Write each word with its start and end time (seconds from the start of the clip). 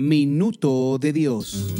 Minuto 0.00 0.96
de 1.00 1.12
Dios. 1.12 1.74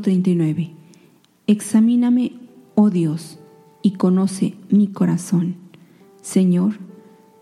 139. 0.00 0.72
Examíname, 1.46 2.32
oh 2.74 2.90
Dios, 2.90 3.38
y 3.82 3.92
conoce 3.92 4.54
mi 4.70 4.88
corazón. 4.88 5.56
Señor, 6.20 6.78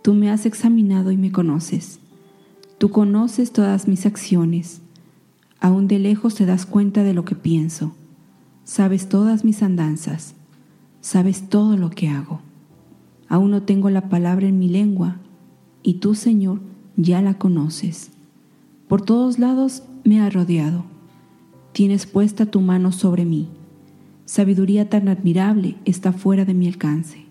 tú 0.03 0.13
me 0.13 0.31
has 0.31 0.45
examinado 0.45 1.11
y 1.13 1.17
me 1.17 1.33
conoces. 1.33 1.99
Tú 2.79 2.91
conoces 2.91 3.53
todas 3.53 3.89
mis 3.89 4.05
acciones. 4.07 4.83
Aún 5.61 5.87
de 5.87 5.99
lejos 5.99 6.35
te 6.35 6.45
das 6.45 6.67
cuenta 6.67 7.05
de 7.05 7.15
lo 7.15 7.25
que 7.25 7.37
pienso. 7.37 7.95
Sabes 8.65 9.09
todas 9.09 9.45
mis 9.45 9.63
andanzas. 9.63 10.35
Sabes 11.01 11.49
todo 11.49 11.77
lo 11.77 11.91
que 11.91 12.09
hago. 12.09 12.41
Aún 13.29 13.51
no 13.51 13.63
tengo 13.63 13.89
la 13.89 14.09
palabra 14.09 14.47
en 14.47 14.59
mi 14.59 14.69
lengua, 14.69 15.17
y 15.83 15.95
tú, 15.95 16.15
Señor, 16.15 16.61
ya 16.97 17.23
la 17.23 17.39
conoces. 17.39 18.11
Por 18.89 19.01
todos 19.03 19.39
lados 19.39 19.85
me 20.05 20.21
has 20.21 20.35
rodeado. 20.35 20.92
Tienes 21.73 22.05
puesta 22.05 22.45
tu 22.45 22.61
mano 22.61 22.93
sobre 22.93 23.25
mí. 23.25 23.49
Sabiduría 24.27 24.91
tan 24.91 25.09
admirable 25.09 25.77
está 25.87 26.13
fuera 26.13 26.45
de 26.45 26.53
mi 26.53 26.67
alcance. 26.69 27.25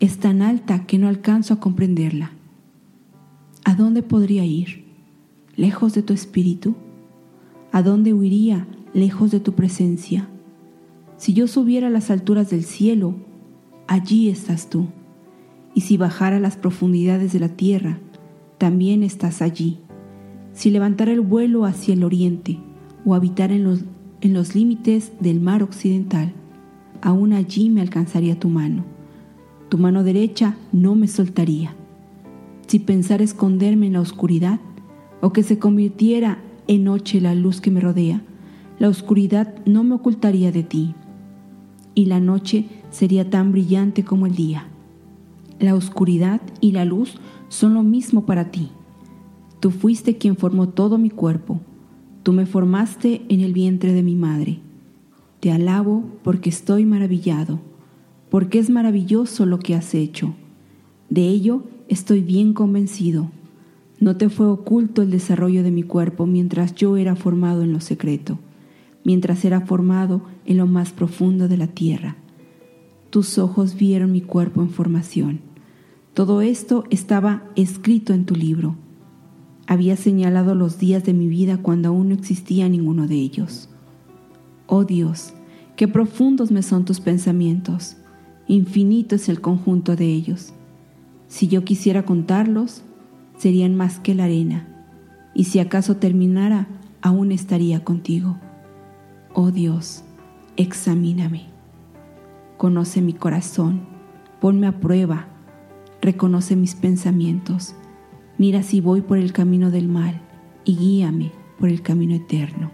Es 0.00 0.18
tan 0.18 0.42
alta 0.42 0.84
que 0.84 0.98
no 0.98 1.06
alcanzo 1.06 1.54
a 1.54 1.60
comprenderla. 1.60 2.32
¿A 3.64 3.76
dónde 3.76 4.02
podría 4.02 4.44
ir? 4.44 4.84
¿Lejos 5.54 5.94
de 5.94 6.02
tu 6.02 6.12
espíritu? 6.12 6.74
¿A 7.70 7.82
dónde 7.82 8.12
huiría 8.12 8.66
lejos 8.94 9.30
de 9.30 9.38
tu 9.38 9.52
presencia? 9.52 10.28
Si 11.16 11.32
yo 11.32 11.46
subiera 11.46 11.86
a 11.86 11.90
las 11.90 12.10
alturas 12.10 12.50
del 12.50 12.64
cielo, 12.64 13.14
allí 13.86 14.28
estás 14.28 14.70
tú. 14.70 14.88
Y 15.72 15.82
si 15.82 15.96
bajara 15.96 16.38
a 16.38 16.40
las 16.40 16.56
profundidades 16.56 17.32
de 17.32 17.38
la 17.38 17.50
tierra, 17.50 18.00
también 18.58 19.04
estás 19.04 19.40
allí. 19.40 19.78
Si 20.52 20.70
levantara 20.70 21.12
el 21.12 21.20
vuelo 21.20 21.64
hacia 21.64 21.94
el 21.94 22.02
oriente 22.02 22.58
o 23.04 23.14
habitar 23.14 23.52
en 23.52 23.64
los, 23.64 23.80
en 24.20 24.32
los 24.32 24.54
límites 24.54 25.12
del 25.20 25.40
mar 25.40 25.62
occidental, 25.62 26.32
aún 27.00 27.32
allí 27.32 27.70
me 27.70 27.80
alcanzaría 27.80 28.38
tu 28.38 28.48
mano. 28.48 28.84
Tu 29.68 29.78
mano 29.78 30.04
derecha 30.04 30.56
no 30.72 30.94
me 30.94 31.08
soltaría. 31.08 31.74
Si 32.66 32.78
pensara 32.78 33.24
esconderme 33.24 33.86
en 33.86 33.94
la 33.94 34.00
oscuridad 34.00 34.60
o 35.20 35.32
que 35.32 35.42
se 35.42 35.58
convirtiera 35.58 36.38
en 36.68 36.84
noche 36.84 37.20
la 37.20 37.34
luz 37.34 37.60
que 37.60 37.70
me 37.70 37.80
rodea, 37.80 38.22
la 38.78 38.88
oscuridad 38.88 39.54
no 39.66 39.84
me 39.84 39.94
ocultaría 39.94 40.52
de 40.52 40.62
ti 40.62 40.94
y 41.94 42.06
la 42.06 42.20
noche 42.20 42.66
sería 42.90 43.28
tan 43.28 43.52
brillante 43.52 44.04
como 44.04 44.26
el 44.26 44.34
día. 44.34 44.66
La 45.58 45.74
oscuridad 45.74 46.40
y 46.60 46.72
la 46.72 46.84
luz 46.84 47.14
son 47.48 47.74
lo 47.74 47.82
mismo 47.82 48.26
para 48.26 48.50
ti. 48.50 48.70
Tú 49.60 49.70
fuiste 49.70 50.18
quien 50.18 50.36
formó 50.36 50.68
todo 50.68 50.98
mi 50.98 51.10
cuerpo. 51.10 51.60
Tú 52.22 52.32
me 52.32 52.46
formaste 52.46 53.22
en 53.28 53.40
el 53.40 53.52
vientre 53.52 53.92
de 53.92 54.02
mi 54.02 54.14
madre. 54.14 54.60
Te 55.40 55.50
alabo 55.50 56.04
porque 56.22 56.50
estoy 56.50 56.84
maravillado, 56.84 57.58
porque 58.30 58.60
es 58.60 58.70
maravilloso 58.70 59.44
lo 59.44 59.58
que 59.58 59.74
has 59.74 59.92
hecho. 59.94 60.34
De 61.10 61.26
ello 61.26 61.64
estoy 61.88 62.20
bien 62.20 62.54
convencido. 62.54 63.30
No 63.98 64.16
te 64.16 64.28
fue 64.28 64.46
oculto 64.46 65.02
el 65.02 65.10
desarrollo 65.10 65.64
de 65.64 65.72
mi 65.72 65.82
cuerpo 65.82 66.26
mientras 66.26 66.74
yo 66.76 66.96
era 66.96 67.16
formado 67.16 67.62
en 67.62 67.72
lo 67.72 67.80
secreto, 67.80 68.38
mientras 69.04 69.44
era 69.44 69.60
formado 69.62 70.22
en 70.44 70.58
lo 70.58 70.66
más 70.66 70.92
profundo 70.92 71.48
de 71.48 71.56
la 71.56 71.66
tierra. 71.66 72.16
Tus 73.10 73.36
ojos 73.36 73.74
vieron 73.76 74.12
mi 74.12 74.20
cuerpo 74.20 74.62
en 74.62 74.70
formación. 74.70 75.40
Todo 76.14 76.40
esto 76.40 76.84
estaba 76.90 77.42
escrito 77.56 78.14
en 78.14 78.26
tu 78.26 78.36
libro. 78.36 78.76
Había 79.66 79.96
señalado 79.96 80.54
los 80.54 80.78
días 80.78 81.04
de 81.04 81.12
mi 81.12 81.28
vida 81.28 81.58
cuando 81.58 81.90
aún 81.90 82.08
no 82.08 82.14
existía 82.14 82.68
ninguno 82.68 83.06
de 83.06 83.14
ellos. 83.14 83.68
Oh 84.66 84.84
Dios, 84.84 85.34
qué 85.76 85.88
profundos 85.88 86.50
me 86.50 86.62
son 86.62 86.84
tus 86.84 87.00
pensamientos, 87.00 87.96
infinito 88.48 89.14
es 89.14 89.28
el 89.28 89.40
conjunto 89.40 89.96
de 89.96 90.06
ellos. 90.06 90.52
Si 91.28 91.48
yo 91.48 91.64
quisiera 91.64 92.04
contarlos, 92.04 92.82
serían 93.36 93.74
más 93.74 93.98
que 93.98 94.14
la 94.14 94.24
arena, 94.24 94.68
y 95.34 95.44
si 95.44 95.58
acaso 95.58 95.96
terminara, 95.96 96.68
aún 97.00 97.32
estaría 97.32 97.84
contigo. 97.84 98.36
Oh 99.34 99.50
Dios, 99.50 100.04
examíname. 100.56 101.46
Conoce 102.58 103.00
mi 103.00 103.12
corazón, 103.12 103.80
ponme 104.40 104.66
a 104.66 104.80
prueba, 104.80 105.26
reconoce 106.00 106.54
mis 106.56 106.74
pensamientos, 106.74 107.74
mira 108.42 108.64
si 108.64 108.80
voy 108.80 109.02
por 109.02 109.18
el 109.18 109.32
camino 109.32 109.70
del 109.70 109.86
mal 109.86 110.20
y 110.64 110.74
guíame 110.74 111.30
por 111.60 111.68
el 111.68 111.80
camino 111.80 112.16
eterno. 112.16 112.72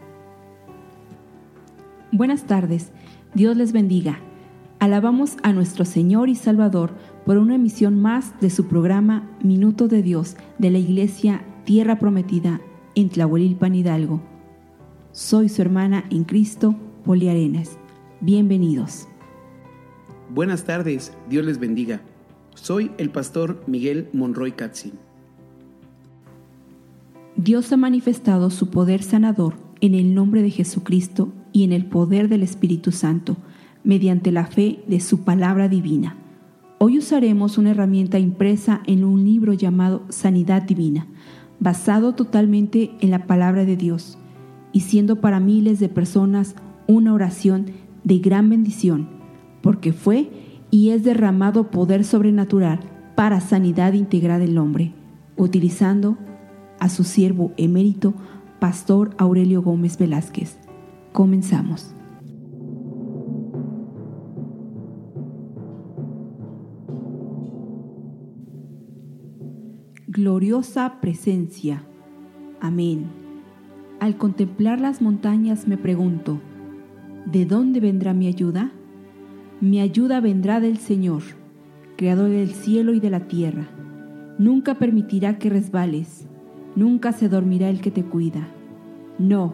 Buenas 2.11 2.47
tardes, 2.47 2.91
Dios 3.35 3.55
les 3.55 3.73
bendiga. 3.73 4.19
Alabamos 4.79 5.37
a 5.43 5.53
nuestro 5.53 5.85
Señor 5.85 6.31
y 6.31 6.37
Salvador 6.37 6.95
por 7.27 7.37
una 7.37 7.57
emisión 7.57 8.01
más 8.01 8.41
de 8.41 8.49
su 8.49 8.67
programa 8.67 9.29
Minuto 9.43 9.89
de 9.89 10.01
Dios 10.03 10.39
de 10.57 10.71
la 10.71 10.79
Iglesia 10.79 11.45
Tierra 11.65 11.99
Prometida 11.99 12.63
en 12.95 13.11
Tlahuelilpan 13.11 13.75
Hidalgo. 13.75 14.23
Soy 15.13 15.51
su 15.51 15.61
hermana 15.61 16.07
en 16.09 16.25
Cristo, 16.25 16.77
Poli 17.05 17.29
Arenas. 17.29 17.77
Bienvenidos. 18.23 19.07
Buenas 20.31 20.65
tardes, 20.65 21.13
Dios 21.29 21.45
les 21.45 21.59
bendiga. 21.59 22.01
Soy 22.55 22.91
el 22.97 23.11
pastor 23.11 23.63
Miguel 23.67 24.09
Monroy 24.15 24.53
Katzin. 24.53 25.08
Dios 27.39 27.73
ha 27.73 27.77
manifestado 27.77 28.51
su 28.51 28.69
poder 28.69 29.01
sanador 29.05 29.55
en 29.81 29.95
el 29.95 30.13
nombre 30.13 30.43
de 30.43 30.51
Jesucristo 30.51 31.33
y 31.53 31.63
en 31.63 31.73
el 31.73 31.87
poder 31.87 32.29
del 32.29 32.43
Espíritu 32.43 32.91
Santo, 32.91 33.37
mediante 33.85 34.33
la 34.33 34.45
fe 34.47 34.81
de 34.89 34.99
su 34.99 35.21
palabra 35.21 35.69
divina. 35.69 36.17
Hoy 36.79 36.99
usaremos 36.99 37.57
una 37.57 37.71
herramienta 37.71 38.19
impresa 38.19 38.83
en 38.87 39.05
un 39.05 39.25
libro 39.25 39.53
llamado 39.53 40.03
Sanidad 40.09 40.63
Divina, 40.63 41.07
basado 41.61 42.13
totalmente 42.17 42.91
en 42.99 43.13
la 43.13 43.29
palabra 43.29 43.65
de 43.65 43.77
Dios 43.77 44.19
y 44.73 44.81
siendo 44.81 45.21
para 45.21 45.39
miles 45.39 45.79
de 45.79 45.89
personas 45.89 46.57
una 46.89 47.15
oración 47.15 47.67
de 48.03 48.19
gran 48.19 48.51
bendición, 48.51 49.11
porque 49.63 49.93
fue 49.93 50.29
y 50.73 50.91
es 50.91 51.05
derramado 51.05 51.71
poder 51.71 52.03
sobrenatural 52.03 52.81
para 53.15 53.41
sanidad 53.41 53.93
integral 53.93 54.41
del 54.41 54.59
hombre, 54.59 54.93
utilizando 55.37 56.19
a 56.79 56.89
su 56.89 57.05
siervo 57.05 57.53
emérito, 57.57 58.15
Pastor 58.61 59.15
Aurelio 59.19 59.63
Gómez 59.63 59.99
Velázquez. 59.99 60.59
Comenzamos. 61.13 61.95
Gloriosa 70.07 71.01
presencia. 71.01 71.85
Amén. 72.61 73.07
Al 74.01 74.17
contemplar 74.17 74.81
las 74.81 75.01
montañas 75.01 75.69
me 75.69 75.77
pregunto, 75.77 76.41
¿de 77.27 77.45
dónde 77.45 77.81
vendrá 77.81 78.15
mi 78.15 78.27
ayuda? 78.27 78.73
Mi 79.61 79.81
ayuda 79.81 80.21
vendrá 80.21 80.61
del 80.61 80.79
Señor, 80.79 81.23
Creador 81.97 82.31
del 82.31 82.51
cielo 82.51 82.95
y 82.95 83.01
de 83.01 83.11
la 83.11 83.27
tierra. 83.27 83.69
Nunca 84.39 84.77
permitirá 84.77 85.39
que 85.39 85.51
resbales, 85.51 86.29
nunca 86.79 87.11
se 87.11 87.29
dormirá 87.29 87.69
el 87.69 87.81
que 87.81 87.91
te 87.91 88.05
cuida. 88.05 88.47
No, 89.19 89.53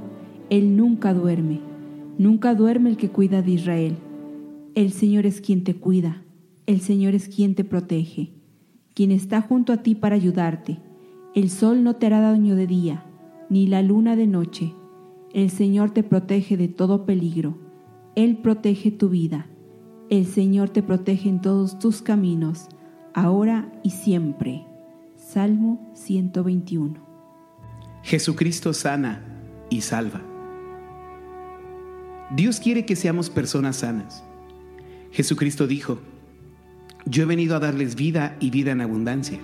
Él 0.51 0.77
nunca 0.77 1.15
duerme, 1.15 1.61
nunca 2.19 2.55
duerme 2.55 2.91
el 2.91 2.99
que 2.99 3.09
cuida 3.09 3.41
de 3.41 3.53
Israel. 3.53 3.97
El 4.75 4.93
Señor 4.93 5.25
es 5.25 5.41
quien 5.41 5.65
te 5.65 5.75
cuida, 5.75 6.23
el 6.67 6.81
Señor 6.81 7.15
es 7.15 7.29
quien 7.29 7.55
te 7.55 7.65
protege, 7.65 8.33
quien 8.93 9.11
está 9.11 9.41
junto 9.41 9.73
a 9.73 9.79
ti 9.79 9.95
para 9.95 10.17
ayudarte. 10.17 10.81
El 11.35 11.49
sol 11.49 11.83
no 11.83 11.97
te 11.97 12.07
hará 12.07 12.21
daño 12.21 12.57
de 12.57 12.67
día, 12.67 13.07
ni 13.49 13.67
la 13.69 13.81
luna 13.81 14.17
de 14.17 14.27
noche. 14.27 14.75
El 15.33 15.49
Señor 15.49 15.93
te 15.93 16.03
protege 16.03 16.59
de 16.59 16.69
todo 16.69 17.07
peligro. 17.07 17.57
Él 18.17 18.37
protege 18.37 18.91
tu 18.91 19.09
vida. 19.09 19.47
El 20.11 20.27
Señor 20.27 20.69
te 20.69 20.83
protege 20.83 21.31
en 21.31 21.41
todos 21.41 21.79
tus 21.79 22.03
caminos, 22.03 22.69
ahora 23.15 23.73
y 23.83 23.91
siempre. 23.91 24.67
Salmo 25.17 25.91
121. 25.95 27.14
Jesucristo 28.05 28.75
sana 28.75 29.25
y 29.71 29.81
salva. 29.81 30.21
Dios 32.37 32.61
quiere 32.61 32.85
que 32.85 32.97
seamos 32.97 33.31
personas 33.31 33.77
sanas. 33.77 34.23
Jesucristo 35.11 35.67
dijo, 35.67 36.01
yo 37.07 37.23
he 37.23 37.27
venido 37.27 37.57
a 37.57 37.61
darles 37.61 37.95
vida 37.95 38.37
y 38.41 38.51
vida 38.51 38.73
en 38.73 38.83
abundancia. 38.83 39.39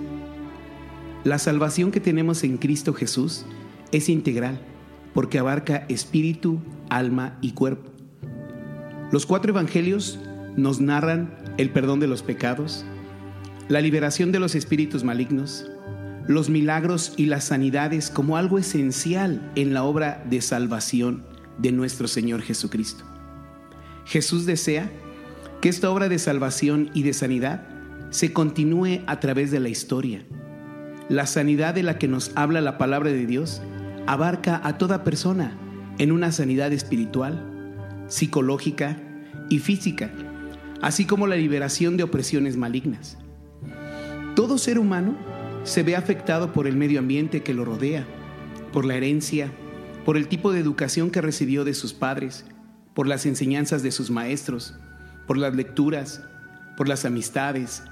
La 1.24 1.38
salvación 1.38 1.90
que 1.90 2.00
tenemos 2.00 2.44
en 2.44 2.58
Cristo 2.58 2.92
Jesús 2.92 3.46
es 3.92 4.10
integral 4.10 4.60
porque 5.14 5.38
abarca 5.38 5.86
espíritu, 5.88 6.60
alma 6.90 7.38
y 7.40 7.52
cuerpo. 7.52 7.90
Los 9.10 9.24
cuatro 9.24 9.52
evangelios 9.52 10.20
nos 10.56 10.82
narran 10.82 11.34
el 11.56 11.70
perdón 11.70 11.98
de 11.98 12.08
los 12.08 12.22
pecados, 12.22 12.84
la 13.68 13.80
liberación 13.80 14.32
de 14.32 14.40
los 14.40 14.54
espíritus 14.54 15.02
malignos, 15.02 15.66
los 16.30 16.48
milagros 16.48 17.12
y 17.16 17.26
las 17.26 17.42
sanidades 17.42 18.08
como 18.08 18.36
algo 18.36 18.56
esencial 18.56 19.50
en 19.56 19.74
la 19.74 19.82
obra 19.82 20.24
de 20.30 20.40
salvación 20.40 21.24
de 21.58 21.72
nuestro 21.72 22.06
Señor 22.06 22.42
Jesucristo. 22.42 23.04
Jesús 24.04 24.46
desea 24.46 24.92
que 25.60 25.68
esta 25.68 25.90
obra 25.90 26.08
de 26.08 26.20
salvación 26.20 26.88
y 26.94 27.02
de 27.02 27.14
sanidad 27.14 27.66
se 28.10 28.32
continúe 28.32 29.00
a 29.08 29.18
través 29.18 29.50
de 29.50 29.58
la 29.58 29.70
historia. 29.70 30.24
La 31.08 31.26
sanidad 31.26 31.74
de 31.74 31.82
la 31.82 31.98
que 31.98 32.06
nos 32.06 32.30
habla 32.36 32.60
la 32.60 32.78
palabra 32.78 33.10
de 33.10 33.26
Dios 33.26 33.60
abarca 34.06 34.60
a 34.62 34.78
toda 34.78 35.02
persona 35.02 35.58
en 35.98 36.12
una 36.12 36.30
sanidad 36.30 36.72
espiritual, 36.72 38.06
psicológica 38.06 38.96
y 39.48 39.58
física, 39.58 40.12
así 40.80 41.06
como 41.06 41.26
la 41.26 41.34
liberación 41.34 41.96
de 41.96 42.04
opresiones 42.04 42.56
malignas. 42.56 43.18
Todo 44.36 44.58
ser 44.58 44.78
humano 44.78 45.16
se 45.64 45.82
ve 45.82 45.96
afectado 45.96 46.52
por 46.52 46.66
el 46.66 46.76
medio 46.76 46.98
ambiente 46.98 47.42
que 47.42 47.54
lo 47.54 47.64
rodea, 47.64 48.06
por 48.72 48.84
la 48.84 48.96
herencia, 48.96 49.52
por 50.04 50.16
el 50.16 50.28
tipo 50.28 50.52
de 50.52 50.60
educación 50.60 51.10
que 51.10 51.20
recibió 51.20 51.64
de 51.64 51.74
sus 51.74 51.92
padres, 51.92 52.44
por 52.94 53.06
las 53.06 53.26
enseñanzas 53.26 53.82
de 53.82 53.92
sus 53.92 54.10
maestros, 54.10 54.74
por 55.26 55.36
las 55.36 55.54
lecturas, 55.54 56.22
por 56.76 56.88
las 56.88 57.04
amistades, 57.04 57.82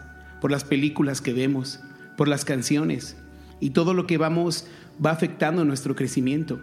por 0.41 0.51
las 0.51 0.65
películas 0.65 1.21
que 1.21 1.33
vemos, 1.33 1.81
por 2.17 2.27
las 2.29 2.45
canciones 2.45 3.17
y 3.61 3.71
todo 3.71 3.95
lo 3.95 4.07
que 4.07 4.19
vamos 4.19 4.67
va 5.05 5.11
afectando 5.11 5.65
nuestro 5.65 5.95
crecimiento. 5.95 6.61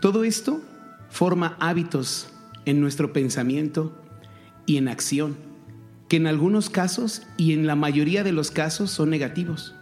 Todo 0.00 0.24
esto 0.24 0.62
forma 1.10 1.56
hábitos 1.60 2.28
en 2.64 2.80
nuestro 2.80 3.12
pensamiento 3.12 3.96
y 4.66 4.78
en 4.78 4.88
acción, 4.88 5.36
que 6.08 6.16
en 6.16 6.26
algunos 6.26 6.70
casos 6.70 7.22
y 7.36 7.52
en 7.52 7.66
la 7.66 7.76
mayoría 7.76 8.24
de 8.24 8.32
los 8.32 8.50
casos 8.50 8.90
son 8.90 9.10
negativos. 9.10 9.74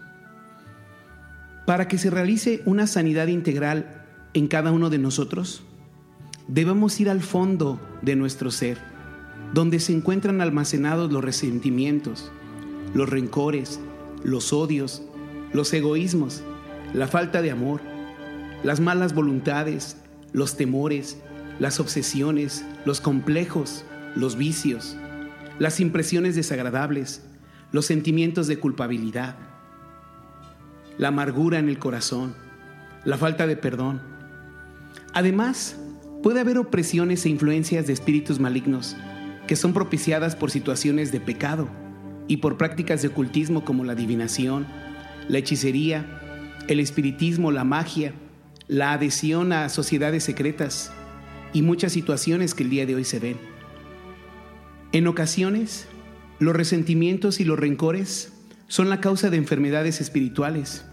Para 1.71 1.87
que 1.87 1.99
se 1.99 2.11
realice 2.11 2.63
una 2.65 2.89
sanidad 2.89 3.29
integral 3.29 4.05
en 4.35 4.49
cada 4.49 4.73
uno 4.73 4.91
de 4.91 4.99
nosotros, 4.99 5.63
debemos 6.49 6.99
ir 6.99 7.09
al 7.09 7.21
fondo 7.21 7.81
de 8.03 8.17
nuestro 8.17 8.51
ser, 8.51 8.79
donde 9.55 9.79
se 9.79 9.93
encuentran 9.93 10.41
almacenados 10.41 11.13
los 11.13 11.23
resentimientos, 11.23 12.33
los 12.93 13.09
rencores, 13.09 13.79
los 14.25 14.53
odios, 14.53 15.03
los 15.53 15.73
egoísmos, 15.73 16.43
la 16.93 17.07
falta 17.07 17.41
de 17.41 17.53
amor, 17.53 17.83
las 18.65 18.81
malas 18.81 19.15
voluntades, 19.15 19.97
los 20.33 20.57
temores, 20.57 21.19
las 21.61 21.79
obsesiones, 21.79 22.65
los 22.85 23.01
complejos, 23.01 23.85
los 24.17 24.35
vicios, 24.35 24.97
las 25.61 25.79
impresiones 25.79 26.35
desagradables, 26.35 27.23
los 27.71 27.87
sentimientos 27.87 28.49
de 28.49 28.59
culpabilidad, 28.59 29.50
la 31.01 31.09
amargura 31.09 31.59
en 31.59 31.71
el 31.71 31.79
corazón, 31.79 32.35
la 33.07 33.17
falta 33.17 33.47
de 33.47 33.57
perdón. 33.57 34.03
Además, 35.15 35.79
puede 36.23 36.41
haber 36.41 36.59
opresiones 36.59 37.25
e 37.25 37.31
influencias 37.31 37.87
de 37.87 37.95
espíritus 37.95 38.39
malignos 38.39 38.99
que 39.47 39.57
son 39.57 39.73
propiciadas 39.73 40.37
por 40.37 40.51
situaciones 40.51 41.11
de 41.11 41.19
pecado 41.19 41.71
y 42.29 42.37
por 42.37 42.59
prácticas 42.59 43.01
de 43.01 43.09
ocultismo 43.09 43.65
como 43.65 43.83
la 43.83 43.93
adivinación, 43.93 44.67
la 45.27 45.39
hechicería, 45.39 46.21
el 46.69 46.81
espiritismo, 46.81 47.51
la 47.51 47.65
magia, 47.65 48.13
la 48.69 48.93
adhesión 48.93 49.55
a 49.55 49.71
sociedades 49.71 50.25
secretas 50.25 50.93
y 51.55 51.63
muchas 51.63 51.93
situaciones 51.93 52.55
que 52.55 52.65
el 52.65 52.69
día 52.69 52.85
de 52.85 52.97
hoy 52.97 53.05
se 53.05 53.21
ven. 53.21 53.39
En 54.93 55.07
ocasiones, 55.07 55.89
los 56.41 56.55
resentimientos 56.55 57.41
y 57.41 57.45
los 57.45 57.59
rencores 57.59 58.35
son 58.69 58.91
la 58.91 59.01
causa 59.01 59.31
de 59.31 59.39
enfermedades 59.39 60.03
espirituales, 60.03 60.85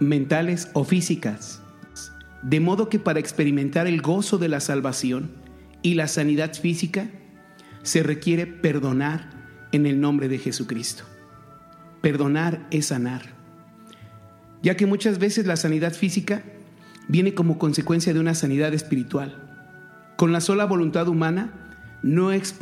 mentales 0.00 0.68
o 0.72 0.84
físicas, 0.84 1.60
de 2.42 2.60
modo 2.60 2.88
que 2.88 2.98
para 2.98 3.20
experimentar 3.20 3.86
el 3.86 4.02
gozo 4.02 4.38
de 4.38 4.48
la 4.48 4.60
salvación 4.60 5.30
y 5.82 5.94
la 5.94 6.08
sanidad 6.08 6.54
física, 6.54 7.10
se 7.82 8.02
requiere 8.02 8.46
perdonar 8.46 9.30
en 9.72 9.86
el 9.86 10.00
nombre 10.00 10.28
de 10.28 10.38
Jesucristo. 10.38 11.04
Perdonar 12.00 12.66
es 12.70 12.86
sanar 12.86 13.34
ya 14.64 14.78
que 14.78 14.86
muchas 14.86 15.18
veces 15.18 15.46
la 15.46 15.56
sanidad 15.56 15.92
física 15.92 16.42
viene 17.06 17.34
como 17.34 17.58
consecuencia 17.58 18.14
de 18.14 18.20
una 18.20 18.34
sanidad 18.34 18.72
espiritual. 18.72 19.36
Con 20.16 20.32
la 20.32 20.40
sola 20.40 20.64
voluntad 20.64 21.06
humana 21.06 21.52
no 22.02 22.32
es, 22.32 22.54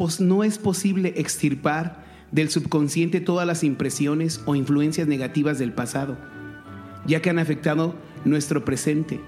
posible 0.59 1.15
extirpar 1.17 2.05
del 2.33 2.51
subconsciente 2.51 3.21
todas 3.21 3.47
las 3.47 3.63
impresiones 3.63 4.43
o 4.47 4.57
influencias 4.57 5.07
negativas 5.07 5.61
del 5.61 5.73
pasado, 5.73 6.19
ya 7.07 7.21
que 7.21 7.31
han 7.31 7.39
afectado 7.39 7.95
nuestro 8.25 8.65
presente. 8.65 9.21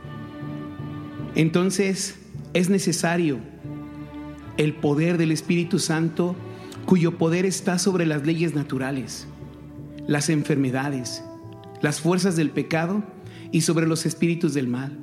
Entonces 1.35 2.17
es 2.53 2.71
necesario 2.71 3.39
el 4.57 4.75
poder 4.75 5.19
del 5.19 5.33
Espíritu 5.33 5.79
Santo, 5.79 6.37
cuyo 6.87 7.19
poder 7.19 7.45
está 7.45 7.79
sobre 7.79 8.07
las 8.07 8.25
leyes 8.25 8.55
naturales, 8.55 9.27
las 10.07 10.29
enfermedades, 10.29 11.25
las 11.83 12.01
fuerzas 12.01 12.37
del 12.37 12.51
pecado 12.51 13.03
y 13.51 13.63
sobre 13.63 13.87
los 13.87 14.07
espíritus 14.07 14.55
del 14.55 14.69
mal. 14.69 14.97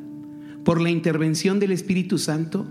Por 0.63 0.79
la 0.79 0.89
intervención 0.89 1.59
del 1.59 1.71
Espíritu 1.71 2.17
Santo 2.17 2.65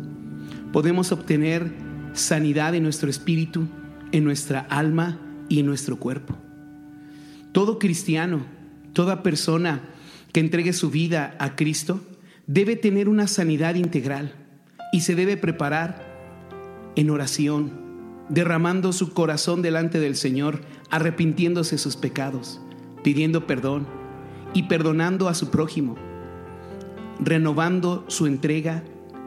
podemos 0.73 1.13
obtener 1.13 1.73
sanidad 2.15 2.75
en 2.75 2.83
nuestro 2.83 3.11
espíritu, 3.11 3.69
en 4.13 4.25
nuestra 4.25 4.61
alma 4.61 5.21
y 5.49 5.61
en 5.61 5.67
nuestro 5.67 5.97
cuerpo. 5.97 6.37
Todo 7.53 7.79
cristiano, 7.79 8.47
toda 8.93 9.23
persona 9.23 9.83
que 10.33 10.41
entregue 10.41 10.73
su 10.73 10.91
vida 10.91 11.37
a 11.39 11.57
Cristo 11.57 12.01
debe 12.47 12.77
tener 12.77 13.09
una 13.09 13.27
sanidad 13.27 13.75
integral 13.75 14.35
y 14.93 15.01
se 15.01 15.15
debe 15.15 15.37
preparar 15.37 16.09
en 16.97 17.11
oración, 17.11 17.73
derramando 18.29 18.93
su 18.93 19.13
corazón 19.13 19.63
delante 19.63 20.01
del 20.01 20.17
Señor, 20.17 20.61
arrepintiéndose 20.91 21.79
sus 21.79 21.97
pecados, 21.97 22.61
pidiendo 23.03 23.47
perdón 23.47 23.87
y 24.53 24.65
perdonando 24.65 25.29
a 25.29 25.35
su 25.35 25.51
prójimo, 25.51 25.97
renovando 27.21 28.05
su 28.09 28.27
entrega, 28.27 28.83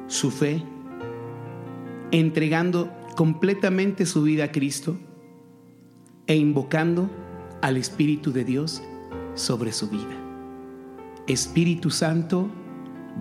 su 0.08 0.32
fe 0.32 0.63
entregando 2.13 2.96
completamente 3.15 4.05
su 4.05 4.22
vida 4.22 4.46
a 4.46 4.51
Cristo 4.51 4.98
e 6.27 6.36
invocando 6.36 7.10
al 7.63 7.75
Espíritu 7.75 8.32
de 8.32 8.46
Dios 8.46 8.84
sobre 9.36 9.72
su 9.72 9.90
vida. 9.90 10.16
Espíritu 11.28 11.90
Santo, 11.90 12.50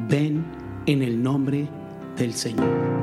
ven 0.09 0.45
en 0.87 1.03
el 1.03 1.23
nombre 1.23 1.69
del 2.17 2.35
Señor. 2.35 3.02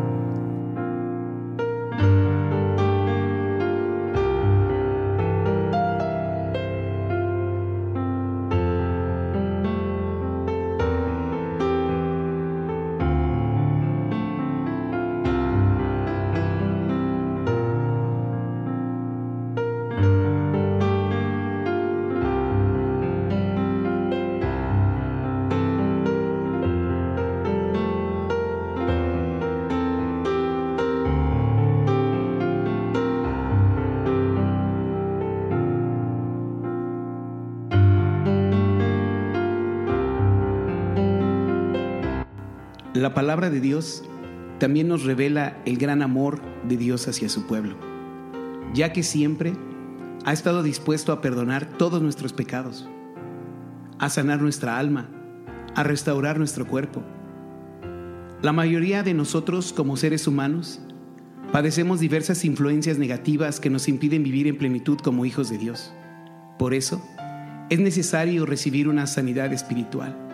La 43.09 43.15
palabra 43.15 43.49
de 43.49 43.59
Dios 43.59 44.03
también 44.59 44.87
nos 44.87 45.03
revela 45.03 45.57
el 45.65 45.79
gran 45.79 46.03
amor 46.03 46.39
de 46.67 46.77
Dios 46.77 47.07
hacia 47.07 47.27
su 47.27 47.47
pueblo, 47.47 47.75
ya 48.75 48.93
que 48.93 49.01
siempre 49.01 49.53
ha 50.25 50.31
estado 50.31 50.61
dispuesto 50.61 51.11
a 51.11 51.19
perdonar 51.19 51.67
todos 51.79 52.03
nuestros 52.03 52.33
pecados, 52.33 52.87
a 53.97 54.09
sanar 54.09 54.43
nuestra 54.43 54.77
alma, 54.77 55.09
a 55.73 55.81
restaurar 55.81 56.37
nuestro 56.37 56.67
cuerpo. 56.67 57.01
La 58.43 58.53
mayoría 58.53 59.01
de 59.01 59.15
nosotros 59.15 59.73
como 59.73 59.97
seres 59.97 60.27
humanos 60.27 60.79
padecemos 61.51 61.99
diversas 61.99 62.45
influencias 62.45 62.99
negativas 62.99 63.59
que 63.59 63.71
nos 63.71 63.87
impiden 63.87 64.21
vivir 64.21 64.45
en 64.45 64.59
plenitud 64.59 64.99
como 64.99 65.25
hijos 65.25 65.49
de 65.49 65.57
Dios. 65.57 65.91
Por 66.59 66.75
eso, 66.75 67.01
es 67.71 67.79
necesario 67.79 68.45
recibir 68.45 68.87
una 68.87 69.07
sanidad 69.07 69.51
espiritual. 69.51 70.28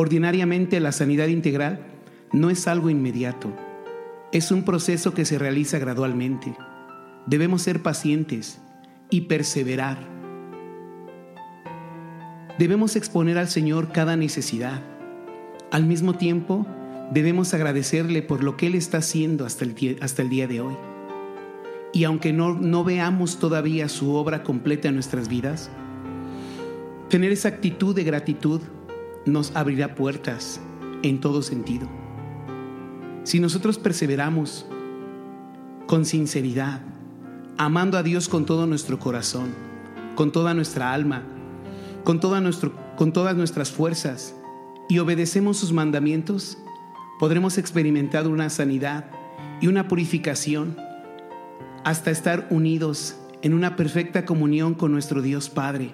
Ordinariamente 0.00 0.78
la 0.78 0.92
sanidad 0.92 1.26
integral 1.26 1.80
no 2.32 2.50
es 2.50 2.68
algo 2.68 2.88
inmediato, 2.88 3.52
es 4.30 4.52
un 4.52 4.62
proceso 4.62 5.12
que 5.12 5.24
se 5.24 5.40
realiza 5.40 5.80
gradualmente. 5.80 6.54
Debemos 7.26 7.62
ser 7.62 7.82
pacientes 7.82 8.60
y 9.10 9.22
perseverar. 9.22 9.98
Debemos 12.60 12.94
exponer 12.94 13.38
al 13.38 13.48
Señor 13.48 13.90
cada 13.90 14.14
necesidad. 14.14 14.84
Al 15.72 15.84
mismo 15.84 16.14
tiempo, 16.14 16.64
debemos 17.10 17.52
agradecerle 17.52 18.22
por 18.22 18.44
lo 18.44 18.56
que 18.56 18.68
Él 18.68 18.76
está 18.76 18.98
haciendo 18.98 19.44
hasta 19.46 19.64
el, 19.64 19.74
día, 19.74 20.46
de 20.46 20.60
hoy. 20.60 20.76
Y 21.92 22.04
aunque 22.04 22.32
no, 22.32 22.54
no 22.54 22.84
veamos 22.84 23.40
todavía 23.40 23.88
su 23.88 24.14
obra 24.14 24.44
completa 24.44 24.86
en 24.86 24.94
nuestras 24.94 25.28
vidas, 25.28 25.72
tener 27.08 27.32
esa 27.32 27.48
actitud 27.48 27.96
de 27.96 28.04
gratitud 28.04 28.60
nos 29.26 29.54
abrirá 29.54 29.94
puertas 29.94 30.60
en 31.02 31.20
todo 31.20 31.42
sentido. 31.42 31.88
Si 33.24 33.40
nosotros 33.40 33.78
perseveramos 33.78 34.66
con 35.86 36.04
sinceridad, 36.04 36.80
amando 37.56 37.98
a 37.98 38.02
Dios 38.02 38.28
con 38.28 38.46
todo 38.46 38.66
nuestro 38.66 38.98
corazón, 38.98 39.54
con 40.14 40.32
toda 40.32 40.54
nuestra 40.54 40.92
alma, 40.92 41.22
con, 42.04 42.20
todas 42.20 43.36
nuestras 43.36 43.70
fuerzas, 43.70 44.34
y 44.88 44.98
obedecemos 44.98 45.58
sus 45.58 45.72
mandamientos, 45.72 46.56
podremos 47.18 47.58
experimentar 47.58 48.26
una 48.26 48.48
sanidad 48.48 49.10
y 49.60 49.66
una 49.66 49.88
purificación 49.88 50.76
hasta 51.84 52.10
estar 52.10 52.46
unidos 52.50 53.16
en 53.42 53.54
una 53.54 53.76
perfecta 53.76 54.24
comunión 54.24 54.74
con 54.74 54.92
nuestro 54.92 55.20
Dios 55.20 55.50
Padre 55.50 55.92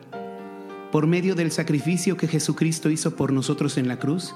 por 0.94 1.08
medio 1.08 1.34
del 1.34 1.50
sacrificio 1.50 2.16
que 2.16 2.28
Jesucristo 2.28 2.88
hizo 2.88 3.16
por 3.16 3.32
nosotros 3.32 3.78
en 3.78 3.88
la 3.88 3.98
cruz 3.98 4.32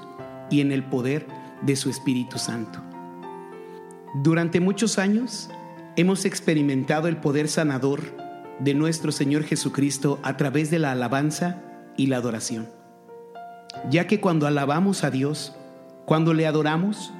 y 0.49 0.59
en 0.59 0.73
el 0.73 0.83
poder 0.83 1.25
de 1.61 1.77
su 1.77 1.89
Espíritu 1.89 2.37
Santo. 2.37 2.81
Durante 4.15 4.59
muchos 4.59 4.99
años 4.99 5.49
hemos 5.95 6.25
experimentado 6.25 7.07
el 7.07 7.15
poder 7.15 7.47
sanador 7.47 8.01
de 8.59 8.73
nuestro 8.73 9.13
Señor 9.13 9.43
Jesucristo 9.43 10.19
a 10.21 10.35
través 10.35 10.69
de 10.69 10.79
la 10.79 10.91
alabanza 10.91 11.61
y 11.95 12.07
la 12.07 12.17
adoración. 12.17 12.67
Ya 13.89 14.05
que 14.05 14.19
cuando 14.19 14.45
alabamos 14.45 15.05
a 15.05 15.11
Dios, 15.11 15.55
cuando 16.03 16.33
le 16.33 16.45
adoramos, 16.45 17.13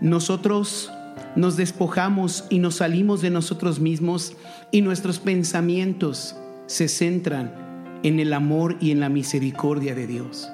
nosotros 0.00 0.90
nos 1.36 1.56
despojamos 1.56 2.46
y 2.50 2.58
nos 2.58 2.74
salimos 2.74 3.20
de 3.20 3.30
nosotros 3.30 3.78
mismos 3.78 4.32
y 4.72 4.82
nuestros 4.82 5.20
pensamientos 5.20 6.34
se 6.66 6.88
centran 6.88 7.65
en 8.02 8.20
el 8.20 8.32
amor 8.32 8.76
y 8.80 8.90
en 8.90 9.00
la 9.00 9.08
misericordia 9.08 9.94
de 9.94 10.06
Dios. 10.06 10.50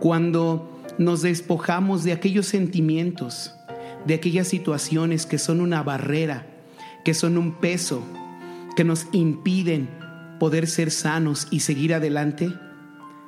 Cuando 0.00 0.80
nos 0.98 1.22
despojamos 1.22 2.04
de 2.04 2.12
aquellos 2.12 2.46
sentimientos, 2.46 3.54
de 4.06 4.14
aquellas 4.14 4.48
situaciones 4.48 5.26
que 5.26 5.38
son 5.38 5.60
una 5.60 5.82
barrera, 5.82 6.46
que 7.04 7.14
son 7.14 7.38
un 7.38 7.54
peso, 7.54 8.02
que 8.76 8.84
nos 8.84 9.06
impiden 9.12 9.88
poder 10.38 10.66
ser 10.66 10.90
sanos 10.90 11.48
y 11.50 11.60
seguir 11.60 11.94
adelante, 11.94 12.52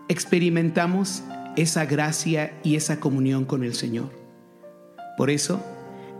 experimentamos 0.09 1.23
esa 1.57 1.85
gracia 1.85 2.59
y 2.63 2.77
esa 2.77 3.01
comunión 3.01 3.45
con 3.45 3.65
el 3.65 3.75
Señor. 3.75 4.11
Por 5.17 5.31
eso 5.31 5.63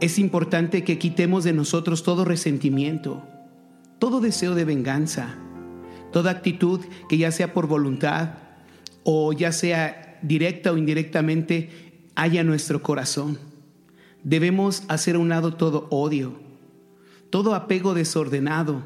es 0.01 0.19
importante 0.19 0.85
que 0.85 0.99
quitemos 0.99 1.45
de 1.45 1.53
nosotros 1.53 2.03
todo 2.03 2.25
resentimiento, 2.25 3.23
todo 3.99 4.21
deseo 4.21 4.55
de 4.55 4.65
venganza, 4.65 5.39
Toda 6.13 6.31
actitud 6.31 6.81
que 7.09 7.19
ya 7.19 7.33
sea 7.33 7.53
por 7.53 7.67
voluntad 7.67 8.35
o 9.05 9.33
ya 9.33 9.53
sea 9.53 10.19
directa 10.23 10.73
o 10.73 10.77
indirectamente 10.77 11.71
haya 12.15 12.45
nuestro 12.45 12.83
corazón. 12.83 13.39
Debemos 14.23 14.85
hacer 14.89 15.17
a 15.17 15.19
un 15.19 15.29
lado 15.29 15.55
todo 15.55 15.89
odio, 15.91 16.35
todo 17.31 17.55
apego 17.55 17.95
desordenado. 17.95 18.83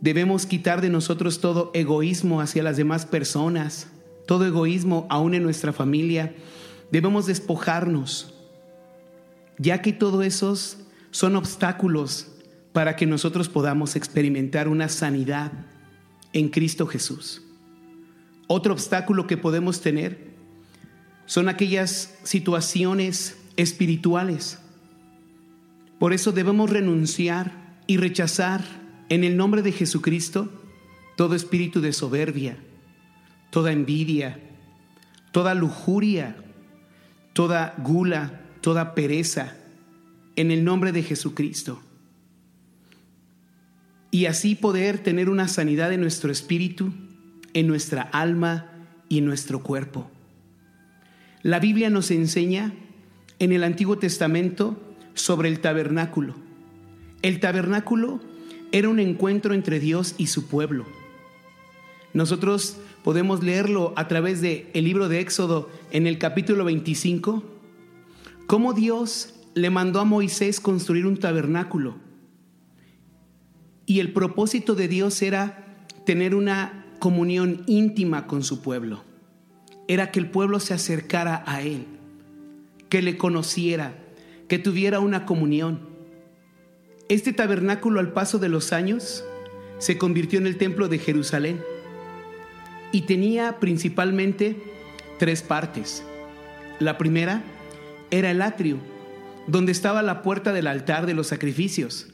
Debemos 0.00 0.46
quitar 0.46 0.80
de 0.80 0.90
nosotros 0.90 1.40
todo 1.40 1.72
egoísmo 1.74 2.40
hacia 2.40 2.62
las 2.62 2.76
demás 2.76 3.04
personas, 3.04 3.88
todo 4.26 4.46
egoísmo 4.46 5.06
aún 5.10 5.34
en 5.34 5.42
nuestra 5.42 5.72
familia. 5.72 6.36
Debemos 6.92 7.26
despojarnos, 7.26 8.32
ya 9.58 9.82
que 9.82 9.92
todos 9.92 10.24
esos 10.24 10.78
son 11.10 11.34
obstáculos 11.34 12.28
para 12.72 12.96
que 12.96 13.06
nosotros 13.06 13.48
podamos 13.48 13.96
experimentar 13.96 14.68
una 14.68 14.88
sanidad 14.88 15.52
en 16.32 16.48
Cristo 16.48 16.86
Jesús. 16.86 17.42
Otro 18.46 18.72
obstáculo 18.72 19.26
que 19.26 19.36
podemos 19.36 19.80
tener 19.80 20.28
son 21.26 21.48
aquellas 21.48 22.18
situaciones 22.22 23.38
espirituales. 23.56 24.58
Por 25.98 26.12
eso 26.12 26.32
debemos 26.32 26.70
renunciar 26.70 27.82
y 27.86 27.96
rechazar 27.96 28.62
en 29.08 29.24
el 29.24 29.36
nombre 29.36 29.62
de 29.62 29.72
Jesucristo 29.72 30.50
todo 31.16 31.34
espíritu 31.34 31.80
de 31.80 31.92
soberbia, 31.92 32.58
toda 33.50 33.72
envidia, 33.72 34.40
toda 35.32 35.54
lujuria, 35.54 36.36
toda 37.32 37.74
gula, 37.78 38.40
toda 38.60 38.94
pereza, 38.94 39.56
en 40.36 40.50
el 40.50 40.64
nombre 40.64 40.92
de 40.92 41.02
Jesucristo 41.02 41.82
y 44.10 44.26
así 44.26 44.54
poder 44.54 44.98
tener 44.98 45.28
una 45.28 45.48
sanidad 45.48 45.92
en 45.92 46.00
nuestro 46.00 46.32
espíritu, 46.32 46.92
en 47.54 47.66
nuestra 47.66 48.02
alma 48.02 48.70
y 49.08 49.18
en 49.18 49.26
nuestro 49.26 49.62
cuerpo. 49.62 50.10
La 51.42 51.60
Biblia 51.60 51.90
nos 51.90 52.10
enseña 52.10 52.72
en 53.38 53.52
el 53.52 53.64
Antiguo 53.64 53.98
Testamento 53.98 54.80
sobre 55.14 55.48
el 55.48 55.60
tabernáculo. 55.60 56.34
El 57.22 57.40
tabernáculo 57.40 58.20
era 58.72 58.88
un 58.88 58.98
encuentro 58.98 59.54
entre 59.54 59.80
Dios 59.80 60.14
y 60.18 60.28
su 60.28 60.46
pueblo. 60.46 60.86
Nosotros 62.14 62.78
podemos 63.04 63.42
leerlo 63.42 63.92
a 63.96 64.08
través 64.08 64.40
del 64.40 64.66
el 64.74 64.84
libro 64.84 65.08
de 65.08 65.20
Éxodo 65.20 65.70
en 65.90 66.06
el 66.06 66.18
capítulo 66.18 66.64
25, 66.64 67.42
cómo 68.46 68.72
Dios 68.72 69.34
le 69.54 69.70
mandó 69.70 70.00
a 70.00 70.04
Moisés 70.04 70.60
construir 70.60 71.06
un 71.06 71.18
tabernáculo 71.18 72.07
y 73.88 74.00
el 74.00 74.12
propósito 74.12 74.74
de 74.74 74.86
Dios 74.86 75.22
era 75.22 75.64
tener 76.04 76.34
una 76.34 76.84
comunión 76.98 77.64
íntima 77.66 78.26
con 78.26 78.44
su 78.44 78.60
pueblo. 78.60 79.02
Era 79.88 80.10
que 80.10 80.20
el 80.20 80.28
pueblo 80.28 80.60
se 80.60 80.74
acercara 80.74 81.42
a 81.46 81.62
Él, 81.62 81.86
que 82.90 83.00
le 83.00 83.16
conociera, 83.16 83.94
que 84.46 84.58
tuviera 84.58 85.00
una 85.00 85.24
comunión. 85.24 85.80
Este 87.08 87.32
tabernáculo 87.32 87.98
al 87.98 88.12
paso 88.12 88.38
de 88.38 88.50
los 88.50 88.74
años 88.74 89.24
se 89.78 89.96
convirtió 89.96 90.38
en 90.38 90.46
el 90.46 90.58
templo 90.58 90.88
de 90.88 90.98
Jerusalén 90.98 91.58
y 92.92 93.02
tenía 93.02 93.58
principalmente 93.58 94.62
tres 95.18 95.40
partes. 95.40 96.04
La 96.78 96.98
primera 96.98 97.42
era 98.10 98.30
el 98.30 98.42
atrio, 98.42 98.76
donde 99.46 99.72
estaba 99.72 100.02
la 100.02 100.20
puerta 100.20 100.52
del 100.52 100.66
altar 100.66 101.06
de 101.06 101.14
los 101.14 101.28
sacrificios 101.28 102.08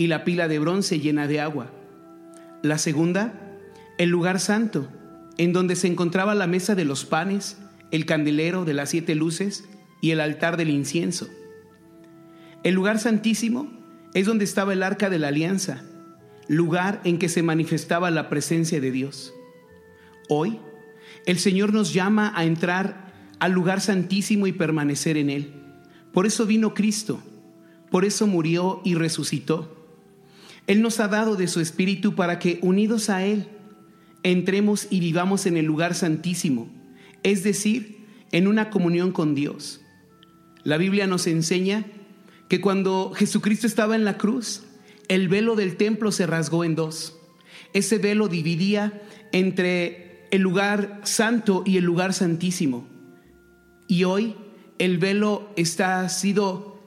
y 0.00 0.06
la 0.06 0.24
pila 0.24 0.48
de 0.48 0.58
bronce 0.58 0.98
llena 0.98 1.26
de 1.26 1.40
agua. 1.40 1.70
La 2.62 2.78
segunda, 2.78 3.34
el 3.98 4.08
lugar 4.08 4.40
santo, 4.40 4.88
en 5.36 5.52
donde 5.52 5.76
se 5.76 5.88
encontraba 5.88 6.34
la 6.34 6.46
mesa 6.46 6.74
de 6.74 6.86
los 6.86 7.04
panes, 7.04 7.58
el 7.90 8.06
candelero 8.06 8.64
de 8.64 8.72
las 8.72 8.88
siete 8.88 9.14
luces 9.14 9.68
y 10.00 10.12
el 10.12 10.20
altar 10.20 10.56
del 10.56 10.70
incienso. 10.70 11.28
El 12.62 12.72
lugar 12.72 12.98
santísimo 12.98 13.70
es 14.14 14.24
donde 14.24 14.46
estaba 14.46 14.72
el 14.72 14.82
arca 14.82 15.10
de 15.10 15.18
la 15.18 15.28
alianza, 15.28 15.82
lugar 16.48 17.02
en 17.04 17.18
que 17.18 17.28
se 17.28 17.42
manifestaba 17.42 18.10
la 18.10 18.30
presencia 18.30 18.80
de 18.80 18.92
Dios. 18.92 19.34
Hoy, 20.30 20.60
el 21.26 21.38
Señor 21.38 21.74
nos 21.74 21.92
llama 21.92 22.32
a 22.34 22.46
entrar 22.46 23.12
al 23.38 23.52
lugar 23.52 23.82
santísimo 23.82 24.46
y 24.46 24.52
permanecer 24.52 25.18
en 25.18 25.28
él. 25.28 25.52
Por 26.10 26.24
eso 26.24 26.46
vino 26.46 26.72
Cristo, 26.72 27.20
por 27.90 28.06
eso 28.06 28.26
murió 28.26 28.80
y 28.82 28.94
resucitó. 28.94 29.76
Él 30.66 30.82
nos 30.82 31.00
ha 31.00 31.08
dado 31.08 31.36
de 31.36 31.48
su 31.48 31.60
Espíritu 31.60 32.14
para 32.14 32.38
que, 32.38 32.58
unidos 32.62 33.10
a 33.10 33.24
Él, 33.24 33.48
entremos 34.22 34.86
y 34.90 35.00
vivamos 35.00 35.46
en 35.46 35.56
el 35.56 35.66
lugar 35.66 35.94
santísimo, 35.94 36.68
es 37.22 37.42
decir, 37.42 38.06
en 38.32 38.46
una 38.46 38.70
comunión 38.70 39.12
con 39.12 39.34
Dios. 39.34 39.80
La 40.62 40.76
Biblia 40.76 41.06
nos 41.06 41.26
enseña 41.26 41.86
que 42.48 42.60
cuando 42.60 43.12
Jesucristo 43.14 43.66
estaba 43.66 43.94
en 43.94 44.04
la 44.04 44.18
cruz, 44.18 44.64
el 45.08 45.28
velo 45.28 45.56
del 45.56 45.76
templo 45.76 46.12
se 46.12 46.26
rasgó 46.26 46.64
en 46.64 46.74
dos. 46.74 47.18
Ese 47.72 47.98
velo 47.98 48.28
dividía 48.28 49.02
entre 49.32 50.26
el 50.30 50.42
lugar 50.42 51.00
santo 51.04 51.62
y 51.66 51.76
el 51.76 51.84
lugar 51.84 52.12
santísimo. 52.12 52.86
Y 53.88 54.04
hoy 54.04 54.36
el 54.78 54.98
velo 54.98 55.50
está 55.56 56.08
sido 56.08 56.80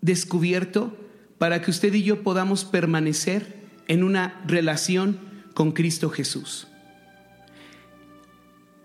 descubierto 0.00 0.96
para 1.38 1.62
que 1.62 1.70
usted 1.70 1.94
y 1.94 2.02
yo 2.02 2.22
podamos 2.22 2.64
permanecer 2.64 3.56
en 3.86 4.02
una 4.02 4.42
relación 4.46 5.18
con 5.54 5.72
Cristo 5.72 6.10
Jesús. 6.10 6.66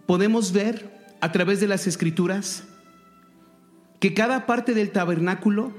Podemos 0.05 0.51
ver 0.51 0.91
a 1.21 1.31
través 1.31 1.59
de 1.59 1.67
las 1.67 1.87
escrituras 1.87 2.63
que 3.99 4.13
cada 4.13 4.45
parte 4.45 4.73
del 4.73 4.91
tabernáculo 4.91 5.73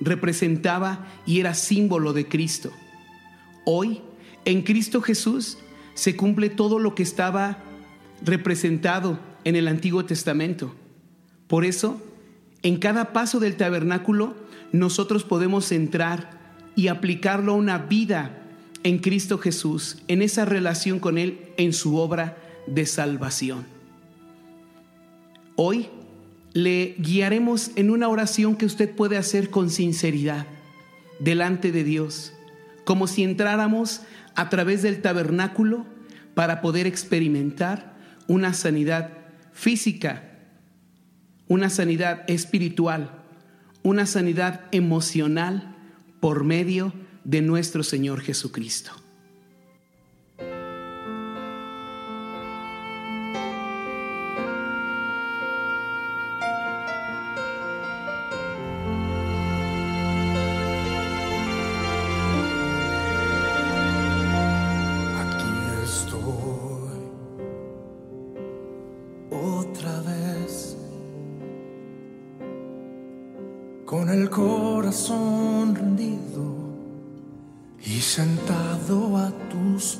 representaba 0.00 1.06
y 1.26 1.40
era 1.40 1.54
símbolo 1.54 2.12
de 2.12 2.28
Cristo. 2.28 2.72
Hoy, 3.64 4.02
en 4.44 4.62
Cristo 4.62 5.02
Jesús, 5.02 5.58
se 5.94 6.14
cumple 6.16 6.48
todo 6.48 6.78
lo 6.78 6.94
que 6.94 7.02
estaba 7.02 7.58
representado 8.22 9.18
en 9.44 9.56
el 9.56 9.68
Antiguo 9.68 10.04
Testamento. 10.04 10.74
Por 11.48 11.64
eso, 11.64 12.00
en 12.62 12.78
cada 12.78 13.12
paso 13.12 13.40
del 13.40 13.56
tabernáculo, 13.56 14.34
nosotros 14.78 15.24
podemos 15.24 15.72
entrar 15.72 16.30
y 16.74 16.88
aplicarlo 16.88 17.52
a 17.52 17.56
una 17.56 17.78
vida 17.78 18.38
en 18.82 18.98
Cristo 18.98 19.38
Jesús, 19.38 19.98
en 20.08 20.22
esa 20.22 20.44
relación 20.44 21.00
con 21.00 21.18
Él, 21.18 21.40
en 21.56 21.72
su 21.72 21.96
obra 21.96 22.36
de 22.66 22.86
salvación. 22.86 23.66
Hoy 25.56 25.88
le 26.52 26.94
guiaremos 26.98 27.70
en 27.76 27.90
una 27.90 28.08
oración 28.08 28.56
que 28.56 28.66
usted 28.66 28.94
puede 28.94 29.16
hacer 29.16 29.50
con 29.50 29.70
sinceridad 29.70 30.46
delante 31.18 31.72
de 31.72 31.82
Dios, 31.82 32.32
como 32.84 33.06
si 33.06 33.24
entráramos 33.24 34.02
a 34.34 34.48
través 34.48 34.82
del 34.82 35.00
tabernáculo 35.00 35.86
para 36.34 36.60
poder 36.60 36.86
experimentar 36.86 37.96
una 38.28 38.52
sanidad 38.52 39.10
física, 39.52 40.30
una 41.48 41.70
sanidad 41.70 42.24
espiritual, 42.28 43.25
una 43.86 44.04
sanidad 44.04 44.62
emocional 44.72 45.76
por 46.18 46.42
medio 46.42 46.92
de 47.22 47.40
nuestro 47.40 47.84
Señor 47.84 48.20
Jesucristo. 48.20 48.90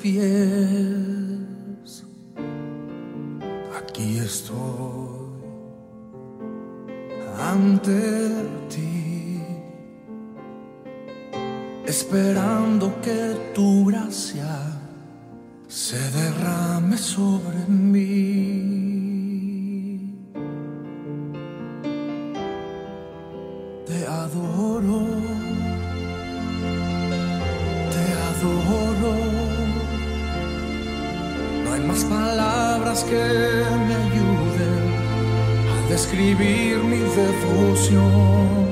Pies. 0.06 1.90
Aquí 3.78 4.18
estoy 4.18 4.56
ante 7.52 8.00
ti 8.68 9.42
esperando 11.86 12.84
que 13.04 13.20
tu 13.54 13.86
gracia 13.86 14.54
se 15.68 15.98
derrame 16.18 16.96
sobre 16.98 17.60
mí. 17.68 18.06
Te 23.86 24.06
adoro, 24.06 25.00
te 27.94 28.04
adoro. 28.28 29.45
Hay 31.76 31.82
más 31.82 32.04
palabras 32.04 33.04
que 33.04 33.22
me 33.86 33.94
ayuden 34.06 34.82
a 35.74 35.90
describir 35.90 36.78
mi 36.78 37.00
devoción. 37.20 38.66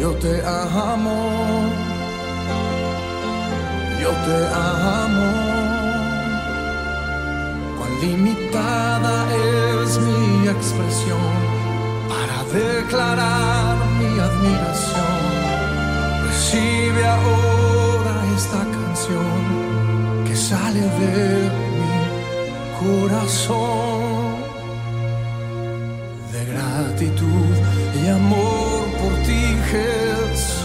Yo 0.00 0.10
te 0.14 0.42
amo, 0.44 1.70
yo 4.02 4.10
te 4.26 4.38
amo. 5.04 5.30
Cuán 7.78 7.92
limitada 8.00 9.14
es 9.84 9.98
mi 10.00 10.48
expresión 10.48 11.30
para 12.08 12.38
declarar 12.52 13.76
mi 14.00 14.18
admiración. 14.18 15.22
Recibe 16.26 17.06
ahora 17.06 18.14
esta 18.36 18.58
canción 18.58 19.45
de 20.80 21.50
mi 21.78 21.98
corazón 22.80 24.36
de 26.32 26.40
gratitud 26.52 27.54
y 28.02 28.08
amor 28.08 28.84
por 29.00 29.12
ti, 29.26 29.42
Jesús. 29.70 30.56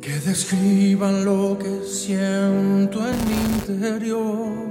Que 0.00 0.18
describan 0.20 1.24
lo 1.24 1.58
que 1.58 1.84
siento 1.84 3.06
en 3.06 3.16
mi 3.28 3.34
interior. 3.56 4.70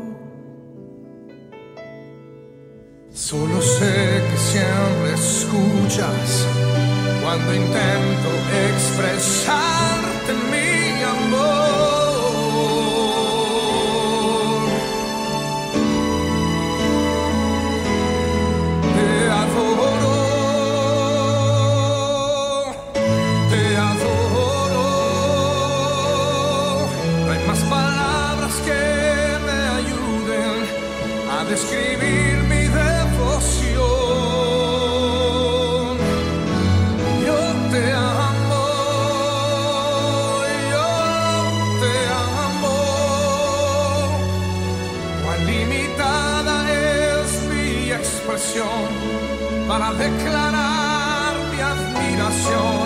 Solo 3.13 3.61
sé 3.61 4.23
que 4.29 4.37
siempre 4.37 5.13
escuchas 5.13 6.47
cuando 7.21 7.53
intento 7.53 8.29
expresarte 8.71 10.33
mi 10.51 10.57
amor. 10.57 10.78
Para 49.79 49.93
declarar 49.93 51.35
mi 51.51 51.61
admiración. 51.61 52.78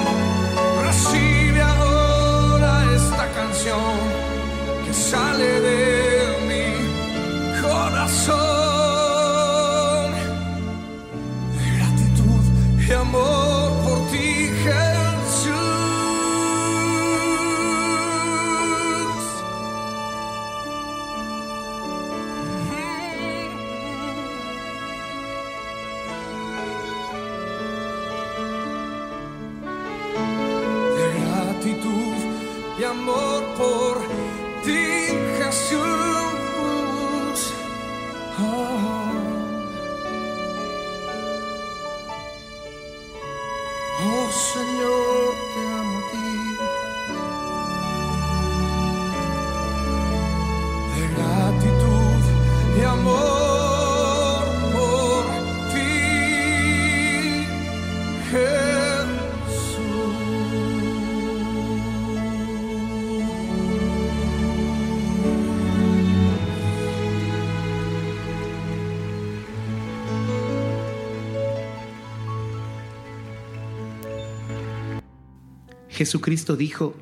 Jesucristo 75.94 76.56
dijo, 76.56 76.96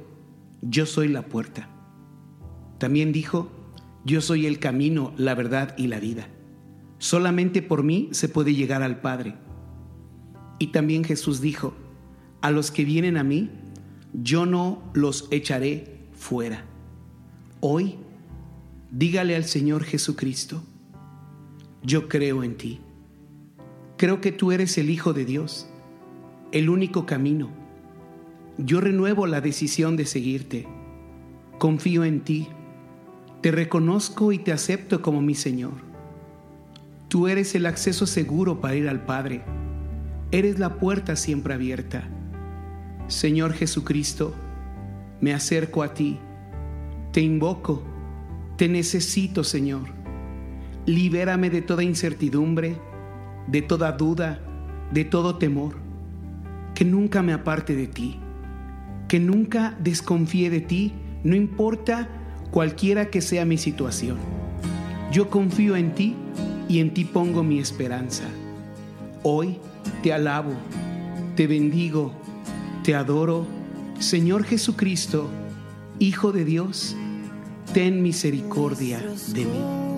yo 0.62 0.86
soy 0.86 1.08
la 1.08 1.22
puerta. 1.22 1.70
También 2.78 3.14
dijo, 3.14 3.50
yo 4.04 4.20
soy 4.20 4.46
el 4.46 4.60
camino, 4.60 5.14
la 5.16 5.34
verdad 5.34 5.74
y 5.78 5.88
la 5.88 6.02
vida. 6.02 6.28
Solamente 6.98 7.62
por 7.62 7.84
mí 7.84 8.10
se 8.12 8.28
puede 8.28 8.54
llegar 8.54 8.84
al 8.84 9.00
Padre. 9.00 9.36
Y 10.60 10.68
también 10.68 11.06
Jesús 11.06 11.40
dijo, 11.40 11.74
a 12.42 12.52
los 12.52 12.70
que 12.70 12.84
vienen 12.84 13.16
a 13.16 13.24
mí, 13.24 13.50
yo 14.12 14.46
no 14.46 14.84
los 14.94 15.30
echaré 15.32 16.10
fuera. 16.12 16.66
Hoy, 17.62 17.96
dígale 18.92 19.38
al 19.38 19.46
Señor 19.46 19.86
Jesucristo, 19.86 20.64
yo 21.82 22.10
creo 22.10 22.44
en 22.44 22.58
ti. 22.58 22.82
Creo 23.98 24.20
que 24.20 24.34
tú 24.34 24.52
eres 24.52 24.78
el 24.78 24.90
Hijo 24.90 25.14
de 25.14 25.24
Dios, 25.24 25.70
el 26.52 26.70
único 26.70 27.06
camino. 27.06 27.61
Yo 28.58 28.82
renuevo 28.82 29.28
la 29.28 29.42
decisión 29.42 29.96
de 29.96 30.06
seguirte. 30.06 30.68
Confío 31.58 32.04
en 32.04 32.22
ti. 32.22 32.48
Te 33.42 33.52
reconozco 33.52 34.32
y 34.32 34.40
te 34.40 34.52
acepto 34.52 35.02
como 35.02 35.22
mi 35.22 35.36
Señor. 35.36 35.74
Tú 37.08 37.28
eres 37.28 37.56
el 37.56 37.66
acceso 37.66 38.06
seguro 38.06 38.62
para 38.62 38.76
ir 38.76 38.88
al 38.88 39.06
Padre. 39.06 39.44
Eres 40.32 40.60
la 40.60 40.76
puerta 40.76 41.16
siempre 41.16 41.54
abierta. 41.54 42.08
Señor 43.08 43.54
Jesucristo, 43.54 44.34
me 45.20 45.34
acerco 45.34 45.84
a 45.84 45.94
ti. 45.94 46.20
Te 47.12 47.22
invoco. 47.22 47.84
Te 48.58 48.70
necesito, 48.70 49.44
Señor. 49.44 49.90
Libérame 50.86 51.50
de 51.50 51.62
toda 51.62 51.84
incertidumbre, 51.84 52.78
de 53.48 53.62
toda 53.62 53.92
duda, 53.92 54.40
de 54.92 55.04
todo 55.04 55.38
temor. 55.38 55.76
Que 56.76 56.86
nunca 56.86 57.22
me 57.22 57.34
aparte 57.34 57.76
de 57.76 57.88
ti. 57.88 58.20
Que 59.12 59.20
nunca 59.20 59.76
desconfíe 59.78 60.50
de 60.50 60.62
ti, 60.62 60.94
no 61.26 61.36
importa 61.36 62.08
cualquiera 62.50 63.10
que 63.10 63.20
sea 63.20 63.44
mi 63.44 63.58
situación. 63.58 64.16
Yo 65.12 65.30
confío 65.30 65.76
en 65.76 65.94
ti 65.94 66.16
y 66.70 66.80
en 66.80 66.94
ti 66.94 67.04
pongo 67.04 67.44
mi 67.44 67.60
esperanza. 67.60 68.24
Hoy 69.22 69.58
te 70.02 70.14
alabo, 70.14 70.54
te 71.36 71.46
bendigo, 71.46 72.14
te 72.86 72.96
adoro. 72.96 73.46
Señor 74.00 74.46
Jesucristo, 74.46 75.30
Hijo 76.00 76.32
de 76.32 76.46
Dios, 76.46 76.96
ten 77.74 78.02
misericordia 78.02 79.04
de 79.34 79.44
mí. 79.44 79.91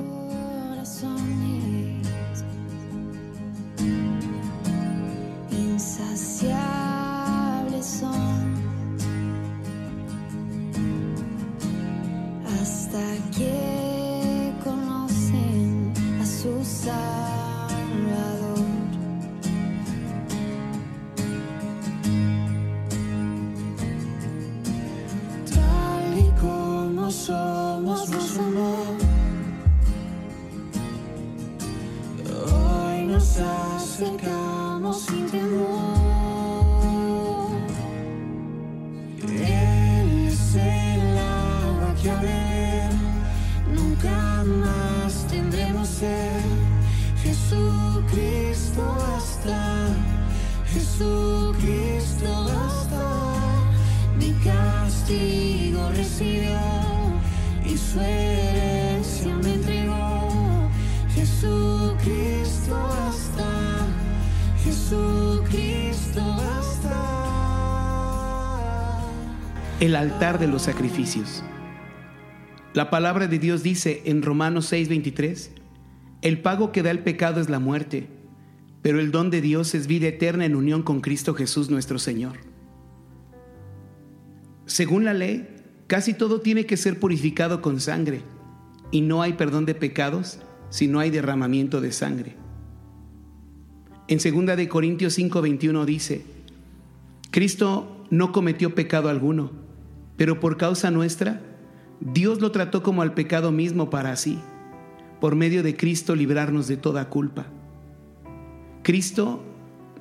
Nos 33.23 33.39
acercamos 33.39 35.05
sin 35.05 35.31
temor. 35.31 36.37
Él 39.29 40.27
es 40.27 40.55
el 40.55 41.17
agua 41.17 41.95
que 42.01 42.11
a 42.11 42.15
beber 42.15 42.91
nunca 43.73 44.43
más 44.43 45.25
tendremos 45.29 45.87
sed. 45.87 46.41
Jesucristo 47.23 48.81
basta, 48.97 49.87
Jesucristo 50.73 52.29
basta. 52.49 53.05
Mi 54.19 54.33
castigo 54.43 55.89
recibió 55.95 56.59
y 57.65 57.77
su 57.77 58.01
el 69.83 69.97
altar 69.97 70.39
de 70.39 70.47
los 70.47 70.61
sacrificios. 70.61 71.43
La 72.73 72.89
palabra 72.89 73.27
de 73.27 73.37
Dios 73.37 73.63
dice 73.63 74.01
en 74.05 74.21
Romanos 74.21 74.71
6:23, 74.71 75.51
el 76.21 76.39
pago 76.41 76.71
que 76.71 76.81
da 76.81 76.89
el 76.89 76.99
pecado 76.99 77.41
es 77.41 77.49
la 77.49 77.59
muerte, 77.59 78.07
pero 78.81 79.01
el 79.01 79.11
don 79.11 79.29
de 79.29 79.41
Dios 79.41 79.75
es 79.75 79.87
vida 79.87 80.07
eterna 80.07 80.45
en 80.45 80.55
unión 80.55 80.83
con 80.83 81.01
Cristo 81.01 81.33
Jesús 81.33 81.69
nuestro 81.69 81.99
Señor. 81.99 82.37
Según 84.65 85.03
la 85.03 85.13
ley, 85.13 85.49
casi 85.87 86.13
todo 86.13 86.39
tiene 86.39 86.65
que 86.65 86.77
ser 86.77 86.97
purificado 86.97 87.61
con 87.61 87.81
sangre, 87.81 88.21
y 88.89 89.01
no 89.01 89.21
hay 89.21 89.33
perdón 89.33 89.65
de 89.65 89.75
pecados 89.75 90.39
si 90.69 90.87
no 90.87 90.99
hay 90.99 91.09
derramamiento 91.09 91.81
de 91.81 91.91
sangre. 91.91 92.37
En 94.07 94.19
2 94.19 94.55
de 94.55 94.69
Corintios 94.69 95.17
5:21 95.19 95.83
dice, 95.83 96.23
Cristo 97.31 98.05
no 98.09 98.31
cometió 98.31 98.75
pecado 98.75 99.09
alguno, 99.09 99.62
pero 100.17 100.39
por 100.39 100.57
causa 100.57 100.91
nuestra, 100.91 101.41
Dios 101.99 102.41
lo 102.41 102.51
trató 102.51 102.83
como 102.83 103.01
al 103.01 103.13
pecado 103.13 103.51
mismo 103.51 103.89
para 103.89 104.11
así, 104.11 104.39
por 105.19 105.35
medio 105.35 105.63
de 105.63 105.75
Cristo 105.75 106.15
librarnos 106.15 106.67
de 106.67 106.77
toda 106.77 107.09
culpa. 107.09 107.47
Cristo 108.83 109.41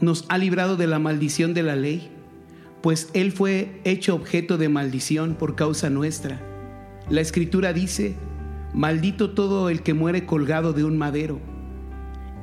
nos 0.01 0.25
ha 0.29 0.39
librado 0.39 0.77
de 0.77 0.89
la 0.89 0.99
maldición 0.99 1.55
de 1.55 1.63
la 1.63 1.77
ley, 1.77 2.11
pues 2.83 3.09
Él 3.15 3.31
fue 3.31 3.81
hecho 3.85 4.15
objeto 4.15 4.59
de 4.59 4.69
maldición 4.69 5.37
por 5.37 5.55
causa 5.55 5.89
nuestra. 5.91 6.41
La 7.09 7.21
Escritura 7.21 7.73
dice, 7.73 8.17
maldito 8.75 9.31
todo 9.31 9.69
el 9.71 9.83
que 9.83 9.95
muere 9.95 10.27
colgado 10.27 10.73
de 10.73 10.85
un 10.85 10.99
madero. 10.99 11.41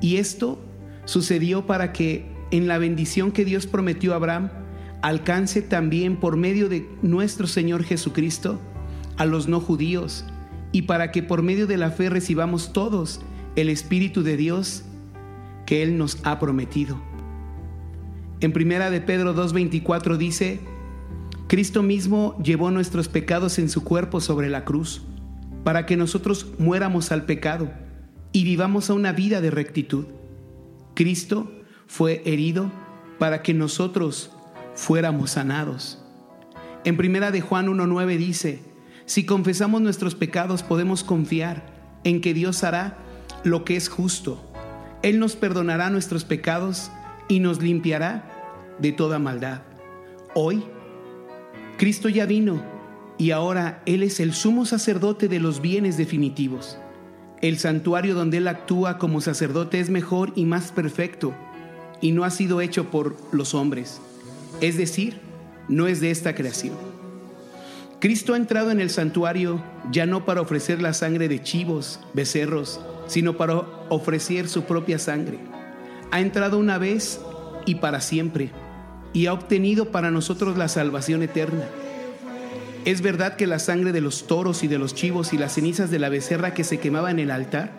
Y 0.01 0.15
esto 0.15 0.59
sucedió 1.03 1.65
para 1.65 1.91
que 1.91 2.31
en 2.51 2.67
la 2.67 2.77
bendición 2.77 3.31
que 3.31 3.45
Dios 3.45 3.67
prometió 3.67 4.13
a 4.13 4.15
Abraham 4.15 4.49
alcance 5.01 5.61
también 5.61 6.17
por 6.17 6.37
medio 6.37 6.69
de 6.69 6.89
nuestro 7.01 7.47
Señor 7.47 7.83
Jesucristo 7.83 8.59
a 9.17 9.25
los 9.25 9.47
no 9.47 9.59
judíos 9.59 10.25
y 10.71 10.83
para 10.83 11.11
que 11.11 11.23
por 11.23 11.41
medio 11.41 11.67
de 11.67 11.77
la 11.77 11.91
fe 11.91 12.09
recibamos 12.09 12.73
todos 12.73 13.21
el 13.55 13.69
Espíritu 13.69 14.23
de 14.23 14.37
Dios 14.37 14.83
que 15.65 15.83
Él 15.83 15.97
nos 15.97 16.19
ha 16.23 16.39
prometido. 16.39 16.99
En 18.41 18.53
primera 18.53 18.89
de 18.89 19.01
Pedro 19.01 19.35
2.24 19.35 20.17
dice, 20.17 20.59
Cristo 21.47 21.83
mismo 21.83 22.37
llevó 22.41 22.71
nuestros 22.71 23.09
pecados 23.09 23.59
en 23.59 23.69
su 23.69 23.83
cuerpo 23.83 24.21
sobre 24.21 24.49
la 24.49 24.63
cruz, 24.63 25.01
para 25.63 25.85
que 25.85 25.97
nosotros 25.97 26.53
muéramos 26.57 27.11
al 27.11 27.25
pecado 27.25 27.71
y 28.31 28.43
vivamos 28.43 28.89
a 28.89 28.93
una 28.93 29.11
vida 29.11 29.41
de 29.41 29.51
rectitud. 29.51 30.05
Cristo 30.93 31.51
fue 31.87 32.21
herido 32.25 32.71
para 33.17 33.41
que 33.41 33.53
nosotros 33.53 34.31
fuéramos 34.75 35.31
sanados. 35.31 35.99
En 36.85 36.97
primera 36.97 37.31
de 37.31 37.41
Juan 37.41 37.67
1.9 37.67 38.17
dice, 38.17 38.61
si 39.05 39.25
confesamos 39.25 39.81
nuestros 39.81 40.15
pecados 40.15 40.63
podemos 40.63 41.03
confiar 41.03 41.65
en 42.03 42.21
que 42.21 42.33
Dios 42.33 42.63
hará 42.63 42.97
lo 43.43 43.65
que 43.65 43.75
es 43.75 43.89
justo. 43.89 44.45
Él 45.01 45.19
nos 45.19 45.35
perdonará 45.35 45.89
nuestros 45.89 46.25
pecados 46.25 46.91
y 47.27 47.39
nos 47.39 47.61
limpiará 47.61 48.75
de 48.79 48.91
toda 48.91 49.19
maldad. 49.19 49.61
Hoy, 50.33 50.63
Cristo 51.77 52.09
ya 52.09 52.25
vino 52.25 52.61
y 53.17 53.31
ahora 53.31 53.81
Él 53.85 54.03
es 54.03 54.19
el 54.19 54.33
sumo 54.33 54.65
sacerdote 54.65 55.27
de 55.27 55.39
los 55.39 55.61
bienes 55.61 55.97
definitivos. 55.97 56.77
El 57.41 57.57
santuario 57.57 58.15
donde 58.15 58.37
Él 58.37 58.47
actúa 58.47 58.97
como 58.97 59.21
sacerdote 59.21 59.79
es 59.79 59.89
mejor 59.89 60.33
y 60.35 60.45
más 60.45 60.71
perfecto 60.71 61.33
y 62.01 62.11
no 62.11 62.23
ha 62.23 62.29
sido 62.29 62.61
hecho 62.61 62.91
por 62.91 63.15
los 63.31 63.53
hombres. 63.53 64.01
Es 64.61 64.77
decir, 64.77 65.19
no 65.69 65.87
es 65.87 66.01
de 66.01 66.11
esta 66.11 66.35
creación. 66.35 66.75
Cristo 67.99 68.33
ha 68.33 68.37
entrado 68.37 68.71
en 68.71 68.79
el 68.79 68.89
santuario 68.89 69.61
ya 69.91 70.05
no 70.05 70.25
para 70.25 70.41
ofrecer 70.41 70.81
la 70.81 70.93
sangre 70.93 71.27
de 71.27 71.41
chivos, 71.41 71.99
becerros, 72.13 72.81
sino 73.07 73.37
para 73.37 73.55
ofrecer 73.89 74.49
su 74.49 74.63
propia 74.63 74.99
sangre. 74.99 75.39
Ha 76.11 76.19
entrado 76.19 76.57
una 76.57 76.77
vez 76.77 77.21
y 77.65 77.75
para 77.75 78.01
siempre 78.01 78.51
y 79.13 79.25
ha 79.25 79.33
obtenido 79.33 79.91
para 79.91 80.11
nosotros 80.11 80.57
la 80.57 80.67
salvación 80.67 81.23
eterna. 81.23 81.65
Es 82.85 83.01
verdad 83.01 83.35
que 83.35 83.47
la 83.47 83.59
sangre 83.59 83.91
de 83.91 84.01
los 84.01 84.27
toros 84.27 84.63
y 84.63 84.67
de 84.67 84.79
los 84.79 84.95
chivos 84.95 85.33
y 85.33 85.37
las 85.37 85.53
cenizas 85.53 85.91
de 85.91 85.99
la 85.99 86.09
becerra 86.09 86.53
que 86.53 86.63
se 86.63 86.79
quemaba 86.79 87.11
en 87.11 87.19
el 87.19 87.31
altar, 87.31 87.71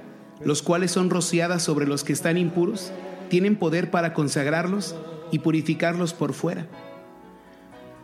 los 0.44 0.62
cuales 0.62 0.90
son 0.90 1.10
rociadas 1.10 1.62
sobre 1.62 1.86
los 1.86 2.04
que 2.04 2.12
están 2.12 2.36
impuros, 2.36 2.92
tienen 3.28 3.56
poder 3.56 3.90
para 3.90 4.12
consagrarlos 4.12 4.96
y 5.30 5.40
purificarlos 5.40 6.12
por 6.12 6.32
fuera. 6.32 6.66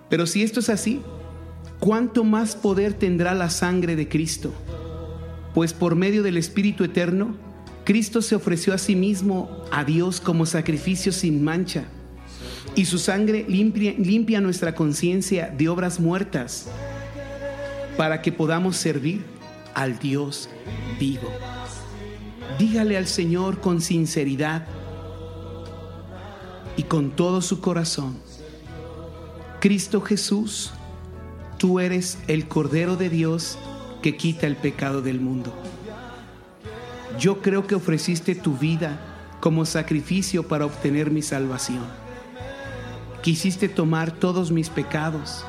Pero 0.09 0.27
si 0.27 0.43
esto 0.43 0.61
es 0.61 0.69
así, 0.69 1.01
¿cuánto 1.81 2.25
más 2.25 2.57
poder 2.57 2.95
tendrá 2.95 3.35
la 3.35 3.51
sangre 3.51 3.97
de 3.97 4.09
Cristo? 4.09 4.53
Pues 5.55 5.73
por 5.73 5.97
medio 5.97 6.23
del 6.23 6.37
Espíritu 6.37 6.85
Eterno, 6.85 7.35
Cristo 7.85 8.21
se 8.23 8.35
ofreció 8.35 8.75
a 8.75 8.79
sí 8.79 8.97
mismo 8.97 9.65
a 9.71 9.85
Dios 9.85 10.21
como 10.21 10.45
sacrificio 10.47 11.13
sin 11.13 11.43
mancha, 11.43 11.85
y 12.75 12.85
su 12.85 12.99
sangre 12.99 13.47
limpia, 13.49 13.95
limpia 13.97 14.41
nuestra 14.41 14.75
conciencia 14.75 15.49
de 15.57 15.69
obras 15.69 15.99
muertas 15.99 16.69
para 17.97 18.21
que 18.21 18.33
podamos 18.33 18.77
servir 18.77 19.25
al 19.75 19.99
Dios 19.99 20.51
vivo. 21.01 21.29
Dígale 22.59 22.97
al 22.97 23.07
Señor 23.07 23.61
con 23.61 23.81
sinceridad 23.81 24.67
y 26.77 26.85
con 26.85 27.11
todo 27.11 27.41
su 27.43 27.61
corazón, 27.61 28.17
Cristo 29.61 30.01
Jesús, 30.01 30.73
tú 31.59 31.81
eres 31.81 32.19
el 32.29 32.49
Cordero 32.49 32.97
de 32.97 33.09
Dios 33.09 33.59
que 34.03 34.17
quita 34.17 34.47
el 34.47 34.57
pecado 34.57 35.03
del 35.03 35.21
mundo. 35.21 35.53
Yo 37.19 37.41
creo 37.41 37.67
que 37.67 37.75
ofreciste 37.75 38.35
tu 38.35 38.57
vida 38.57 38.99
como 39.41 39.65
sacrificio 39.65 40.47
para 40.47 40.67
obtener 40.67 41.11
mi 41.11 41.23
salvación. 41.23 41.85
Quisiste 43.23 43.69
tomar 43.69 44.13
todos 44.13 44.53
mis 44.53 44.69
pecados, 44.69 45.45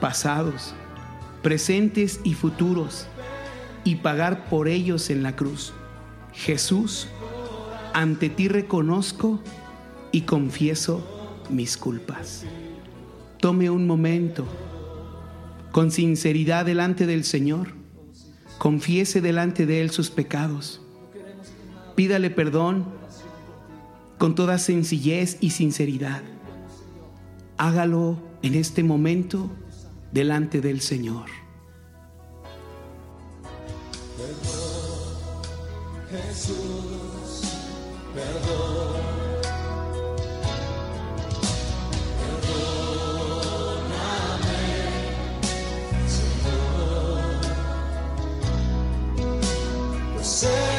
pasados, 0.00 0.74
presentes 1.42 2.20
y 2.24 2.34
futuros, 2.34 3.06
y 3.84 3.96
pagar 3.96 4.48
por 4.48 4.68
ellos 4.68 5.08
en 5.08 5.22
la 5.22 5.34
cruz. 5.36 5.72
Jesús, 6.32 7.08
ante 7.94 8.28
ti 8.28 8.48
reconozco 8.48 9.40
y 10.12 10.22
confieso 10.22 11.02
mis 11.50 11.76
culpas. 11.76 12.44
Tome 13.40 13.70
un 13.70 13.86
momento, 13.86 14.46
con 15.70 15.90
sinceridad 15.90 16.66
delante 16.66 17.06
del 17.06 17.24
Señor, 17.24 17.74
confiese 18.58 19.20
delante 19.20 19.66
de 19.66 19.80
Él 19.80 19.90
sus 19.90 20.10
pecados, 20.10 20.80
pídale 21.94 22.30
perdón 22.30 22.86
con 24.18 24.34
toda 24.34 24.58
sencillez 24.58 25.38
y 25.40 25.50
sinceridad. 25.50 26.22
Hágalo 27.56 28.18
en 28.42 28.54
este 28.54 28.82
momento 28.82 29.50
delante 30.12 30.60
del 30.60 30.80
Señor. 30.80 31.26
Sé 36.34 36.52
que 38.14 38.67
say 50.40 50.77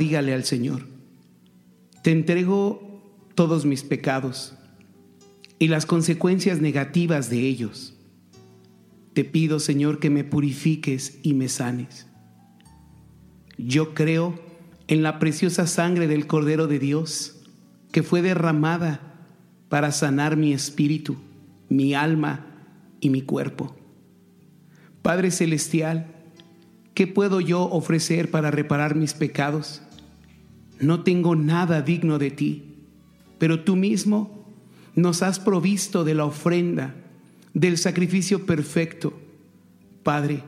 dígale 0.00 0.32
al 0.32 0.44
Señor, 0.44 0.86
te 2.02 2.10
entrego 2.10 3.02
todos 3.34 3.66
mis 3.66 3.82
pecados 3.82 4.54
y 5.58 5.68
las 5.68 5.84
consecuencias 5.84 6.58
negativas 6.58 7.28
de 7.28 7.40
ellos. 7.40 7.94
Te 9.12 9.24
pido, 9.24 9.60
Señor, 9.60 9.98
que 9.98 10.08
me 10.08 10.24
purifiques 10.24 11.18
y 11.22 11.34
me 11.34 11.50
sanes. 11.50 12.06
Yo 13.58 13.92
creo 13.92 14.40
en 14.88 15.02
la 15.02 15.18
preciosa 15.18 15.66
sangre 15.66 16.08
del 16.08 16.26
Cordero 16.26 16.66
de 16.66 16.78
Dios 16.78 17.36
que 17.92 18.02
fue 18.02 18.22
derramada 18.22 19.02
para 19.68 19.92
sanar 19.92 20.38
mi 20.38 20.54
espíritu, 20.54 21.16
mi 21.68 21.92
alma 21.92 22.46
y 23.00 23.10
mi 23.10 23.20
cuerpo. 23.20 23.76
Padre 25.02 25.30
Celestial, 25.30 26.06
¿qué 26.94 27.06
puedo 27.06 27.42
yo 27.42 27.64
ofrecer 27.64 28.30
para 28.30 28.50
reparar 28.50 28.94
mis 28.94 29.12
pecados? 29.12 29.82
No 30.80 31.02
tengo 31.02 31.36
nada 31.36 31.82
digno 31.82 32.18
de 32.18 32.30
ti, 32.30 32.64
pero 33.38 33.60
tú 33.60 33.76
mismo 33.76 34.46
nos 34.94 35.22
has 35.22 35.38
provisto 35.38 36.04
de 36.04 36.14
la 36.14 36.24
ofrenda, 36.24 36.94
del 37.54 37.78
sacrificio 37.78 38.46
perfecto. 38.46 39.12
Padre, 40.02 40.42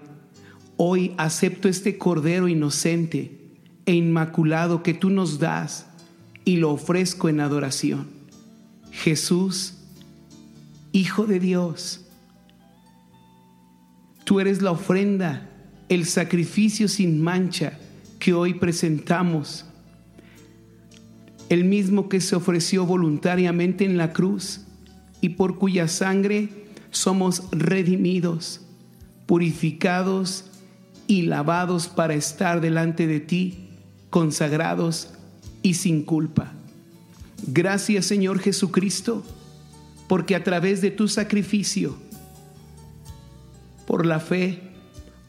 hoy 0.76 1.12
acepto 1.18 1.68
este 1.68 1.98
Cordero 1.98 2.48
inocente 2.48 3.38
e 3.86 3.94
inmaculado 3.94 4.82
que 4.82 4.94
tú 4.94 5.10
nos 5.10 5.38
das 5.38 5.86
y 6.44 6.56
lo 6.56 6.70
ofrezco 6.70 7.28
en 7.28 7.40
adoración. 7.40 8.06
Jesús, 8.90 9.74
Hijo 10.94 11.26
de 11.26 11.40
Dios, 11.40 12.04
tú 14.24 14.40
eres 14.40 14.60
la 14.60 14.72
ofrenda, 14.72 15.48
el 15.88 16.04
sacrificio 16.04 16.86
sin 16.86 17.22
mancha 17.22 17.78
que 18.18 18.34
hoy 18.34 18.52
presentamos, 18.52 19.64
el 21.52 21.64
mismo 21.64 22.08
que 22.08 22.22
se 22.22 22.34
ofreció 22.34 22.86
voluntariamente 22.86 23.84
en 23.84 23.98
la 23.98 24.14
cruz 24.14 24.62
y 25.20 25.30
por 25.30 25.58
cuya 25.58 25.86
sangre 25.86 26.48
somos 26.90 27.42
redimidos, 27.52 28.62
purificados 29.26 30.46
y 31.06 31.22
lavados 31.22 31.88
para 31.88 32.14
estar 32.14 32.62
delante 32.62 33.06
de 33.06 33.20
ti, 33.20 33.68
consagrados 34.08 35.10
y 35.60 35.74
sin 35.74 36.04
culpa. 36.04 36.54
Gracias 37.46 38.06
Señor 38.06 38.38
Jesucristo, 38.38 39.22
porque 40.08 40.34
a 40.34 40.44
través 40.44 40.80
de 40.80 40.90
tu 40.90 41.06
sacrificio, 41.06 41.98
por 43.86 44.06
la 44.06 44.20
fe, 44.20 44.58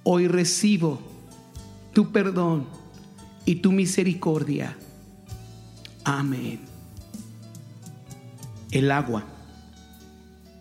hoy 0.04 0.30
recibo 0.30 1.02
tu 1.92 2.14
perdón 2.14 2.66
y 3.44 3.56
tu 3.56 3.74
misericordia. 3.74 4.78
Amén. 6.04 6.60
El 8.72 8.92
agua. 8.92 9.26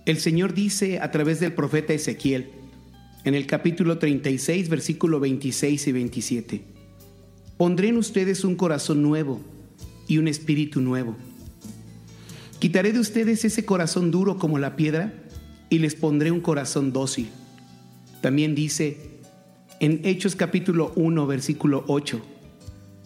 El 0.06 0.18
Señor 0.18 0.54
dice 0.54 1.00
a 1.00 1.10
través 1.10 1.40
del 1.40 1.52
profeta 1.52 1.92
Ezequiel, 1.92 2.50
en 3.24 3.34
el 3.34 3.46
capítulo 3.46 3.98
36, 3.98 4.68
versículo 4.68 5.20
26 5.20 5.86
y 5.86 5.92
27, 5.92 6.64
Pondré 7.56 7.88
en 7.88 7.96
ustedes 7.96 8.44
un 8.44 8.56
corazón 8.56 9.02
nuevo 9.02 9.40
y 10.08 10.18
un 10.18 10.26
espíritu 10.26 10.80
nuevo. 10.80 11.16
Quitaré 12.58 12.92
de 12.92 12.98
ustedes 12.98 13.44
ese 13.44 13.64
corazón 13.64 14.10
duro 14.10 14.38
como 14.38 14.58
la 14.58 14.74
piedra 14.74 15.14
y 15.70 15.78
les 15.78 15.94
pondré 15.94 16.30
un 16.30 16.40
corazón 16.40 16.92
dócil. 16.92 17.28
También 18.20 18.54
dice 18.54 18.98
en 19.80 20.00
Hechos 20.04 20.36
capítulo 20.36 20.92
1, 20.96 21.26
versículo 21.26 21.84
8, 21.88 22.20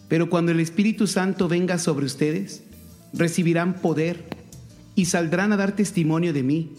Pero 0.07 0.29
cuando 0.29 0.51
el 0.51 0.59
Espíritu 0.59 1.07
Santo 1.07 1.47
venga 1.47 1.77
sobre 1.79 2.05
ustedes, 2.05 2.63
recibirán 3.13 3.75
poder 3.75 4.25
y 4.95 5.05
saldrán 5.05 5.53
a 5.53 5.57
dar 5.57 5.75
testimonio 5.75 6.33
de 6.33 6.43
mí 6.43 6.71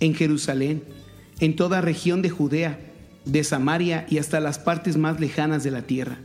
en 0.00 0.14
Jerusalén, 0.14 0.82
en 1.40 1.56
toda 1.56 1.80
región 1.80 2.22
de 2.22 2.30
Judea, 2.30 2.78
de 3.24 3.42
Samaria 3.42 4.06
y 4.10 4.18
hasta 4.18 4.40
las 4.40 4.58
partes 4.58 4.96
más 4.96 5.18
lejanas 5.18 5.64
de 5.64 5.70
la 5.70 5.82
tierra. 5.82 6.18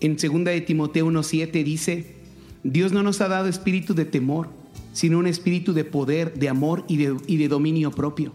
En 0.00 0.16
2 0.16 0.44
de 0.44 0.60
Timoteo 0.62 1.06
1:7 1.06 1.62
dice, 1.62 2.16
Dios 2.64 2.92
no 2.92 3.02
nos 3.02 3.20
ha 3.20 3.28
dado 3.28 3.48
espíritu 3.48 3.94
de 3.94 4.04
temor, 4.04 4.48
sino 4.92 5.18
un 5.18 5.26
espíritu 5.26 5.72
de 5.72 5.84
poder, 5.84 6.34
de 6.34 6.48
amor 6.48 6.84
y 6.88 6.96
de, 6.96 7.16
y 7.26 7.36
de 7.36 7.48
dominio 7.48 7.90
propio. 7.90 8.32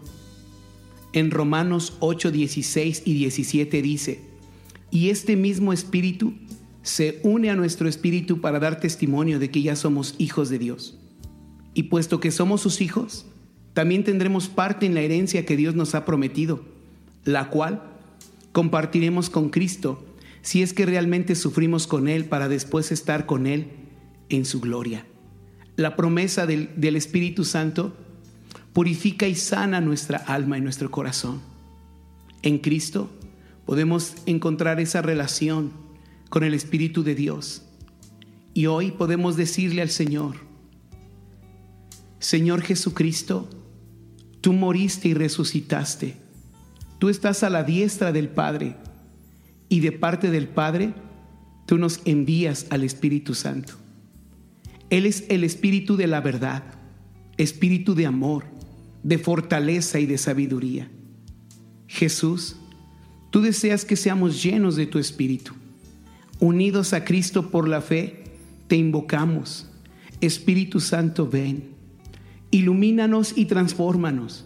En 1.12 1.30
Romanos 1.30 1.96
8, 2.00 2.30
16 2.30 3.02
y 3.04 3.14
17 3.14 3.82
dice, 3.82 4.20
y 4.90 5.10
este 5.10 5.36
mismo 5.36 5.72
espíritu 5.72 6.34
se 6.82 7.20
une 7.22 7.50
a 7.50 7.56
nuestro 7.56 7.88
espíritu 7.88 8.40
para 8.40 8.58
dar 8.58 8.80
testimonio 8.80 9.38
de 9.38 9.50
que 9.50 9.62
ya 9.62 9.76
somos 9.76 10.14
hijos 10.18 10.48
de 10.48 10.58
Dios. 10.58 10.98
Y 11.74 11.84
puesto 11.84 12.20
que 12.20 12.30
somos 12.30 12.60
sus 12.60 12.80
hijos, 12.80 13.26
también 13.74 14.04
tendremos 14.04 14.48
parte 14.48 14.86
en 14.86 14.94
la 14.94 15.00
herencia 15.00 15.44
que 15.44 15.56
Dios 15.56 15.74
nos 15.74 15.94
ha 15.94 16.04
prometido, 16.04 16.64
la 17.24 17.50
cual 17.50 17.82
compartiremos 18.52 19.30
con 19.30 19.50
Cristo 19.50 20.04
si 20.42 20.62
es 20.62 20.72
que 20.72 20.86
realmente 20.86 21.34
sufrimos 21.34 21.86
con 21.86 22.08
Él 22.08 22.24
para 22.24 22.48
después 22.48 22.90
estar 22.90 23.26
con 23.26 23.46
Él 23.46 23.68
en 24.28 24.44
su 24.44 24.60
gloria. 24.60 25.06
La 25.76 25.94
promesa 25.94 26.46
del, 26.46 26.70
del 26.76 26.96
Espíritu 26.96 27.44
Santo 27.44 27.94
purifica 28.72 29.28
y 29.28 29.34
sana 29.34 29.80
nuestra 29.80 30.18
alma 30.18 30.58
y 30.58 30.60
nuestro 30.60 30.90
corazón. 30.90 31.40
En 32.42 32.58
Cristo 32.58 33.10
podemos 33.66 34.14
encontrar 34.26 34.80
esa 34.80 35.02
relación 35.02 35.70
con 36.28 36.44
el 36.44 36.54
Espíritu 36.54 37.02
de 37.02 37.14
Dios. 37.14 37.62
Y 38.54 38.66
hoy 38.66 38.90
podemos 38.90 39.36
decirle 39.36 39.82
al 39.82 39.90
Señor, 39.90 40.36
Señor 42.18 42.62
Jesucristo, 42.62 43.48
tú 44.40 44.52
moriste 44.52 45.08
y 45.08 45.14
resucitaste. 45.14 46.16
Tú 46.98 47.08
estás 47.08 47.42
a 47.42 47.50
la 47.50 47.62
diestra 47.62 48.12
del 48.12 48.28
Padre 48.28 48.76
y 49.68 49.80
de 49.80 49.92
parte 49.92 50.30
del 50.30 50.48
Padre 50.48 50.94
tú 51.66 51.78
nos 51.78 52.00
envías 52.04 52.66
al 52.70 52.82
Espíritu 52.82 53.34
Santo. 53.34 53.74
Él 54.90 55.06
es 55.06 55.24
el 55.28 55.44
Espíritu 55.44 55.96
de 55.96 56.06
la 56.06 56.20
verdad, 56.20 56.64
Espíritu 57.36 57.94
de 57.94 58.06
amor, 58.06 58.44
de 59.02 59.18
fortaleza 59.18 60.00
y 60.00 60.06
de 60.06 60.18
sabiduría. 60.18 60.90
Jesús, 61.86 62.56
tú 63.30 63.42
deseas 63.42 63.84
que 63.84 63.96
seamos 63.96 64.42
llenos 64.42 64.76
de 64.76 64.86
tu 64.86 64.98
Espíritu. 64.98 65.54
Unidos 66.40 66.92
a 66.92 67.04
Cristo 67.04 67.50
por 67.50 67.68
la 67.68 67.80
fe, 67.80 68.24
te 68.68 68.76
invocamos. 68.76 69.66
Espíritu 70.20 70.80
Santo, 70.80 71.28
ven. 71.28 71.70
Ilumínanos 72.50 73.36
y 73.36 73.46
transfórmanos. 73.46 74.44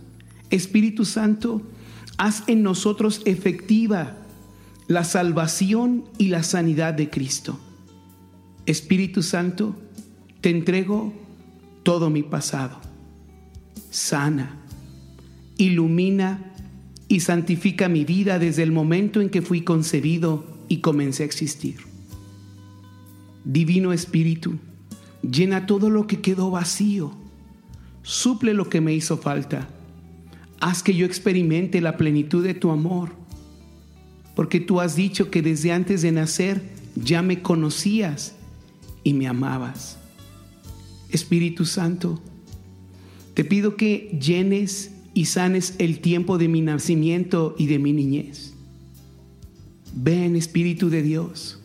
Espíritu 0.51 1.05
Santo, 1.05 1.63
haz 2.19 2.45
en 2.47 2.63
nosotros 2.63 3.23
efectiva 3.25 4.17
la 4.87 5.05
salvación 5.05 6.05
y 6.19 6.29
la 6.29 6.43
sanidad 6.43 6.95
de 6.95 7.09
Cristo. 7.11 7.59
Espíritu 8.67 9.23
Santo, 9.23 9.77
te 10.41 10.51
entrego 10.51 11.13
todo 11.83 12.11
mi 12.11 12.23
pasado. 12.23 12.81
Sana, 13.91 14.59
ilumina 15.57 16.53
y 17.09 17.21
santifica 17.21 17.89
mi 17.89 18.05
vida 18.05 18.39
desde 18.39 18.63
el 18.63 18.73
momento 18.73 19.21
en 19.21 19.31
que 19.31 19.43
fui 19.43 19.63
concebido 19.63 20.52
y 20.73 20.79
comencé 20.79 21.23
a 21.23 21.27
existir. 21.27 21.77
Divino 23.45 23.93
Espíritu, 23.93 24.55
llena 25.21 25.67
todo 25.67 25.91
lo 25.91 26.07
que 26.07 26.23
quedó 26.23 26.51
vacío, 26.51 27.13
suple 28.03 28.55
lo 28.55 28.71
que 28.71 28.81
me 28.81 28.95
hizo 28.95 29.19
falta, 29.19 29.69
haz 30.61 30.83
que 30.83 30.95
yo 30.95 31.05
experimente 31.05 31.83
la 31.83 31.99
plenitud 31.99 32.43
de 32.43 32.55
tu 32.55 32.71
amor, 32.71 33.11
porque 34.35 34.61
tú 34.61 34.81
has 34.81 34.97
dicho 34.97 35.31
que 35.31 35.43
desde 35.43 35.73
antes 35.73 36.01
de 36.01 36.11
nacer 36.11 36.63
ya 36.97 37.21
me 37.21 37.43
conocías 37.43 38.35
y 39.05 39.13
me 39.13 39.29
amabas. 39.29 39.99
Espíritu 41.11 41.67
Santo, 41.67 42.19
te 43.35 43.45
pido 43.45 43.77
que 43.77 44.19
llenes 44.19 44.93
y 45.13 45.27
sanes 45.27 45.75
el 45.77 46.01
tiempo 46.01 46.39
de 46.39 46.49
mi 46.49 46.63
nacimiento 46.63 47.55
y 47.59 47.67
de 47.67 47.79
mi 47.79 47.93
niñez. 47.93 48.52
Ven, 49.95 50.37
Espíritu 50.37 50.89
de 50.91 51.03
Dios, 51.03 51.61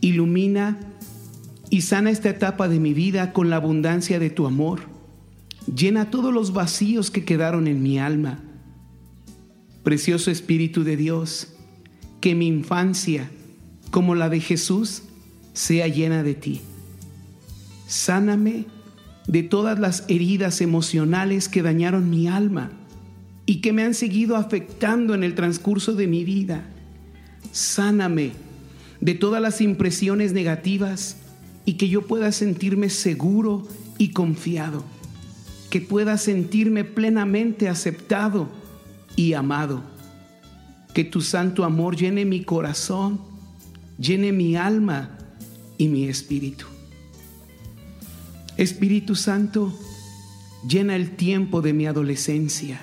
ilumina 0.00 0.78
y 1.70 1.82
sana 1.82 2.10
esta 2.10 2.30
etapa 2.30 2.68
de 2.68 2.78
mi 2.78 2.94
vida 2.94 3.32
con 3.32 3.50
la 3.50 3.56
abundancia 3.56 4.18
de 4.18 4.30
tu 4.30 4.46
amor. 4.46 4.80
Llena 5.74 6.10
todos 6.10 6.32
los 6.32 6.52
vacíos 6.52 7.10
que 7.10 7.24
quedaron 7.24 7.66
en 7.66 7.82
mi 7.82 7.98
alma. 7.98 8.40
Precioso 9.82 10.30
Espíritu 10.30 10.84
de 10.84 10.96
Dios, 10.96 11.54
que 12.20 12.34
mi 12.34 12.46
infancia, 12.46 13.30
como 13.90 14.14
la 14.14 14.28
de 14.28 14.40
Jesús, 14.40 15.02
sea 15.52 15.88
llena 15.88 16.22
de 16.22 16.34
ti. 16.34 16.60
Sáname 17.86 18.66
de 19.26 19.42
todas 19.42 19.78
las 19.78 20.04
heridas 20.08 20.60
emocionales 20.60 21.48
que 21.48 21.62
dañaron 21.62 22.10
mi 22.10 22.28
alma 22.28 22.70
y 23.46 23.60
que 23.60 23.72
me 23.72 23.82
han 23.82 23.94
seguido 23.94 24.36
afectando 24.36 25.14
en 25.14 25.24
el 25.24 25.34
transcurso 25.34 25.94
de 25.94 26.06
mi 26.06 26.24
vida. 26.24 26.66
Sáname 27.58 28.34
de 29.00 29.14
todas 29.14 29.42
las 29.42 29.60
impresiones 29.60 30.32
negativas 30.32 31.16
y 31.64 31.72
que 31.72 31.88
yo 31.88 32.06
pueda 32.06 32.30
sentirme 32.30 32.88
seguro 32.88 33.66
y 33.98 34.10
confiado, 34.10 34.84
que 35.68 35.80
pueda 35.80 36.18
sentirme 36.18 36.84
plenamente 36.84 37.68
aceptado 37.68 38.48
y 39.16 39.32
amado. 39.32 39.82
Que 40.94 41.02
tu 41.02 41.20
santo 41.20 41.64
amor 41.64 41.96
llene 41.96 42.24
mi 42.24 42.44
corazón, 42.44 43.20
llene 43.98 44.30
mi 44.30 44.54
alma 44.54 45.18
y 45.78 45.88
mi 45.88 46.04
espíritu. 46.04 46.64
Espíritu 48.56 49.16
Santo, 49.16 49.76
llena 50.68 50.94
el 50.94 51.16
tiempo 51.16 51.60
de 51.60 51.72
mi 51.72 51.86
adolescencia, 51.86 52.80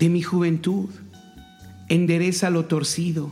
de 0.00 0.08
mi 0.08 0.20
juventud, 0.20 0.88
endereza 1.88 2.50
lo 2.50 2.64
torcido, 2.64 3.30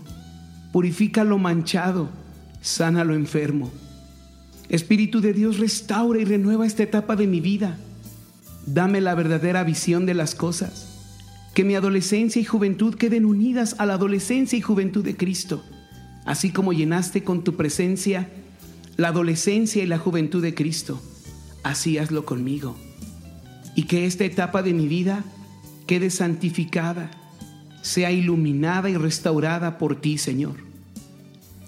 purifica 0.73 1.23
lo 1.23 1.39
manchado, 1.39 2.09
sana 2.61 3.05
lo 3.05 3.15
enfermo. 3.15 3.71
Espíritu 4.69 5.21
de 5.21 5.33
Dios, 5.33 5.59
restaura 5.59 6.19
y 6.21 6.25
renueva 6.25 6.67
esta 6.67 6.83
etapa 6.83 7.15
de 7.15 7.27
mi 7.27 7.41
vida. 7.41 7.79
Dame 8.67 9.01
la 9.01 9.15
verdadera 9.15 9.65
visión 9.65 10.07
de 10.07 10.15
las 10.15 10.35
cosas. 10.35 10.89
Que 11.55 11.65
mi 11.65 11.75
adolescencia 11.75 12.41
y 12.41 12.45
juventud 12.45 12.95
queden 12.95 13.27
unidas 13.27 13.77
a 13.79 13.87
la 13.87 13.95
adolescencia 13.95 14.59
y 14.59 14.63
juventud 14.63 15.05
de 15.05 15.17
Cristo. 15.17 15.63
Así 16.25 16.51
como 16.51 16.73
llenaste 16.73 17.23
con 17.23 17.45
tu 17.45 17.57
presencia 17.57 18.31
la 18.97 19.09
adolescencia 19.09 19.83
y 19.83 19.87
la 19.87 19.99
juventud 19.99 20.43
de 20.43 20.55
Cristo, 20.55 21.01
así 21.63 21.99
hazlo 21.99 22.25
conmigo. 22.25 22.77
Y 23.75 23.85
que 23.85 24.07
esta 24.07 24.25
etapa 24.25 24.63
de 24.63 24.75
mi 24.75 24.87
vida 24.87 25.25
quede 25.87 26.11
santificada, 26.11 27.11
sea 27.83 28.11
iluminada 28.13 28.89
y 28.89 28.97
restaurada 28.97 29.77
por 29.77 30.01
ti, 30.01 30.17
Señor. 30.17 30.55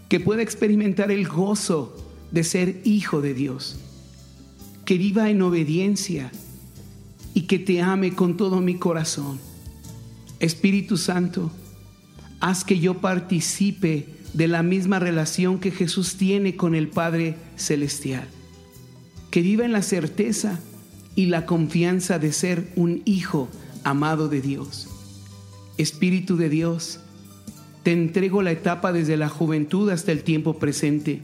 Que 0.09 0.21
pueda 0.21 0.43
experimentar 0.43 1.11
el 1.11 1.29
gozo 1.29 1.95
de 2.31 2.45
ser 2.45 2.81
hijo 2.85 3.21
de 3.21 3.35
Dios. 3.35 3.77
Que 4.85 4.97
viva 4.97 5.29
en 5.29 5.43
obediencia 5.43 6.31
y 7.35 7.43
que 7.43 7.59
te 7.59 7.83
ame 7.83 8.15
con 8.15 8.37
todo 8.37 8.61
mi 8.61 8.77
corazón. 8.77 9.41
Espíritu 10.39 10.97
Santo, 10.97 11.51
haz 12.41 12.65
que 12.65 12.79
yo 12.79 13.01
participe 13.01 14.07
de 14.33 14.49
la 14.49 14.62
misma 14.62 14.99
relación 14.99 15.59
que 15.59 15.71
Jesús 15.71 16.17
tiene 16.17 16.57
con 16.57 16.75
el 16.75 16.89
Padre 16.89 17.37
Celestial. 17.57 18.29
Que 19.31 19.43
viva 19.43 19.65
en 19.65 19.73
la 19.73 19.83
certeza 19.83 20.61
y 21.17 21.27
la 21.27 21.45
confianza 21.47 22.19
de 22.19 22.33
ser 22.33 22.73
un 22.77 23.03
hijo 23.05 23.49
amado 23.83 24.29
de 24.29 24.41
Dios. 24.41 24.93
Espíritu 25.77 26.37
de 26.37 26.49
Dios, 26.49 27.01
te 27.83 27.93
entrego 27.93 28.43
la 28.43 28.53
etapa 28.53 28.93
desde 28.93 29.16
la 29.16 29.29
juventud 29.29 29.91
hasta 29.91 30.12
el 30.12 30.22
tiempo 30.22 30.59
presente. 30.59 31.20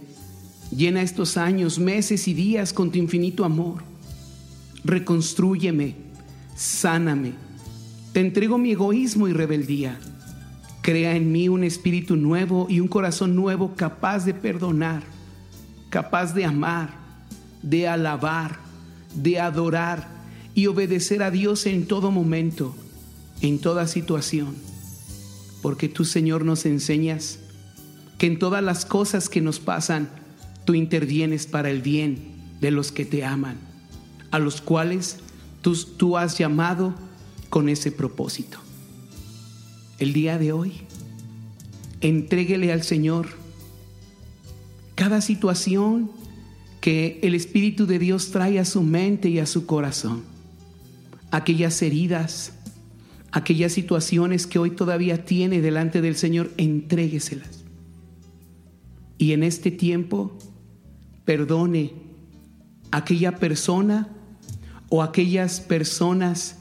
Llena 0.76 1.02
estos 1.02 1.36
años, 1.36 1.78
meses 1.78 2.28
y 2.28 2.34
días 2.34 2.72
con 2.72 2.90
tu 2.90 2.98
infinito 2.98 3.44
amor. 3.44 3.82
Reconstrúyeme, 4.84 5.94
sáname. 6.56 7.32
Te 8.12 8.20
entrego 8.20 8.58
mi 8.58 8.72
egoísmo 8.72 9.28
y 9.28 9.32
rebeldía. 9.32 9.98
Crea 10.82 11.14
en 11.14 11.30
mí 11.30 11.48
un 11.48 11.62
espíritu 11.62 12.16
nuevo 12.16 12.66
y 12.68 12.80
un 12.80 12.88
corazón 12.88 13.36
nuevo 13.36 13.74
capaz 13.76 14.24
de 14.24 14.34
perdonar, 14.34 15.02
capaz 15.90 16.34
de 16.34 16.44
amar, 16.44 16.90
de 17.62 17.86
alabar, 17.86 18.58
de 19.14 19.38
adorar 19.38 20.08
y 20.54 20.66
obedecer 20.66 21.22
a 21.22 21.30
Dios 21.30 21.66
en 21.66 21.86
todo 21.86 22.10
momento, 22.10 22.74
en 23.40 23.58
toda 23.58 23.86
situación. 23.86 24.54
Porque 25.62 25.88
tú, 25.88 26.04
Señor, 26.04 26.44
nos 26.44 26.66
enseñas 26.66 27.38
que 28.18 28.26
en 28.26 28.38
todas 28.38 28.62
las 28.62 28.84
cosas 28.84 29.28
que 29.28 29.40
nos 29.40 29.60
pasan, 29.60 30.10
tú 30.64 30.74
intervienes 30.74 31.46
para 31.46 31.70
el 31.70 31.82
bien 31.82 32.18
de 32.60 32.70
los 32.70 32.92
que 32.92 33.04
te 33.04 33.24
aman, 33.24 33.56
a 34.30 34.38
los 34.38 34.60
cuales 34.60 35.16
tú, 35.62 35.74
tú 35.74 36.16
has 36.16 36.38
llamado 36.38 36.94
con 37.48 37.68
ese 37.68 37.92
propósito. 37.92 38.58
El 39.98 40.12
día 40.12 40.38
de 40.38 40.52
hoy, 40.52 40.72
entréguele 42.00 42.72
al 42.72 42.82
Señor 42.82 43.28
cada 44.94 45.20
situación 45.20 46.10
que 46.80 47.20
el 47.22 47.34
Espíritu 47.34 47.86
de 47.86 47.98
Dios 47.98 48.30
trae 48.30 48.58
a 48.58 48.64
su 48.64 48.82
mente 48.82 49.28
y 49.28 49.38
a 49.38 49.46
su 49.46 49.66
corazón. 49.66 50.22
Aquellas 51.30 51.80
heridas, 51.82 52.52
aquellas 53.32 53.72
situaciones 53.72 54.46
que 54.46 54.58
hoy 54.58 54.70
todavía 54.70 55.24
tiene 55.24 55.60
delante 55.60 56.00
del 56.00 56.16
Señor, 56.16 56.50
entrégueselas. 56.56 57.64
Y 59.18 59.32
en 59.32 59.42
este 59.42 59.70
tiempo, 59.70 60.36
perdone 61.24 61.92
a 62.90 62.98
aquella 62.98 63.36
persona 63.36 64.08
o 64.88 65.02
aquellas 65.02 65.60
personas 65.60 66.58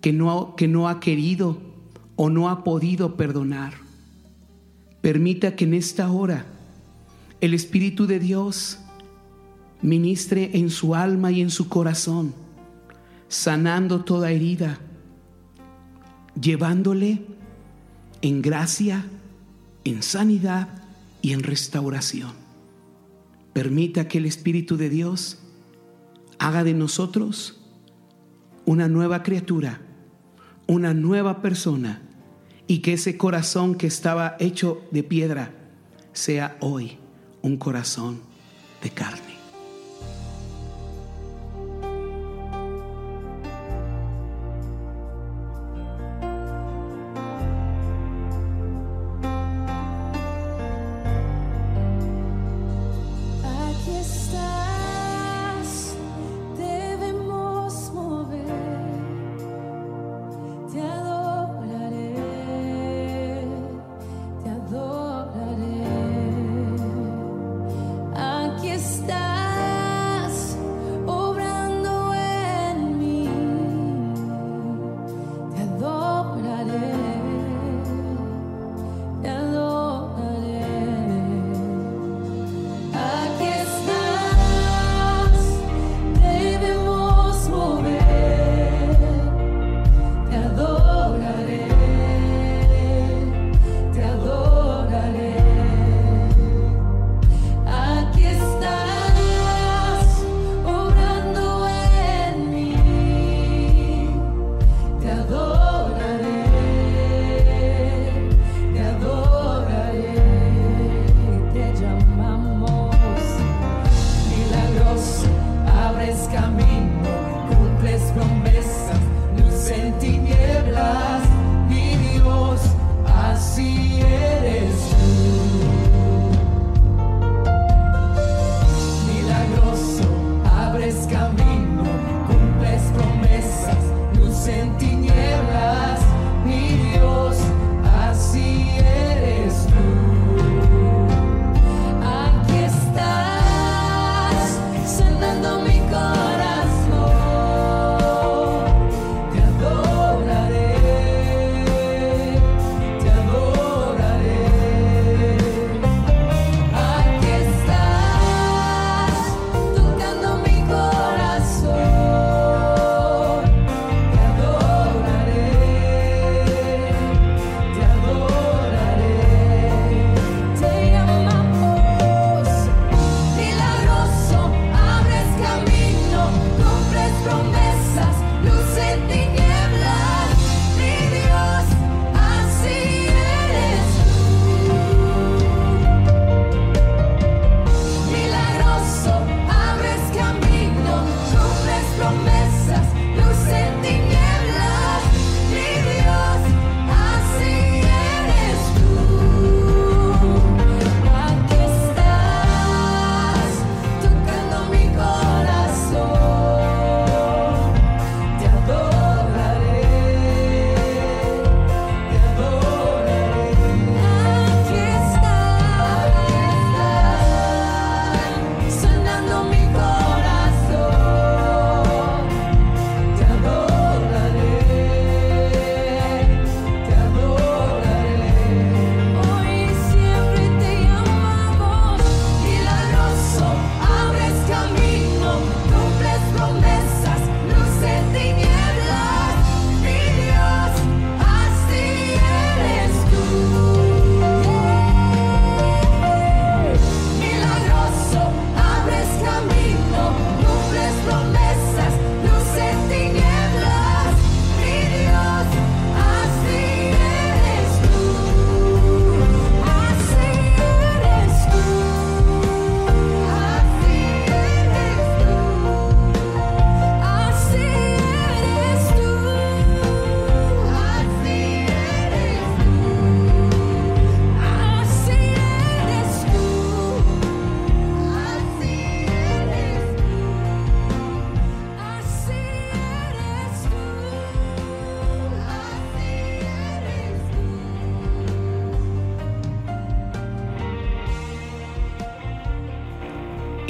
que 0.00 0.12
no, 0.12 0.54
que 0.56 0.68
no 0.68 0.88
ha 0.88 1.00
querido 1.00 1.58
o 2.16 2.28
no 2.28 2.50
ha 2.50 2.64
podido 2.64 3.16
perdonar. 3.16 3.74
Permita 5.00 5.56
que 5.56 5.64
en 5.64 5.74
esta 5.74 6.10
hora 6.10 6.44
el 7.40 7.54
Espíritu 7.54 8.06
de 8.06 8.18
Dios 8.18 8.78
ministre 9.80 10.50
en 10.54 10.70
su 10.70 10.94
alma 10.94 11.32
y 11.32 11.40
en 11.40 11.50
su 11.50 11.68
corazón, 11.68 12.34
sanando 13.28 14.04
toda 14.04 14.30
herida, 14.30 14.78
llevándole 16.40 17.24
en 18.20 18.42
gracia, 18.42 19.04
en 19.84 20.02
sanidad 20.02 20.68
y 21.20 21.32
en 21.32 21.42
restauración. 21.42 22.32
Permita 23.52 24.08
que 24.08 24.18
el 24.18 24.26
Espíritu 24.26 24.76
de 24.76 24.88
Dios 24.88 25.38
haga 26.38 26.64
de 26.64 26.74
nosotros 26.74 27.60
una 28.64 28.88
nueva 28.88 29.22
criatura, 29.22 29.80
una 30.66 30.94
nueva 30.94 31.42
persona, 31.42 32.02
y 32.66 32.78
que 32.78 32.94
ese 32.94 33.16
corazón 33.16 33.74
que 33.74 33.86
estaba 33.86 34.36
hecho 34.38 34.82
de 34.90 35.02
piedra 35.02 35.52
sea 36.12 36.56
hoy 36.60 36.98
un 37.42 37.56
corazón 37.56 38.20
de 38.82 38.90
carne. 38.90 39.41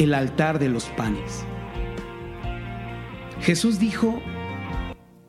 El 0.03 0.15
altar 0.15 0.59
de 0.59 0.69
los 0.69 0.87
panes. 0.87 1.45
Jesús 3.41 3.79
dijo, 3.79 4.21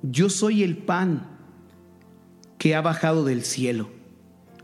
yo 0.01 0.29
soy 0.29 0.63
el 0.63 0.77
pan 0.77 1.27
que 2.57 2.75
ha 2.75 2.81
bajado 2.81 3.23
del 3.23 3.43
cielo. 3.43 3.89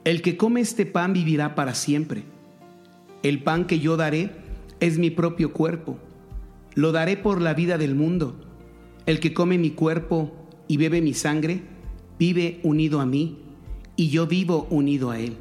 El 0.03 0.21
que 0.21 0.37
come 0.37 0.61
este 0.61 0.85
pan 0.85 1.13
vivirá 1.13 1.55
para 1.55 1.75
siempre. 1.75 2.23
El 3.23 3.43
pan 3.43 3.65
que 3.65 3.79
yo 3.79 3.97
daré 3.97 4.31
es 4.79 4.97
mi 4.97 5.09
propio 5.09 5.53
cuerpo. 5.53 5.99
Lo 6.73 6.91
daré 6.91 7.17
por 7.17 7.41
la 7.41 7.53
vida 7.53 7.77
del 7.77 7.95
mundo. 7.95 8.39
El 9.05 9.19
que 9.19 9.33
come 9.33 9.57
mi 9.57 9.71
cuerpo 9.71 10.31
y 10.67 10.77
bebe 10.77 11.01
mi 11.01 11.13
sangre, 11.13 11.63
vive 12.17 12.59
unido 12.63 13.01
a 13.01 13.05
mí 13.05 13.39
y 13.95 14.09
yo 14.09 14.27
vivo 14.27 14.67
unido 14.69 15.11
a 15.11 15.19
él. 15.19 15.35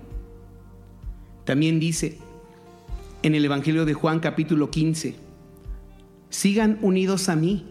También 1.44 1.80
dice 1.80 2.18
en 3.22 3.34
el 3.34 3.44
Evangelio 3.44 3.84
de 3.84 3.94
Juan 3.94 4.20
capítulo 4.20 4.70
15, 4.70 5.16
sigan 6.30 6.78
unidos 6.82 7.28
a 7.28 7.36
mí 7.36 7.66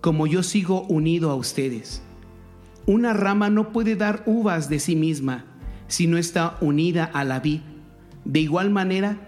como 0.00 0.26
yo 0.26 0.42
sigo 0.42 0.82
unido 0.82 1.30
a 1.30 1.36
ustedes. 1.36 2.02
Una 2.86 3.12
rama 3.12 3.48
no 3.48 3.72
puede 3.72 3.94
dar 3.94 4.24
uvas 4.26 4.68
de 4.68 4.80
sí 4.80 4.96
misma 4.96 5.44
si 5.86 6.08
no 6.08 6.18
está 6.18 6.56
unida 6.60 7.04
a 7.04 7.22
la 7.22 7.38
vid. 7.38 7.60
De 8.24 8.40
igual 8.40 8.70
manera, 8.70 9.18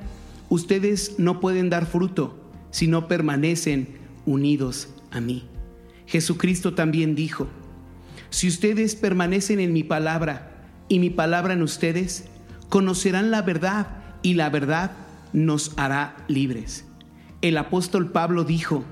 ustedes 0.48 1.14
no 1.18 1.38
pueden 1.38 1.70
dar 1.70 1.86
fruto 1.86 2.36
si 2.70 2.88
no 2.88 3.06
permanecen 3.06 3.98
unidos 4.26 4.88
a 5.12 5.20
mí. 5.20 5.44
Jesucristo 6.06 6.74
también 6.74 7.14
dijo, 7.14 7.46
si 8.30 8.48
ustedes 8.48 8.96
permanecen 8.96 9.60
en 9.60 9.72
mi 9.72 9.84
palabra 9.84 10.66
y 10.88 10.98
mi 10.98 11.10
palabra 11.10 11.54
en 11.54 11.62
ustedes, 11.62 12.24
conocerán 12.68 13.30
la 13.30 13.42
verdad 13.42 14.02
y 14.22 14.34
la 14.34 14.50
verdad 14.50 15.03
nos 15.34 15.76
hará 15.76 16.16
libres. 16.28 16.86
El 17.42 17.58
apóstol 17.58 18.10
Pablo 18.10 18.44
dijo, 18.44 18.84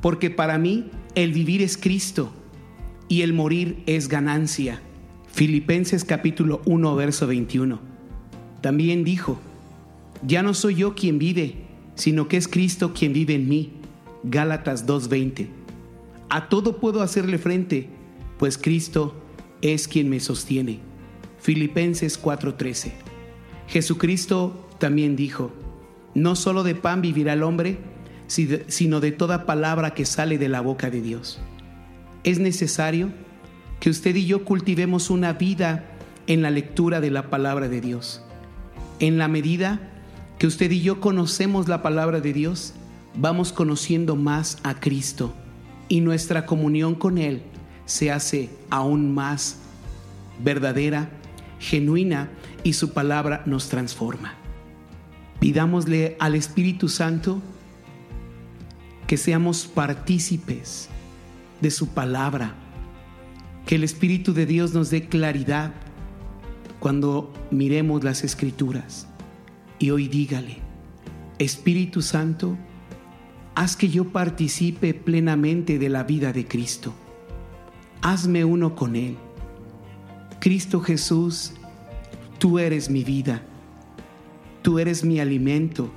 porque 0.00 0.30
para 0.30 0.56
mí 0.56 0.90
el 1.14 1.32
vivir 1.32 1.60
es 1.60 1.76
Cristo 1.76 2.32
y 3.08 3.20
el 3.20 3.34
morir 3.34 3.82
es 3.84 4.08
ganancia. 4.08 4.80
Filipenses 5.26 6.04
capítulo 6.04 6.62
1, 6.64 6.96
verso 6.96 7.26
21. 7.26 7.80
También 8.62 9.04
dijo, 9.04 9.38
ya 10.26 10.42
no 10.42 10.54
soy 10.54 10.76
yo 10.76 10.94
quien 10.94 11.18
vive, 11.18 11.56
sino 11.94 12.28
que 12.28 12.36
es 12.36 12.48
Cristo 12.48 12.94
quien 12.94 13.12
vive 13.12 13.34
en 13.34 13.48
mí. 13.48 13.72
Gálatas 14.22 14.86
2:20. 14.86 15.48
A 16.28 16.48
todo 16.48 16.78
puedo 16.78 17.02
hacerle 17.02 17.38
frente, 17.38 17.88
pues 18.38 18.56
Cristo 18.56 19.14
es 19.62 19.88
quien 19.88 20.08
me 20.08 20.20
sostiene. 20.20 20.78
Filipenses 21.38 22.22
4:13. 22.22 22.92
Jesucristo 23.66 24.68
también 24.82 25.14
dijo, 25.14 25.52
no 26.12 26.34
solo 26.34 26.64
de 26.64 26.74
pan 26.74 27.02
vivirá 27.02 27.34
el 27.34 27.44
hombre, 27.44 27.78
sino 28.26 28.98
de 28.98 29.12
toda 29.12 29.46
palabra 29.46 29.94
que 29.94 30.04
sale 30.04 30.38
de 30.38 30.48
la 30.48 30.60
boca 30.60 30.90
de 30.90 31.00
Dios. 31.00 31.38
Es 32.24 32.40
necesario 32.40 33.10
que 33.78 33.90
usted 33.90 34.16
y 34.16 34.26
yo 34.26 34.44
cultivemos 34.44 35.08
una 35.08 35.34
vida 35.34 35.84
en 36.26 36.42
la 36.42 36.50
lectura 36.50 37.00
de 37.00 37.12
la 37.12 37.30
palabra 37.30 37.68
de 37.68 37.80
Dios. 37.80 38.24
En 38.98 39.18
la 39.18 39.28
medida 39.28 39.78
que 40.40 40.48
usted 40.48 40.68
y 40.72 40.80
yo 40.80 40.98
conocemos 40.98 41.68
la 41.68 41.80
palabra 41.80 42.20
de 42.20 42.32
Dios, 42.32 42.74
vamos 43.14 43.52
conociendo 43.52 44.16
más 44.16 44.58
a 44.64 44.80
Cristo 44.80 45.32
y 45.88 46.00
nuestra 46.00 46.44
comunión 46.44 46.96
con 46.96 47.18
Él 47.18 47.42
se 47.84 48.10
hace 48.10 48.50
aún 48.68 49.14
más 49.14 49.58
verdadera, 50.42 51.08
genuina 51.60 52.30
y 52.64 52.72
su 52.72 52.92
palabra 52.92 53.44
nos 53.46 53.68
transforma. 53.68 54.41
Pidámosle 55.42 56.16
al 56.20 56.36
Espíritu 56.36 56.88
Santo 56.88 57.42
que 59.08 59.16
seamos 59.16 59.66
partícipes 59.66 60.88
de 61.60 61.72
su 61.72 61.88
palabra, 61.88 62.54
que 63.66 63.74
el 63.74 63.82
Espíritu 63.82 64.34
de 64.34 64.46
Dios 64.46 64.72
nos 64.72 64.90
dé 64.90 65.08
claridad 65.08 65.74
cuando 66.78 67.32
miremos 67.50 68.04
las 68.04 68.22
escrituras. 68.22 69.08
Y 69.80 69.90
hoy 69.90 70.06
dígale, 70.06 70.58
Espíritu 71.40 72.02
Santo, 72.02 72.56
haz 73.56 73.74
que 73.74 73.88
yo 73.88 74.12
participe 74.12 74.94
plenamente 74.94 75.80
de 75.80 75.88
la 75.88 76.04
vida 76.04 76.32
de 76.32 76.46
Cristo. 76.46 76.94
Hazme 78.00 78.44
uno 78.44 78.76
con 78.76 78.94
Él. 78.94 79.16
Cristo 80.38 80.80
Jesús, 80.80 81.54
tú 82.38 82.60
eres 82.60 82.88
mi 82.88 83.02
vida, 83.02 83.42
tú 84.62 84.78
eres 84.78 85.04
mi 85.04 85.20
alimento, 85.20 85.90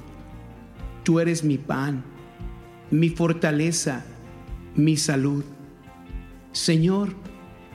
tú 1.04 1.20
eres 1.20 1.44
mi 1.44 1.58
pan, 1.58 2.04
mi 2.92 3.10
fortaleza, 3.10 4.04
mi 4.76 4.98
salud. 4.98 5.44
Señor, 6.52 7.14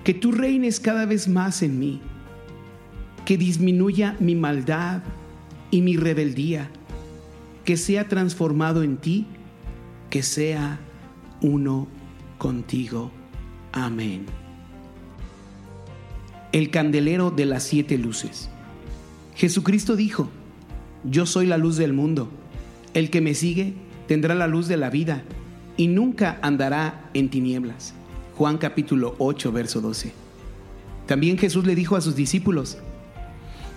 que 0.05 0.15
tú 0.15 0.33
reines 0.33 0.81
cada 0.81 1.07
vez 1.07 1.29
más 1.29 1.63
en 1.63 1.79
mí, 1.79 2.01
que 3.25 3.37
disminuya 3.37 4.17
mi 4.19 4.35
maldad 4.35 5.03
y 5.71 5.83
mi 5.83 5.97
rebeldía, 5.97 6.71
que 7.65 7.77
sea 7.77 8.09
transformado 8.09 8.83
en 8.83 8.97
ti, 8.97 9.27
que 10.09 10.23
sea 10.23 10.81
uno 11.41 11.87
contigo. 12.39 13.13
Amén. 13.73 14.27
El 16.53 16.71
candelero 16.71 17.31
de 17.31 17.47
las 17.47 17.63
siete 17.63 17.97
luces. 17.97 18.51
Jesucristo 19.37 19.95
dijo, 19.95 20.29
yo 21.05 21.27
soy 21.27 21.47
la 21.47 21.59
luz 21.59 21.77
del 21.77 21.93
mundo. 21.93 22.29
El 22.95 23.11
que 23.11 23.21
me 23.21 23.35
sigue 23.35 23.75
tendrá 24.07 24.35
la 24.35 24.47
luz 24.47 24.69
de 24.69 24.77
la 24.77 24.91
vida 24.91 25.23
y 25.77 25.87
nunca 25.87 26.39
andará 26.43 27.09
en 27.15 27.31
tinieblas. 27.31 27.95
Juan 28.37 28.59
capítulo 28.59 29.15
8, 29.19 29.53
verso 29.53 29.81
12. 29.81 30.13
También 31.07 31.39
Jesús 31.39 31.67
le 31.67 31.75
dijo 31.75 31.97
a 31.97 32.01
sus 32.01 32.15
discípulos, 32.15 32.79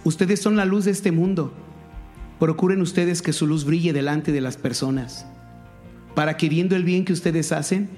ustedes 0.03 0.41
son 0.41 0.55
la 0.55 0.65
luz 0.65 0.85
de 0.85 0.91
este 0.91 1.11
mundo. 1.11 1.53
Procuren 2.39 2.81
ustedes 2.81 3.21
que 3.21 3.33
su 3.33 3.47
luz 3.47 3.65
brille 3.65 3.93
delante 3.93 4.31
de 4.31 4.41
las 4.41 4.57
personas, 4.57 5.25
para 6.15 6.37
que 6.37 6.49
viendo 6.49 6.75
el 6.75 6.83
bien 6.83 7.05
que 7.05 7.13
ustedes 7.13 7.51
hacen, 7.51 7.89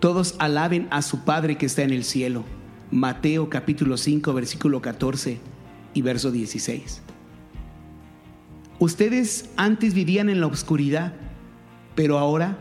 todos 0.00 0.34
alaben 0.38 0.88
a 0.90 1.00
su 1.02 1.24
Padre 1.24 1.56
que 1.56 1.66
está 1.66 1.82
en 1.82 1.92
el 1.92 2.04
cielo. 2.04 2.44
Mateo 2.90 3.48
capítulo 3.48 3.96
5, 3.96 4.34
versículo 4.34 4.82
14 4.82 5.38
y 5.94 6.02
verso 6.02 6.30
16. 6.30 7.03
Ustedes 8.78 9.50
antes 9.56 9.94
vivían 9.94 10.28
en 10.28 10.40
la 10.40 10.46
oscuridad, 10.46 11.14
pero 11.94 12.18
ahora, 12.18 12.58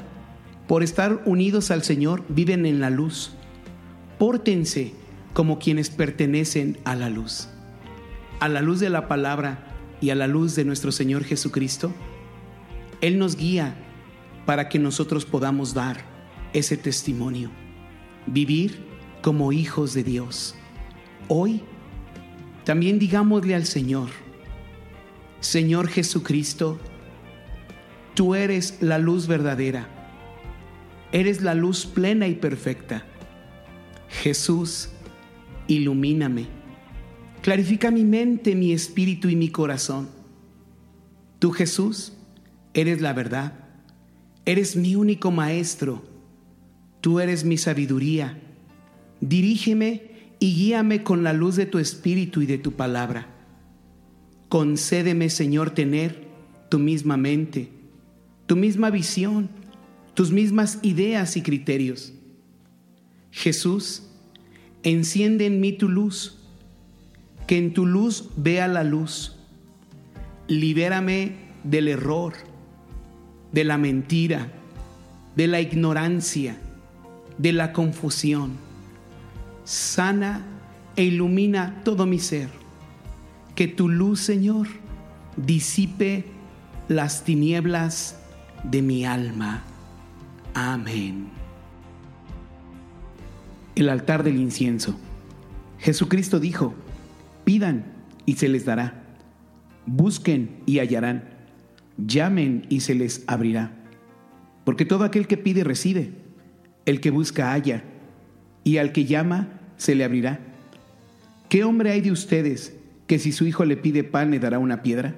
por 0.68 0.84
estar 0.84 1.22
unidos 1.26 1.72
al 1.72 1.84
Señor, 1.84 2.24
viven 2.30 2.66
en 2.66 2.80
la 2.80 2.90
luz. 2.90 3.32
Pórtense 4.20 4.94
como 5.34 5.58
quienes 5.58 5.90
pertenecen 5.90 6.78
a 6.86 6.96
la 6.96 7.10
luz. 7.10 7.50
A 8.40 8.48
la 8.48 8.62
luz 8.62 8.80
de 8.80 8.90
la 8.90 9.08
palabra 9.08 9.68
y 10.02 10.12
a 10.12 10.16
la 10.16 10.28
luz 10.28 10.56
de 10.56 10.66
nuestro 10.66 10.92
Señor 10.92 11.24
Jesucristo, 11.24 11.92
Él 13.02 13.18
nos 13.18 13.36
guía 13.36 13.76
para 14.46 14.70
que 14.70 14.80
nosotros 14.80 15.26
podamos 15.26 15.74
dar 15.74 16.06
ese 16.54 16.78
testimonio, 16.78 17.50
vivir 18.28 18.86
como 19.22 19.52
hijos 19.52 19.94
de 19.94 20.04
Dios. 20.04 20.56
Hoy, 21.28 21.64
también 22.66 23.00
digámosle 23.00 23.56
al 23.56 23.66
Señor, 23.66 24.10
Señor 25.44 25.90
Jesucristo, 25.90 26.80
tú 28.14 28.34
eres 28.34 28.78
la 28.80 28.98
luz 28.98 29.28
verdadera, 29.28 29.90
eres 31.12 31.42
la 31.42 31.54
luz 31.54 31.86
plena 31.86 32.30
y 32.30 32.36
perfecta. 32.36 33.06
Jesús, 34.08 34.92
ilumíname, 35.68 36.48
clarifica 37.42 37.92
mi 37.92 38.06
mente, 38.06 38.56
mi 38.56 38.72
espíritu 38.72 39.28
y 39.28 39.36
mi 39.36 39.50
corazón. 39.50 40.08
Tú 41.40 41.52
Jesús, 41.52 42.14
eres 42.74 43.02
la 43.02 43.12
verdad, 43.12 43.66
eres 44.46 44.78
mi 44.78 44.96
único 44.96 45.30
maestro, 45.30 46.06
tú 47.02 47.20
eres 47.20 47.44
mi 47.44 47.58
sabiduría. 47.58 48.40
Dirígeme 49.20 50.04
y 50.40 50.56
guíame 50.56 51.04
con 51.04 51.22
la 51.22 51.34
luz 51.34 51.58
de 51.58 51.66
tu 51.66 51.80
espíritu 51.80 52.42
y 52.42 52.46
de 52.46 52.60
tu 52.60 52.72
palabra. 52.72 53.33
Concédeme, 54.54 55.32
Señor, 55.32 55.72
tener 55.72 56.28
tu 56.70 56.78
misma 56.78 57.18
mente, 57.18 57.70
tu 58.46 58.56
misma 58.56 58.92
visión, 58.92 59.50
tus 60.14 60.30
mismas 60.30 60.78
ideas 60.84 61.36
y 61.38 61.42
criterios. 61.42 62.14
Jesús, 63.32 64.04
enciende 64.84 65.48
en 65.48 65.60
mí 65.60 65.74
tu 65.74 65.90
luz, 65.90 66.38
que 67.48 67.58
en 67.58 67.74
tu 67.74 67.88
luz 67.88 68.30
vea 68.38 68.68
la 68.68 68.84
luz. 68.84 69.40
Libérame 70.48 71.32
del 71.64 71.88
error, 71.88 72.34
de 73.54 73.64
la 73.64 73.80
mentira, 73.80 74.52
de 75.36 75.48
la 75.48 75.62
ignorancia, 75.62 76.58
de 77.40 77.54
la 77.54 77.74
confusión. 77.74 78.52
Sana 79.64 80.46
e 80.96 81.06
ilumina 81.06 81.82
todo 81.84 82.06
mi 82.06 82.20
ser. 82.20 82.63
Que 83.56 83.68
tu 83.68 83.90
luz, 83.90 84.20
Señor, 84.20 84.68
disipe 85.38 86.26
las 86.88 87.24
tinieblas 87.24 88.20
de 88.64 88.82
mi 88.82 89.06
alma. 89.06 89.64
Amén. 90.54 91.28
El 93.76 93.90
altar 93.90 94.24
del 94.24 94.38
incienso. 94.38 95.00
Jesucristo 95.80 96.40
dijo, 96.40 96.74
pidan 97.44 97.86
y 98.26 98.36
se 98.36 98.48
les 98.48 98.66
dará, 98.66 99.04
busquen 99.86 100.62
y 100.66 100.80
hallarán, 100.80 101.30
llamen 101.98 102.66
y 102.70 102.82
se 102.82 102.96
les 102.96 103.24
abrirá. 103.28 103.72
Porque 104.64 104.86
todo 104.86 105.04
aquel 105.04 105.28
que 105.28 105.38
pide 105.38 105.64
recibe, 105.64 106.14
el 106.86 107.02
que 107.02 107.12
busca 107.12 107.52
halla, 107.52 107.84
y 108.64 108.78
al 108.78 108.94
que 108.94 109.06
llama 109.06 109.60
se 109.78 109.96
le 109.96 110.06
abrirá. 110.06 110.40
¿Qué 111.50 111.64
hombre 111.64 111.92
hay 111.92 112.02
de 112.02 112.12
ustedes 112.12 112.78
que 113.08 113.20
si 113.20 113.32
su 113.32 113.46
hijo 113.46 113.66
le 113.66 113.78
pide 113.78 114.04
pan 114.04 114.32
le 114.32 114.40
dará 114.40 114.60
una 114.60 114.82
piedra? 114.82 115.16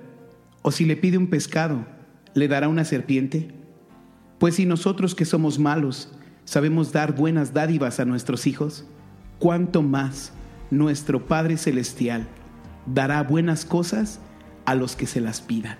¿O 0.61 0.71
si 0.71 0.85
le 0.85 0.95
pide 0.95 1.17
un 1.17 1.27
pescado 1.27 1.85
le 2.33 2.47
dará 2.47 2.67
una 2.67 2.85
serpiente? 2.85 3.49
Pues 4.39 4.55
si 4.55 4.65
nosotros 4.65 5.15
que 5.15 5.25
somos 5.25 5.59
malos 5.59 6.11
sabemos 6.43 6.91
dar 6.91 7.15
buenas 7.15 7.53
dádivas 7.53 7.99
a 7.99 8.05
nuestros 8.05 8.45
hijos, 8.45 8.85
¿cuánto 9.39 9.81
más 9.81 10.33
nuestro 10.69 11.25
Padre 11.25 11.57
Celestial 11.57 12.27
dará 12.85 13.23
buenas 13.23 13.65
cosas 13.65 14.19
a 14.65 14.75
los 14.75 14.95
que 14.95 15.07
se 15.07 15.21
las 15.21 15.41
pidan? 15.41 15.77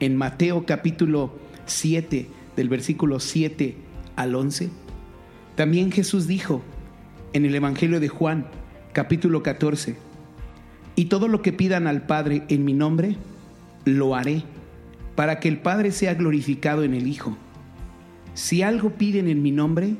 En 0.00 0.16
Mateo 0.16 0.66
capítulo 0.66 1.38
7, 1.66 2.28
del 2.56 2.68
versículo 2.68 3.20
7 3.20 3.76
al 4.16 4.34
11, 4.34 4.70
también 5.54 5.92
Jesús 5.92 6.26
dijo 6.26 6.62
en 7.32 7.44
el 7.44 7.54
Evangelio 7.54 8.00
de 8.00 8.08
Juan, 8.08 8.46
capítulo 8.92 9.42
14, 9.42 9.96
y 10.98 11.04
todo 11.04 11.28
lo 11.28 11.42
que 11.42 11.52
pidan 11.52 11.86
al 11.86 12.06
Padre 12.06 12.42
en 12.48 12.64
mi 12.64 12.72
nombre, 12.72 13.14
lo 13.84 14.16
haré, 14.16 14.42
para 15.14 15.38
que 15.38 15.46
el 15.46 15.60
Padre 15.60 15.92
sea 15.92 16.14
glorificado 16.14 16.82
en 16.82 16.92
el 16.92 17.06
Hijo. 17.06 17.38
Si 18.34 18.62
algo 18.62 18.90
piden 18.90 19.28
en 19.28 19.40
mi 19.40 19.52
nombre, 19.52 19.94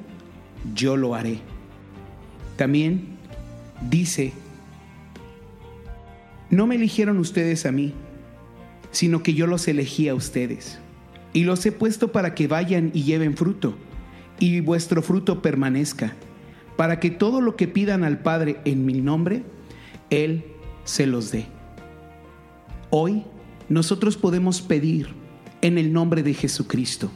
yo 0.75 0.97
lo 0.97 1.15
haré. 1.15 1.39
También 2.57 3.17
dice, 3.89 4.33
no 6.51 6.67
me 6.67 6.75
eligieron 6.75 7.19
ustedes 7.19 7.65
a 7.65 7.71
mí, 7.71 7.95
sino 8.91 9.23
que 9.23 9.35
yo 9.35 9.47
los 9.47 9.69
elegí 9.69 10.09
a 10.09 10.17
ustedes. 10.17 10.81
Y 11.33 11.45
los 11.45 11.65
he 11.65 11.71
puesto 11.71 12.11
para 12.11 12.35
que 12.35 12.49
vayan 12.49 12.91
y 12.93 13.05
lleven 13.05 13.37
fruto, 13.37 13.77
y 14.41 14.59
vuestro 14.59 15.01
fruto 15.03 15.43
permanezca, 15.43 16.15
para 16.77 16.99
que 16.99 17.13
todo 17.13 17.41
lo 17.41 17.55
que 17.55 17.69
pidan 17.69 18.03
al 18.03 18.19
Padre 18.19 18.57
en 18.65 18.85
mi 18.85 18.95
nombre, 18.95 19.45
Él 20.11 20.58
se 20.89 21.07
los 21.07 21.31
dé. 21.31 21.47
Hoy 22.91 23.25
nosotros 23.69 24.17
podemos 24.17 24.63
pedir 24.63 25.09
en 25.61 25.77
el 25.77 25.93
nombre 25.93 26.23
de 26.23 26.33
Jesucristo. 26.33 27.11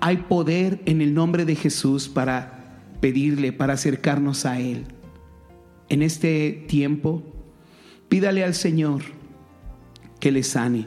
Hay 0.00 0.16
poder 0.16 0.80
en 0.86 1.02
el 1.02 1.12
nombre 1.12 1.44
de 1.44 1.54
Jesús 1.54 2.08
para 2.08 2.80
pedirle, 3.00 3.52
para 3.52 3.74
acercarnos 3.74 4.46
a 4.46 4.58
Él. 4.58 4.86
En 5.90 6.00
este 6.00 6.64
tiempo, 6.66 7.22
pídale 8.08 8.42
al 8.42 8.54
Señor 8.54 9.02
que 10.18 10.32
le 10.32 10.42
sane. 10.42 10.86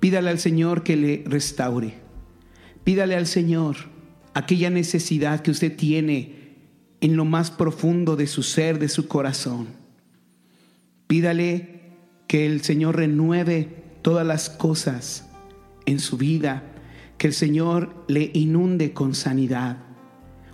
Pídale 0.00 0.28
al 0.28 0.38
Señor 0.38 0.82
que 0.82 0.96
le 0.96 1.24
restaure. 1.26 1.94
Pídale 2.84 3.16
al 3.16 3.26
Señor 3.26 3.76
aquella 4.34 4.68
necesidad 4.68 5.40
que 5.40 5.50
usted 5.50 5.74
tiene 5.74 6.58
en 7.00 7.16
lo 7.16 7.24
más 7.24 7.50
profundo 7.50 8.16
de 8.16 8.26
su 8.26 8.42
ser, 8.42 8.78
de 8.78 8.90
su 8.90 9.08
corazón. 9.08 9.85
Pídale 11.06 11.80
que 12.26 12.46
el 12.46 12.62
Señor 12.62 12.96
renueve 12.96 13.84
todas 14.02 14.26
las 14.26 14.50
cosas 14.50 15.28
en 15.86 16.00
su 16.00 16.16
vida, 16.16 16.64
que 17.18 17.28
el 17.28 17.32
Señor 17.32 18.04
le 18.08 18.30
inunde 18.34 18.92
con 18.92 19.14
sanidad, 19.14 19.78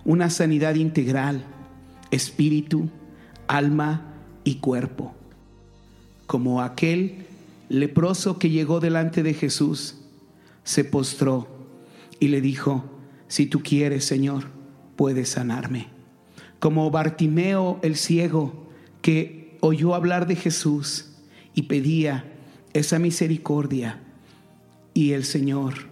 una 0.05 0.29
sanidad 0.29 0.75
integral, 0.75 1.43
espíritu, 2.11 2.89
alma 3.47 4.13
y 4.43 4.55
cuerpo, 4.55 5.13
como 6.27 6.61
aquel 6.61 7.25
leproso 7.69 8.37
que 8.37 8.49
llegó 8.49 8.79
delante 8.79 9.23
de 9.23 9.33
Jesús, 9.33 9.95
se 10.63 10.83
postró 10.83 11.47
y 12.19 12.27
le 12.27 12.41
dijo, 12.41 12.85
si 13.27 13.47
tú 13.47 13.61
quieres, 13.61 14.05
Señor, 14.05 14.45
puedes 14.95 15.29
sanarme. 15.29 15.87
Como 16.59 16.89
Bartimeo 16.91 17.79
el 17.81 17.95
ciego, 17.95 18.67
que 19.01 19.42
oyó 19.65 19.95
hablar 19.95 20.27
de 20.27 20.35
Jesús 20.35 21.05
y 21.53 21.63
pedía 21.63 22.25
esa 22.73 22.99
misericordia, 22.99 24.01
y 24.93 25.13
el 25.13 25.23
Señor 25.23 25.87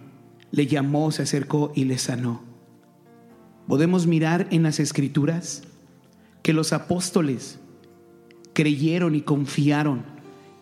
le 0.50 0.66
llamó, 0.66 1.10
se 1.10 1.22
acercó 1.22 1.72
y 1.74 1.86
le 1.86 1.96
sanó. 1.96 2.42
Podemos 3.66 4.06
mirar 4.06 4.46
en 4.50 4.62
las 4.62 4.78
escrituras 4.78 5.62
que 6.42 6.52
los 6.52 6.74
apóstoles 6.74 7.60
creyeron 8.52 9.14
y 9.14 9.22
confiaron 9.22 10.04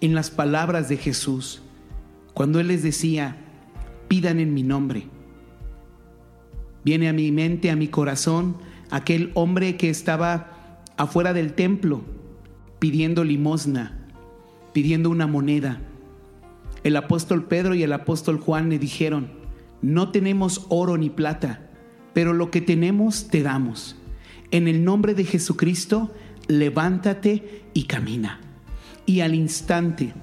en 0.01 0.15
las 0.15 0.31
palabras 0.31 0.89
de 0.89 0.97
Jesús 0.97 1.63
cuando 2.33 2.61
Él 2.61 2.69
les 2.69 2.85
decía, 2.85 3.39
pidan 4.07 4.39
en 4.39 4.55
mi 4.55 4.63
nombre. 4.63 5.09
Viene 6.85 7.09
a 7.09 7.13
mi 7.13 7.33
mente, 7.33 7.73
a 7.73 7.77
mi 7.77 7.89
corazón, 7.89 8.59
aquel 8.89 9.33
hombre 9.35 9.77
que 9.77 9.91
estaba 9.91 10.85
afuera 10.97 11.33
del 11.33 11.55
templo 11.55 12.05
pidiendo 12.81 13.22
limosna, 13.22 13.97
pidiendo 14.72 15.11
una 15.11 15.28
moneda. 15.28 15.81
El 16.83 16.97
apóstol 16.97 17.45
Pedro 17.45 17.74
y 17.74 17.85
el 17.85 17.93
apóstol 17.93 18.41
Juan 18.41 18.70
le 18.70 18.81
dijeron, 18.81 19.31
no 19.83 20.11
tenemos 20.11 20.66
oro 20.70 20.97
ni 20.97 21.11
plata, 21.11 21.70
pero 22.12 22.33
lo 22.33 22.51
que 22.51 22.61
tenemos 22.61 23.28
te 23.28 23.43
damos. 23.43 23.97
En 24.51 24.66
el 24.66 24.85
nombre 24.85 25.14
de 25.14 25.24
Jesucristo, 25.24 26.11
levántate 26.49 27.62
y 27.74 27.85
camina. 27.85 28.41
Y 29.07 29.20
al 29.20 29.35
instante, 29.35 30.14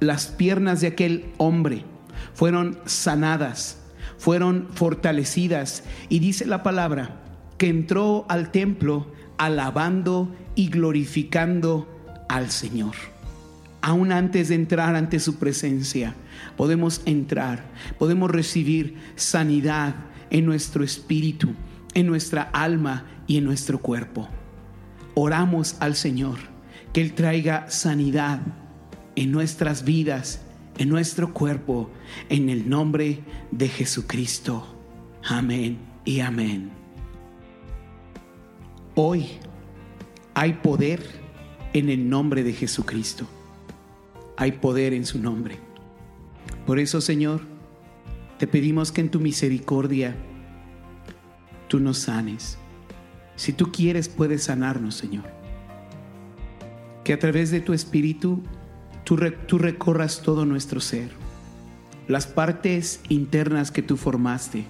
las 0.00 0.28
piernas 0.28 0.80
de 0.80 0.86
aquel 0.86 1.26
hombre 1.36 1.84
fueron 2.32 2.78
sanadas, 2.86 3.82
fueron 4.18 4.68
fortalecidas. 4.72 5.84
Y 6.08 6.20
dice 6.20 6.46
la 6.46 6.62
palabra 6.62 7.22
que 7.58 7.68
entró 7.68 8.24
al 8.28 8.50
templo 8.52 9.06
alabando 9.38 10.34
y 10.54 10.68
glorificando 10.68 11.88
al 12.28 12.50
Señor. 12.50 12.94
Aún 13.82 14.10
antes 14.10 14.48
de 14.48 14.56
entrar 14.56 14.96
ante 14.96 15.20
su 15.20 15.36
presencia, 15.36 16.14
podemos 16.56 17.02
entrar, 17.04 17.64
podemos 17.98 18.30
recibir 18.30 18.96
sanidad 19.14 19.94
en 20.30 20.44
nuestro 20.44 20.82
espíritu, 20.82 21.50
en 21.94 22.06
nuestra 22.06 22.42
alma 22.42 23.04
y 23.26 23.36
en 23.36 23.44
nuestro 23.44 23.78
cuerpo. 23.78 24.28
Oramos 25.14 25.76
al 25.80 25.94
Señor 25.94 26.38
que 26.92 27.00
Él 27.00 27.12
traiga 27.14 27.70
sanidad 27.70 28.40
en 29.14 29.32
nuestras 29.32 29.84
vidas, 29.84 30.42
en 30.78 30.88
nuestro 30.88 31.32
cuerpo, 31.32 31.90
en 32.28 32.48
el 32.48 32.68
nombre 32.68 33.20
de 33.50 33.68
Jesucristo. 33.68 34.66
Amén 35.24 35.78
y 36.04 36.20
amén. 36.20 36.85
Hoy 38.98 39.26
hay 40.32 40.54
poder 40.54 41.02
en 41.74 41.90
el 41.90 42.08
nombre 42.08 42.42
de 42.42 42.54
Jesucristo. 42.54 43.26
Hay 44.38 44.52
poder 44.52 44.94
en 44.94 45.04
su 45.04 45.18
nombre. 45.18 45.58
Por 46.66 46.78
eso, 46.78 47.02
Señor, 47.02 47.42
te 48.38 48.46
pedimos 48.46 48.92
que 48.92 49.02
en 49.02 49.10
tu 49.10 49.20
misericordia 49.20 50.16
tú 51.68 51.78
nos 51.78 51.98
sanes. 51.98 52.56
Si 53.36 53.52
tú 53.52 53.70
quieres, 53.70 54.08
puedes 54.08 54.44
sanarnos, 54.44 54.94
Señor. 54.94 55.24
Que 57.04 57.12
a 57.12 57.18
través 57.18 57.50
de 57.50 57.60
tu 57.60 57.74
Espíritu 57.74 58.40
tú, 59.04 59.18
re- 59.18 59.30
tú 59.30 59.58
recorras 59.58 60.22
todo 60.22 60.46
nuestro 60.46 60.80
ser, 60.80 61.10
las 62.08 62.26
partes 62.26 63.02
internas 63.10 63.70
que 63.70 63.82
tú 63.82 63.98
formaste. 63.98 64.64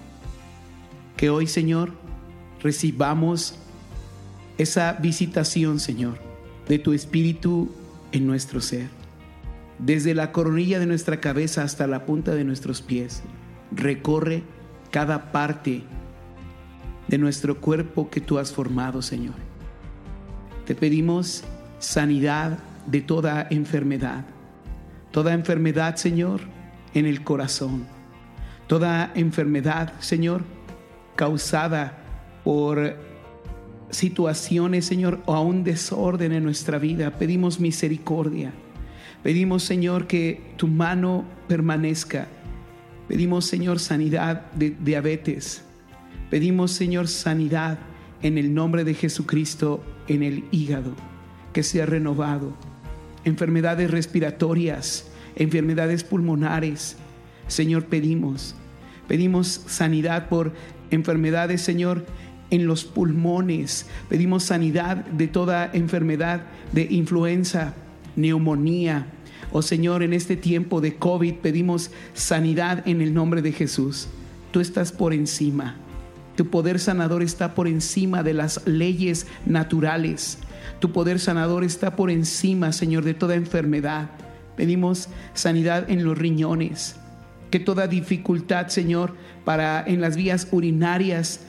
Que 1.15 1.29
hoy, 1.29 1.47
Señor, 1.47 1.93
recibamos 2.61 3.57
esa 4.57 4.93
visitación, 4.93 5.79
Señor, 5.79 6.17
de 6.67 6.79
tu 6.79 6.93
Espíritu 6.93 7.71
en 8.11 8.25
nuestro 8.27 8.61
ser. 8.61 8.87
Desde 9.79 10.15
la 10.15 10.31
coronilla 10.31 10.79
de 10.79 10.87
nuestra 10.87 11.19
cabeza 11.19 11.63
hasta 11.63 11.85
la 11.87 12.05
punta 12.05 12.33
de 12.33 12.43
nuestros 12.43 12.81
pies, 12.81 13.21
recorre 13.71 14.43
cada 14.91 15.31
parte 15.31 15.83
de 17.07 17.17
nuestro 17.17 17.61
cuerpo 17.61 18.09
que 18.09 18.21
tú 18.21 18.39
has 18.39 18.51
formado, 18.51 19.01
Señor. 19.01 19.35
Te 20.65 20.75
pedimos 20.75 21.43
sanidad 21.79 22.57
de 22.87 23.01
toda 23.01 23.47
enfermedad. 23.49 24.25
Toda 25.11 25.33
enfermedad, 25.33 25.95
Señor, 25.95 26.41
en 26.93 27.05
el 27.05 27.23
corazón. 27.23 27.85
Toda 28.67 29.11
enfermedad, 29.15 29.93
Señor, 29.99 30.43
causada 31.15 31.97
por 32.43 33.06
situaciones, 33.89 34.85
Señor, 34.85 35.21
o 35.25 35.33
a 35.33 35.41
un 35.41 35.63
desorden 35.63 36.31
en 36.31 36.43
nuestra 36.43 36.77
vida. 36.77 37.17
Pedimos 37.17 37.59
misericordia. 37.59 38.53
Pedimos, 39.23 39.63
Señor, 39.63 40.07
que 40.07 40.41
tu 40.57 40.67
mano 40.67 41.25
permanezca. 41.47 42.27
Pedimos, 43.07 43.45
Señor, 43.45 43.79
sanidad 43.79 44.51
de 44.53 44.71
diabetes. 44.71 45.63
Pedimos, 46.29 46.71
Señor, 46.71 47.07
sanidad 47.07 47.79
en 48.21 48.37
el 48.37 48.53
nombre 48.53 48.83
de 48.83 48.93
Jesucristo 48.93 49.83
en 50.07 50.23
el 50.23 50.43
hígado, 50.51 50.93
que 51.53 51.63
sea 51.63 51.85
renovado. 51.85 52.53
Enfermedades 53.23 53.91
respiratorias, 53.91 55.09
enfermedades 55.35 56.03
pulmonares. 56.03 56.97
Señor, 57.47 57.85
pedimos. 57.85 58.55
Pedimos 59.07 59.61
sanidad 59.67 60.27
por 60.27 60.51
enfermedades, 60.91 61.61
Señor, 61.61 62.05
en 62.49 62.67
los 62.67 62.85
pulmones. 62.85 63.85
Pedimos 64.09 64.43
sanidad 64.43 64.97
de 65.05 65.27
toda 65.27 65.69
enfermedad 65.73 66.43
de 66.71 66.87
influenza, 66.89 67.73
neumonía. 68.15 69.07
Oh 69.51 69.61
Señor, 69.61 70.03
en 70.03 70.13
este 70.13 70.35
tiempo 70.35 70.81
de 70.81 70.95
COVID 70.95 71.35
pedimos 71.35 71.91
sanidad 72.13 72.87
en 72.87 73.01
el 73.01 73.13
nombre 73.13 73.41
de 73.41 73.51
Jesús. 73.51 74.07
Tú 74.51 74.59
estás 74.59 74.91
por 74.91 75.13
encima. 75.13 75.75
Tu 76.35 76.49
poder 76.49 76.79
sanador 76.79 77.23
está 77.23 77.55
por 77.55 77.67
encima 77.67 78.21
de 78.23 78.33
las 78.33 78.65
leyes 78.67 79.25
naturales. 79.45 80.37
Tu 80.79 80.91
poder 80.91 81.19
sanador 81.19 81.63
está 81.63 81.95
por 81.95 82.11
encima, 82.11 82.71
Señor, 82.73 83.03
de 83.03 83.15
toda 83.15 83.35
enfermedad. 83.35 84.11
Pedimos 84.55 85.09
sanidad 85.33 85.89
en 85.89 86.03
los 86.03 86.17
riñones. 86.17 86.95
Que 87.49 87.59
toda 87.59 87.87
dificultad, 87.87 88.67
Señor, 88.67 89.15
para 89.45 89.83
en 89.87 90.01
las 90.01 90.15
vías 90.15 90.47
urinarias, 90.51 91.39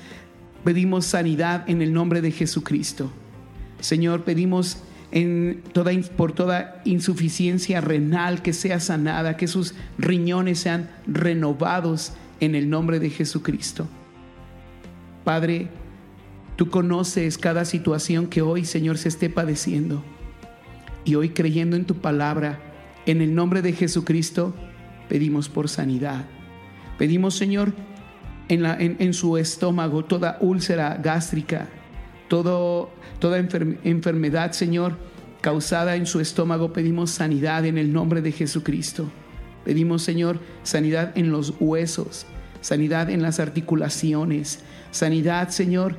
pedimos 0.68 1.06
sanidad 1.06 1.64
en 1.70 1.80
el 1.80 1.94
nombre 1.94 2.20
de 2.20 2.30
Jesucristo. 2.30 3.10
Señor, 3.80 4.24
pedimos 4.24 4.76
por 6.14 6.32
toda 6.32 6.82
insuficiencia 6.84 7.80
renal 7.80 8.42
que 8.42 8.52
sea 8.52 8.78
sanada, 8.78 9.38
que 9.38 9.48
sus 9.48 9.74
riñones 9.96 10.58
sean 10.58 10.90
renovados 11.06 12.12
en 12.40 12.54
el 12.54 12.68
nombre 12.68 13.00
de 13.00 13.08
Jesucristo. 13.08 13.88
Padre, 15.24 15.70
tú 16.56 16.68
conoces 16.68 17.38
cada 17.38 17.64
situación 17.64 18.26
que 18.26 18.42
hoy, 18.42 18.66
Señor, 18.66 18.98
se 18.98 19.08
esté 19.08 19.30
padeciendo. 19.30 20.04
Y 21.02 21.14
hoy 21.14 21.30
creyendo 21.30 21.76
en 21.76 21.86
tu 21.86 21.94
palabra, 21.94 22.60
en 23.06 23.22
el 23.22 23.34
nombre 23.34 23.62
de 23.62 23.72
Jesucristo, 23.72 24.54
pedimos 25.08 25.48
por 25.48 25.70
sanidad. 25.70 26.26
Pedimos, 26.98 27.36
Señor, 27.36 27.72
en, 28.48 29.14
su 29.14 29.36
estómago 29.36 30.04
toda 30.04 30.38
úlcera 30.40 30.98
gástrica, 31.02 31.68
todo, 32.28 32.90
toda 33.18 33.38
enfer- 33.40 33.78
enfermedad, 33.84 34.52
Señor, 34.52 34.96
causada 35.40 35.96
en 35.96 36.06
su 36.06 36.20
estómago, 36.20 36.72
pedimos 36.72 37.10
sanidad 37.10 37.64
en 37.64 37.78
el 37.78 37.92
nombre 37.92 38.22
de 38.22 38.32
Jesucristo. 38.32 39.10
Pedimos, 39.64 40.02
Señor, 40.02 40.40
sanidad 40.62 41.12
en 41.16 41.30
los 41.30 41.54
huesos, 41.60 42.26
sanidad 42.60 43.10
en 43.10 43.22
las 43.22 43.38
articulaciones, 43.38 44.60
sanidad, 44.90 45.50
Señor, 45.50 45.96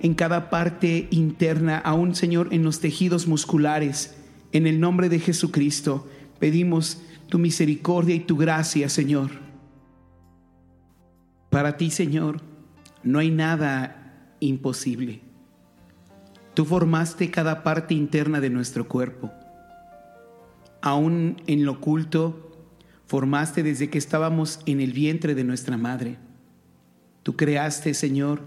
en 0.00 0.14
cada 0.14 0.50
parte 0.50 1.08
interna, 1.10 1.78
aún, 1.78 2.14
Señor, 2.14 2.48
en 2.52 2.62
los 2.64 2.80
tejidos 2.80 3.26
musculares. 3.26 4.16
En 4.52 4.66
el 4.66 4.80
nombre 4.80 5.08
de 5.08 5.18
Jesucristo, 5.18 6.08
pedimos 6.38 7.02
tu 7.28 7.38
misericordia 7.38 8.14
y 8.14 8.20
tu 8.20 8.36
gracia, 8.36 8.88
Señor. 8.88 9.47
Para 11.50 11.76
ti, 11.76 11.90
Señor, 11.90 12.40
no 13.02 13.18
hay 13.18 13.30
nada 13.30 14.34
imposible. 14.40 15.22
Tú 16.54 16.64
formaste 16.64 17.30
cada 17.30 17.62
parte 17.62 17.94
interna 17.94 18.40
de 18.40 18.50
nuestro 18.50 18.88
cuerpo. 18.88 19.32
Aún 20.82 21.40
en 21.46 21.64
lo 21.64 21.72
oculto, 21.72 22.50
formaste 23.06 23.62
desde 23.62 23.90
que 23.90 23.98
estábamos 23.98 24.60
en 24.66 24.80
el 24.80 24.92
vientre 24.92 25.34
de 25.34 25.44
nuestra 25.44 25.76
madre. 25.76 26.18
Tú 27.22 27.36
creaste, 27.36 27.94
Señor, 27.94 28.42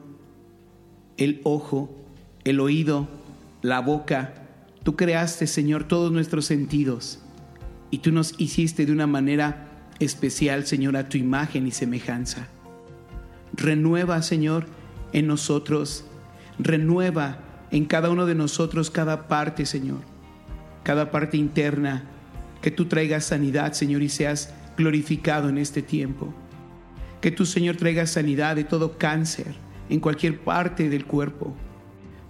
el 1.18 1.42
ojo, 1.44 1.96
el 2.44 2.60
oído, 2.60 3.08
la 3.62 3.80
boca. 3.80 4.34
Tú 4.84 4.96
creaste, 4.96 5.48
Señor, 5.48 5.86
todos 5.86 6.12
nuestros 6.12 6.46
sentidos. 6.46 7.20
Y 7.92 8.00
tú 8.00 8.12
nos 8.12 8.40
hiciste 8.40 8.86
de 8.86 8.92
una 8.92 9.08
manera 9.08 9.68
especial, 10.00 10.66
Señor, 10.66 10.98
a 10.98 11.10
tu 11.10 11.18
imagen 11.18 11.68
y 11.68 11.72
semejanza. 11.72 12.48
Renueva, 13.54 14.22
Señor, 14.22 14.66
en 15.14 15.28
nosotros. 15.28 16.06
Renueva 16.60 17.40
en 17.72 17.86
cada 17.86 18.10
uno 18.10 18.26
de 18.26 18.36
nosotros 18.36 18.90
cada 18.90 19.28
parte, 19.28 19.66
Señor. 19.66 20.00
Cada 20.84 21.12
parte 21.12 21.38
interna. 21.38 22.04
Que 22.62 22.72
tú 22.72 22.86
traigas 22.86 23.26
sanidad, 23.26 23.74
Señor, 23.74 24.04
y 24.04 24.10
seas 24.10 24.54
glorificado 24.78 25.50
en 25.50 25.58
este 25.58 25.82
tiempo. 25.82 26.34
Que 27.20 27.32
tú, 27.32 27.46
Señor, 27.46 27.76
traigas 27.76 28.12
sanidad 28.12 28.56
de 28.56 28.64
todo 28.64 28.98
cáncer 28.98 29.56
en 29.90 30.00
cualquier 30.00 30.40
parte 30.40 30.90
del 30.90 31.06
cuerpo. 31.06 31.56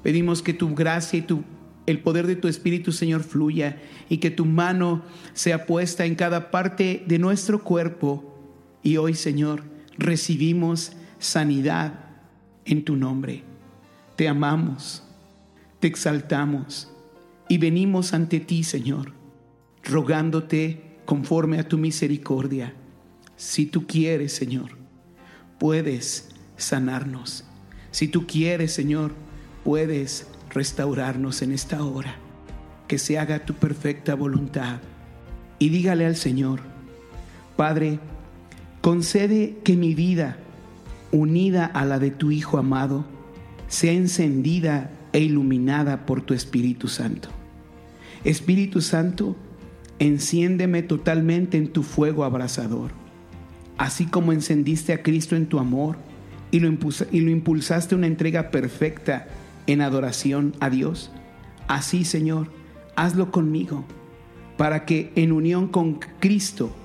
Pedimos 0.03 0.41
que 0.41 0.53
tu 0.53 0.73
gracia 0.73 1.19
y 1.19 1.21
tu, 1.21 1.43
el 1.85 1.99
poder 1.99 2.27
de 2.27 2.35
tu 2.35 2.47
Espíritu, 2.47 2.91
Señor, 2.91 3.23
fluya 3.23 3.77
y 4.09 4.17
que 4.17 4.31
tu 4.31 4.45
mano 4.45 5.03
sea 5.33 5.65
puesta 5.65 6.05
en 6.05 6.15
cada 6.15 6.51
parte 6.51 7.03
de 7.05 7.19
nuestro 7.19 7.63
cuerpo. 7.63 8.37
Y 8.83 8.97
hoy, 8.97 9.13
Señor, 9.13 9.63
recibimos 9.97 10.93
sanidad 11.21 11.93
en 12.65 12.83
tu 12.83 12.97
nombre. 12.97 13.43
Te 14.17 14.27
amamos, 14.27 15.03
te 15.79 15.87
exaltamos 15.87 16.91
y 17.47 17.57
venimos 17.57 18.13
ante 18.13 18.39
ti, 18.39 18.63
Señor, 18.63 19.13
rogándote 19.83 20.97
conforme 21.05 21.59
a 21.59 21.67
tu 21.67 21.77
misericordia. 21.77 22.73
Si 23.37 23.65
tú 23.65 23.87
quieres, 23.87 24.33
Señor, 24.33 24.77
puedes 25.59 26.29
sanarnos. 26.57 27.45
Si 27.91 28.07
tú 28.07 28.25
quieres, 28.27 28.73
Señor, 28.73 29.13
puedes 29.63 30.27
restaurarnos 30.49 31.41
en 31.41 31.51
esta 31.51 31.83
hora. 31.83 32.15
Que 32.87 32.97
se 32.97 33.17
haga 33.17 33.45
tu 33.45 33.53
perfecta 33.53 34.15
voluntad. 34.15 34.81
Y 35.59 35.69
dígale 35.69 36.05
al 36.05 36.15
Señor, 36.15 36.61
Padre, 37.55 37.99
concede 38.81 39.57
que 39.63 39.75
mi 39.75 39.93
vida, 39.93 40.37
unida 41.11 41.65
a 41.65 41.85
la 41.85 41.99
de 41.99 42.11
tu 42.11 42.31
Hijo 42.31 42.57
amado, 42.57 43.05
sea 43.67 43.93
encendida 43.93 44.91
e 45.13 45.19
iluminada 45.19 46.05
por 46.05 46.21
tu 46.21 46.33
Espíritu 46.33 46.87
Santo. 46.87 47.29
Espíritu 48.23 48.81
Santo, 48.81 49.35
enciéndeme 49.99 50.83
totalmente 50.83 51.57
en 51.57 51.67
tu 51.67 51.83
fuego 51.83 52.23
abrasador, 52.23 52.91
así 53.77 54.05
como 54.05 54.31
encendiste 54.31 54.93
a 54.93 55.03
Cristo 55.03 55.35
en 55.35 55.47
tu 55.47 55.59
amor 55.59 55.97
y 56.51 56.59
lo, 56.59 56.69
y 57.11 57.19
lo 57.21 57.31
impulsaste 57.31 57.95
a 57.95 57.97
una 57.97 58.07
entrega 58.07 58.51
perfecta 58.51 59.27
en 59.67 59.81
adoración 59.81 60.53
a 60.59 60.69
Dios. 60.69 61.11
Así, 61.67 62.03
Señor, 62.03 62.51
hazlo 62.95 63.31
conmigo, 63.31 63.85
para 64.57 64.85
que 64.85 65.11
en 65.15 65.31
unión 65.31 65.67
con 65.67 65.99
Cristo 66.19 66.75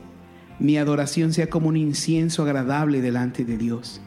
mi 0.58 0.78
adoración 0.78 1.32
sea 1.32 1.50
como 1.50 1.68
un 1.68 1.76
incienso 1.76 2.42
agradable 2.42 3.02
delante 3.02 3.44
de 3.44 3.58
Dios. 3.58 4.00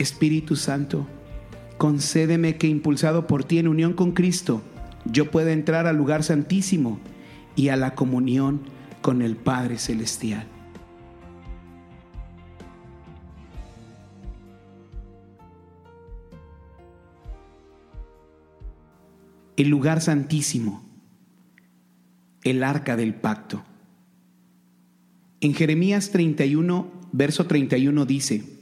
Espíritu 0.00 0.56
Santo, 0.56 1.06
concédeme 1.76 2.56
que 2.56 2.66
impulsado 2.66 3.26
por 3.26 3.44
ti 3.44 3.58
en 3.58 3.68
unión 3.68 3.92
con 3.92 4.12
Cristo, 4.12 4.62
yo 5.04 5.30
pueda 5.30 5.52
entrar 5.52 5.86
al 5.86 5.96
lugar 5.96 6.22
santísimo 6.22 6.98
y 7.54 7.68
a 7.68 7.76
la 7.76 7.94
comunión 7.94 8.62
con 9.02 9.20
el 9.20 9.36
Padre 9.36 9.76
Celestial. 9.76 10.46
El 19.58 19.68
lugar 19.68 20.00
santísimo, 20.00 20.82
el 22.42 22.64
arca 22.64 22.96
del 22.96 23.14
pacto. 23.14 23.62
En 25.42 25.52
Jeremías 25.52 26.10
31, 26.10 26.90
verso 27.12 27.46
31 27.46 28.06
dice, 28.06 28.59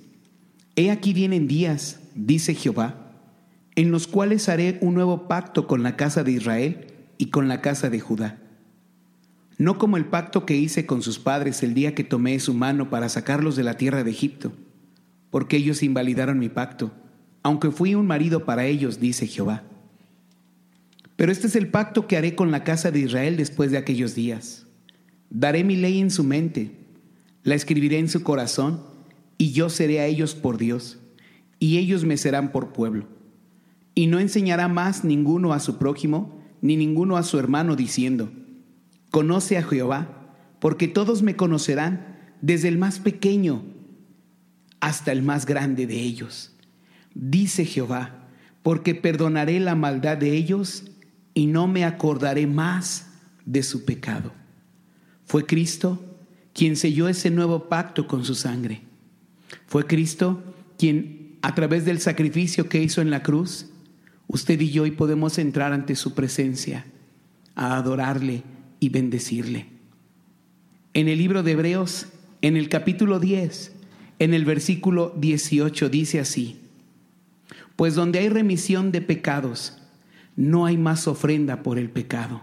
He 0.77 0.91
aquí 0.91 1.13
vienen 1.13 1.49
días, 1.49 2.01
dice 2.15 2.55
Jehová, 2.55 3.13
en 3.75 3.91
los 3.91 4.07
cuales 4.07 4.49
haré 4.49 4.79
un 4.81 4.95
nuevo 4.95 5.29
pacto 5.29 5.67
con 5.67 5.83
la 5.83 5.97
casa 5.97 6.25
de 6.25 6.33
Israel 6.33 6.87
y 7.17 7.27
con 7.27 7.49
la 7.49 7.61
casa 7.61 7.91
de 7.91 8.01
Judá. 8.01 8.39
No 9.59 9.79
como 9.79 9.97
el 9.97 10.07
pacto 10.07 10.47
que 10.47 10.57
hice 10.57 10.87
con 10.87 11.03
sus 11.03 11.19
padres 11.19 11.63
el 11.63 11.75
día 11.75 11.95
que 11.95 12.05
tomé 12.05 12.39
su 12.39 12.55
mano 12.55 12.91
para 12.91 13.09
sacarlos 13.09 13.57
de 13.57 13.65
la 13.65 13.77
tierra 13.77 14.05
de 14.05 14.11
Egipto, 14.11 14.53
porque 15.31 15.57
ellos 15.57 15.83
invalidaron 15.83 16.39
mi 16.39 16.49
pacto, 16.49 16.93
aunque 17.43 17.71
fui 17.71 17.95
un 17.95 18.07
marido 18.07 18.45
para 18.45 18.67
ellos, 18.67 19.01
dice 19.01 19.27
Jehová. 19.27 19.65
Pero 21.17 21.33
este 21.33 21.49
es 21.49 21.57
el 21.57 21.69
pacto 21.69 22.07
que 22.07 22.17
haré 22.17 22.37
con 22.37 22.53
la 22.53 22.63
casa 22.63 22.93
de 22.93 23.01
Israel 23.01 23.37
después 23.37 23.73
de 23.73 23.79
aquellos 23.79 24.15
días. 24.15 24.67
Daré 25.31 25.65
mi 25.65 25.75
ley 25.75 26.01
en 26.01 26.11
su 26.11 26.23
mente, 26.23 26.71
la 27.43 27.57
escribiré 27.57 27.99
en 27.99 28.09
su 28.09 28.23
corazón, 28.23 28.83
y 29.39 29.53
yo 29.53 29.71
seré 29.71 30.01
a 30.01 30.07
ellos 30.07 30.35
por 30.35 30.59
Dios, 30.59 30.99
y 31.61 31.79
ellos 31.79 32.05
me 32.05 32.17
serán 32.17 32.53
por 32.53 32.73
pueblo. 32.73 33.07
Y 33.95 34.07
no 34.09 34.19
enseñará 34.19 34.69
más 34.69 35.05
ninguno 35.05 35.53
a 35.53 35.61
su 35.61 35.79
prójimo, 35.79 36.43
ni 36.61 36.77
ninguno 36.77 37.17
a 37.17 37.23
su 37.23 37.39
hermano, 37.39 37.77
diciendo, 37.77 38.31
Conoce 39.11 39.57
a 39.57 39.63
Jehová, 39.63 40.37
porque 40.61 40.89
todos 40.89 41.23
me 41.23 41.37
conocerán, 41.37 42.19
desde 42.41 42.69
el 42.69 42.79
más 42.79 42.99
pequeño 43.01 43.65
hasta 44.81 45.13
el 45.13 45.23
más 45.23 45.47
grande 45.47 45.87
de 45.87 46.01
ellos. 46.01 46.53
Dice 47.15 47.65
Jehová, 47.65 48.29
porque 48.63 48.95
perdonaré 48.95 49.61
la 49.61 49.75
maldad 49.75 50.19
de 50.19 50.35
ellos 50.35 50.85
y 51.35 51.47
no 51.47 51.67
me 51.67 51.85
acordaré 51.85 52.47
más 52.47 53.13
de 53.45 53.63
su 53.63 53.85
pecado. 53.85 54.33
Fue 55.25 55.47
Cristo 55.47 56.03
quien 56.53 56.77
selló 56.77 57.09
ese 57.09 57.31
nuevo 57.31 57.69
pacto 57.69 58.07
con 58.07 58.25
su 58.25 58.35
sangre. 58.35 58.88
Fue 59.67 59.87
Cristo 59.87 60.43
quien, 60.79 61.39
a 61.43 61.55
través 61.55 61.85
del 61.85 62.01
sacrificio 62.01 62.69
que 62.69 62.83
hizo 62.83 63.01
en 63.01 63.11
la 63.11 63.23
cruz, 63.23 63.67
usted 64.27 64.61
y 64.61 64.71
yo 64.71 64.85
hoy 64.85 64.93
podemos 64.93 65.39
entrar 65.39 65.73
ante 65.73 65.97
su 65.97 66.15
presencia 66.15 66.87
a 67.55 67.77
adorarle 67.77 68.43
y 68.81 68.89
bendecirle. 68.89 69.67
En 70.95 71.09
el 71.09 71.19
libro 71.19 71.43
de 71.43 71.53
Hebreos, 71.53 72.07
en 72.43 72.57
el 72.57 72.69
capítulo 72.69 73.19
10, 73.21 73.73
en 74.19 74.35
el 74.35 74.45
versículo 74.45 75.15
18, 75.19 75.89
dice 75.89 76.21
así, 76.21 76.61
pues 77.77 77.95
donde 77.95 78.19
hay 78.19 78.29
remisión 78.29 78.91
de 78.91 79.01
pecados, 79.01 79.79
no 80.37 80.67
hay 80.67 80.77
más 80.77 81.07
ofrenda 81.09 81.63
por 81.63 81.79
el 81.79 81.91
pecado. 81.91 82.43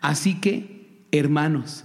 Así 0.00 0.40
que, 0.40 1.06
hermanos, 1.12 1.84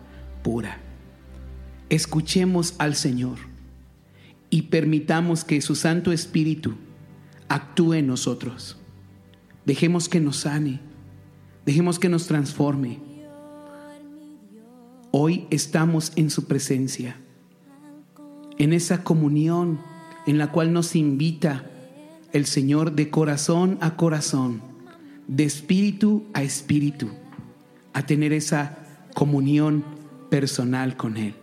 pura. 0.43 0.79
Escuchemos 1.89 2.75
al 2.77 2.95
Señor 2.95 3.37
y 4.49 4.63
permitamos 4.63 5.43
que 5.43 5.61
su 5.61 5.75
Santo 5.75 6.11
Espíritu 6.11 6.75
actúe 7.49 7.95
en 7.95 8.07
nosotros. 8.07 8.77
Dejemos 9.65 10.09
que 10.09 10.19
nos 10.19 10.37
sane, 10.37 10.79
dejemos 11.65 11.99
que 11.99 12.09
nos 12.09 12.27
transforme. 12.27 12.99
Hoy 15.11 15.47
estamos 15.49 16.13
en 16.15 16.29
su 16.29 16.45
presencia, 16.45 17.17
en 18.57 18.73
esa 18.73 19.03
comunión 19.03 19.79
en 20.25 20.37
la 20.37 20.51
cual 20.51 20.71
nos 20.71 20.95
invita 20.95 21.65
el 22.31 22.45
Señor 22.45 22.93
de 22.93 23.09
corazón 23.09 23.77
a 23.81 23.95
corazón, 23.95 24.61
de 25.27 25.43
espíritu 25.43 26.23
a 26.33 26.43
espíritu, 26.43 27.09
a 27.93 28.05
tener 28.05 28.31
esa 28.33 28.77
comunión 29.13 29.83
personal 30.31 30.95
con 30.95 31.17
Él. 31.17 31.40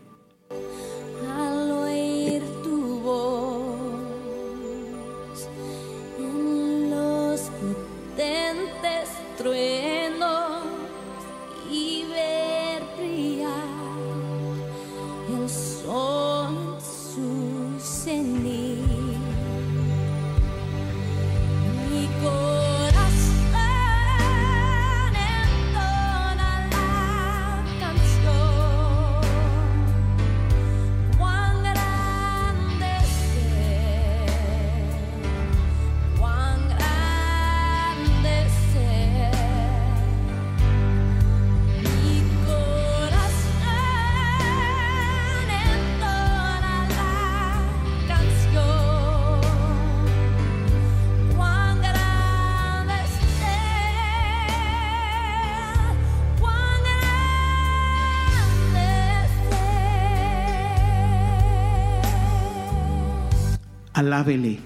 Alábele 64.18 64.58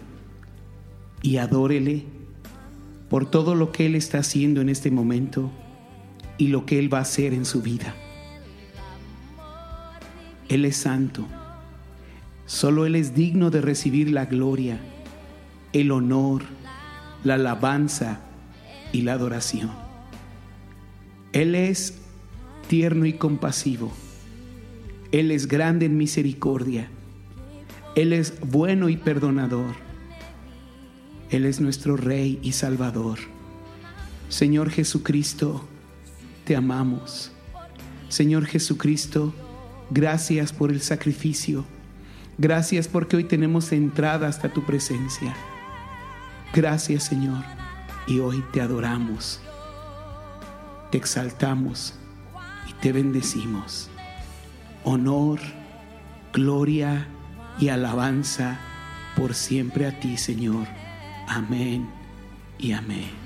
y 1.21 1.37
adórele 1.37 2.07
por 3.11 3.31
todo 3.31 3.55
lo 3.55 3.71
que 3.71 3.85
Él 3.85 3.97
está 3.97 4.21
haciendo 4.21 4.63
en 4.63 4.71
este 4.71 4.91
momento 4.91 5.53
y 6.39 6.49
lo 6.49 6.65
que 6.65 6.79
Él 6.79 6.91
va 6.91 7.01
a 7.01 7.03
hacer 7.03 7.35
en 7.35 7.45
su 7.45 7.61
vida. 7.61 7.95
Él 10.49 10.65
es 10.65 10.79
santo. 10.79 11.27
Solo 12.47 12.87
Él 12.87 12.97
es 12.97 13.15
digno 13.15 13.51
de 13.51 13.61
recibir 13.61 14.11
la 14.11 14.25
gloria, 14.25 14.81
el 15.75 15.91
honor, 15.91 16.45
la 17.23 17.35
alabanza 17.35 18.21
y 18.91 19.03
la 19.03 19.13
adoración. 19.13 19.71
Él 21.35 21.55
es 21.55 21.99
tierno 22.69 23.05
y 23.05 23.13
compasivo. 23.13 23.93
Él 25.11 25.31
es 25.31 25.47
grande 25.47 25.85
en 25.85 25.99
misericordia. 25.99 26.89
Él 27.95 28.14
es 28.14 28.40
bueno 28.40 28.88
y 28.88 28.97
perdonador. 28.97 29.74
Él 31.28 31.45
es 31.45 31.61
nuestro 31.61 31.97
Rey 31.97 32.38
y 32.43 32.53
Salvador. 32.53 33.18
Señor 34.30 34.70
Jesucristo, 34.70 35.66
te 36.45 36.57
amamos. 36.57 37.32
Señor 38.09 38.47
Jesucristo, 38.47 39.34
gracias 39.90 40.55
por 40.55 40.70
el 40.70 40.80
sacrificio. 40.80 41.66
Gracias 42.38 42.88
porque 42.88 43.16
hoy 43.16 43.24
tenemos 43.24 43.72
entrada 43.72 44.26
hasta 44.26 44.51
tu 44.51 44.64
presencia. 44.64 45.34
Gracias 46.55 47.05
Señor. 47.05 47.45
Y 48.07 48.20
hoy 48.20 48.43
te 48.53 48.61
adoramos, 48.62 49.40
te 50.90 50.97
exaltamos 50.99 51.95
y 52.68 52.72
te 52.80 52.90
bendecimos. 52.90 53.90
Honor, 54.82 55.38
gloria 56.32 57.07
y 57.59 57.69
alabanza 57.69 58.59
por 59.17 59.35
siempre 59.35 59.87
a 59.87 59.99
ti, 59.99 60.17
Señor. 60.17 60.67
Amén 61.29 61.89
y 62.59 62.73
amén. 62.73 63.22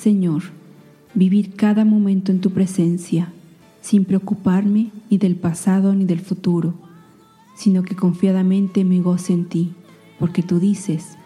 Señor, 0.00 0.44
vivir 1.12 1.56
cada 1.56 1.84
momento 1.84 2.32
en 2.32 2.40
tu 2.40 2.52
presencia, 2.52 3.34
sin 3.82 4.06
preocuparme 4.06 4.92
ni 5.10 5.18
del 5.18 5.36
pasado 5.36 5.94
ni 5.94 6.06
del 6.06 6.20
futuro, 6.20 6.72
sino 7.54 7.82
que 7.82 7.94
confiadamente 7.94 8.82
me 8.82 9.02
goce 9.02 9.34
en 9.34 9.44
ti, 9.44 9.74
porque 10.18 10.42
tú 10.42 10.58
dices, 10.58 11.18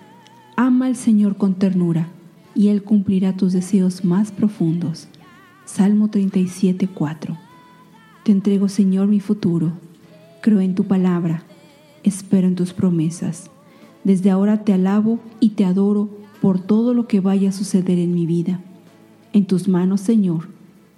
ama 0.56 0.86
al 0.86 0.96
Señor 0.96 1.36
con 1.36 1.54
ternura, 1.54 2.08
y 2.56 2.66
Él 2.66 2.82
cumplirá 2.82 3.36
tus 3.36 3.52
deseos 3.52 4.04
más 4.04 4.32
profundos. 4.32 5.06
Salmo 5.66 6.10
37, 6.10 6.88
4. 6.88 7.38
Te 8.24 8.32
entrego, 8.32 8.68
Señor, 8.68 9.06
mi 9.06 9.20
futuro. 9.20 9.70
Creo 10.42 10.58
en 10.58 10.74
tu 10.74 10.82
palabra. 10.82 11.44
Espero 12.02 12.48
en 12.48 12.56
tus 12.56 12.72
promesas. 12.72 13.52
Desde 14.02 14.32
ahora 14.32 14.64
te 14.64 14.72
alabo 14.72 15.20
y 15.38 15.50
te 15.50 15.64
adoro 15.64 16.23
por 16.44 16.60
todo 16.60 16.92
lo 16.92 17.06
que 17.06 17.20
vaya 17.20 17.48
a 17.48 17.52
suceder 17.52 17.98
en 17.98 18.12
mi 18.12 18.26
vida. 18.26 18.60
En 19.32 19.46
tus 19.46 19.66
manos, 19.66 20.02
Señor, 20.02 20.48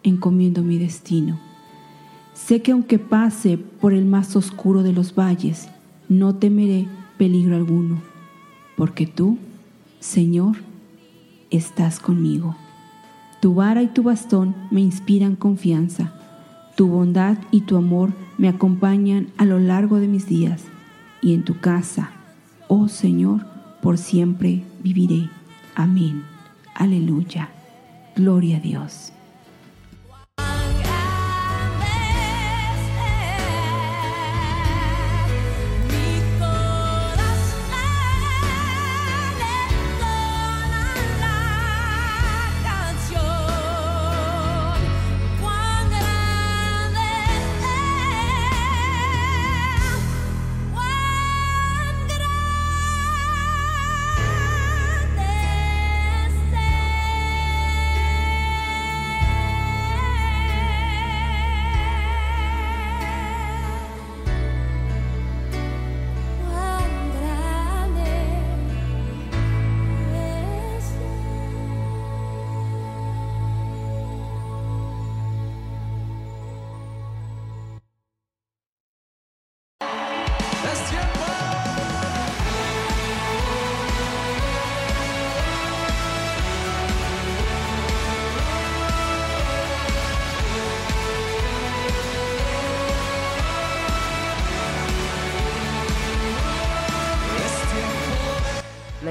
encomiendo 0.03 0.65
mi 0.65 0.77
destino. 0.77 1.39
Sé 2.35 2.63
que 2.63 2.73
aunque 2.73 2.99
pase 2.99 3.57
por 3.57 3.95
el 3.95 4.07
más 4.07 4.35
oscuro 4.35 4.83
de 4.83 4.93
los 4.93 5.15
valles, 5.15 5.69
no 6.09 6.35
temeré 6.35 6.89
peligro 7.17 7.55
alguno, 7.55 8.03
porque 8.77 9.07
tú, 9.07 9.39
Señor, 10.01 10.57
estás 11.53 12.01
conmigo. 12.01 12.57
Tu 13.41 13.55
vara 13.55 13.85
y 13.85 13.87
tu 13.87 14.03
bastón 14.03 14.57
me 14.73 14.81
inspiran 14.81 15.37
confianza. 15.37 16.13
Tu 16.77 16.89
bondad 16.89 17.39
y 17.53 17.61
tu 17.61 17.77
amor 17.77 18.15
me 18.37 18.49
acompañan 18.49 19.29
a 19.37 19.45
lo 19.45 19.61
largo 19.61 20.01
de 20.01 20.09
mis 20.09 20.27
días, 20.27 20.65
y 21.23 21.35
en 21.35 21.45
tu 21.45 21.61
casa, 21.61 22.11
oh 22.67 22.89
Señor, 22.89 23.47
por 23.81 23.97
siempre 23.97 24.65
viviré. 24.87 25.29
Amén. 25.75 26.25
Aleluya. 26.75 27.49
Gloria 28.15 28.59
a 28.59 28.61
Dios. 28.61 29.13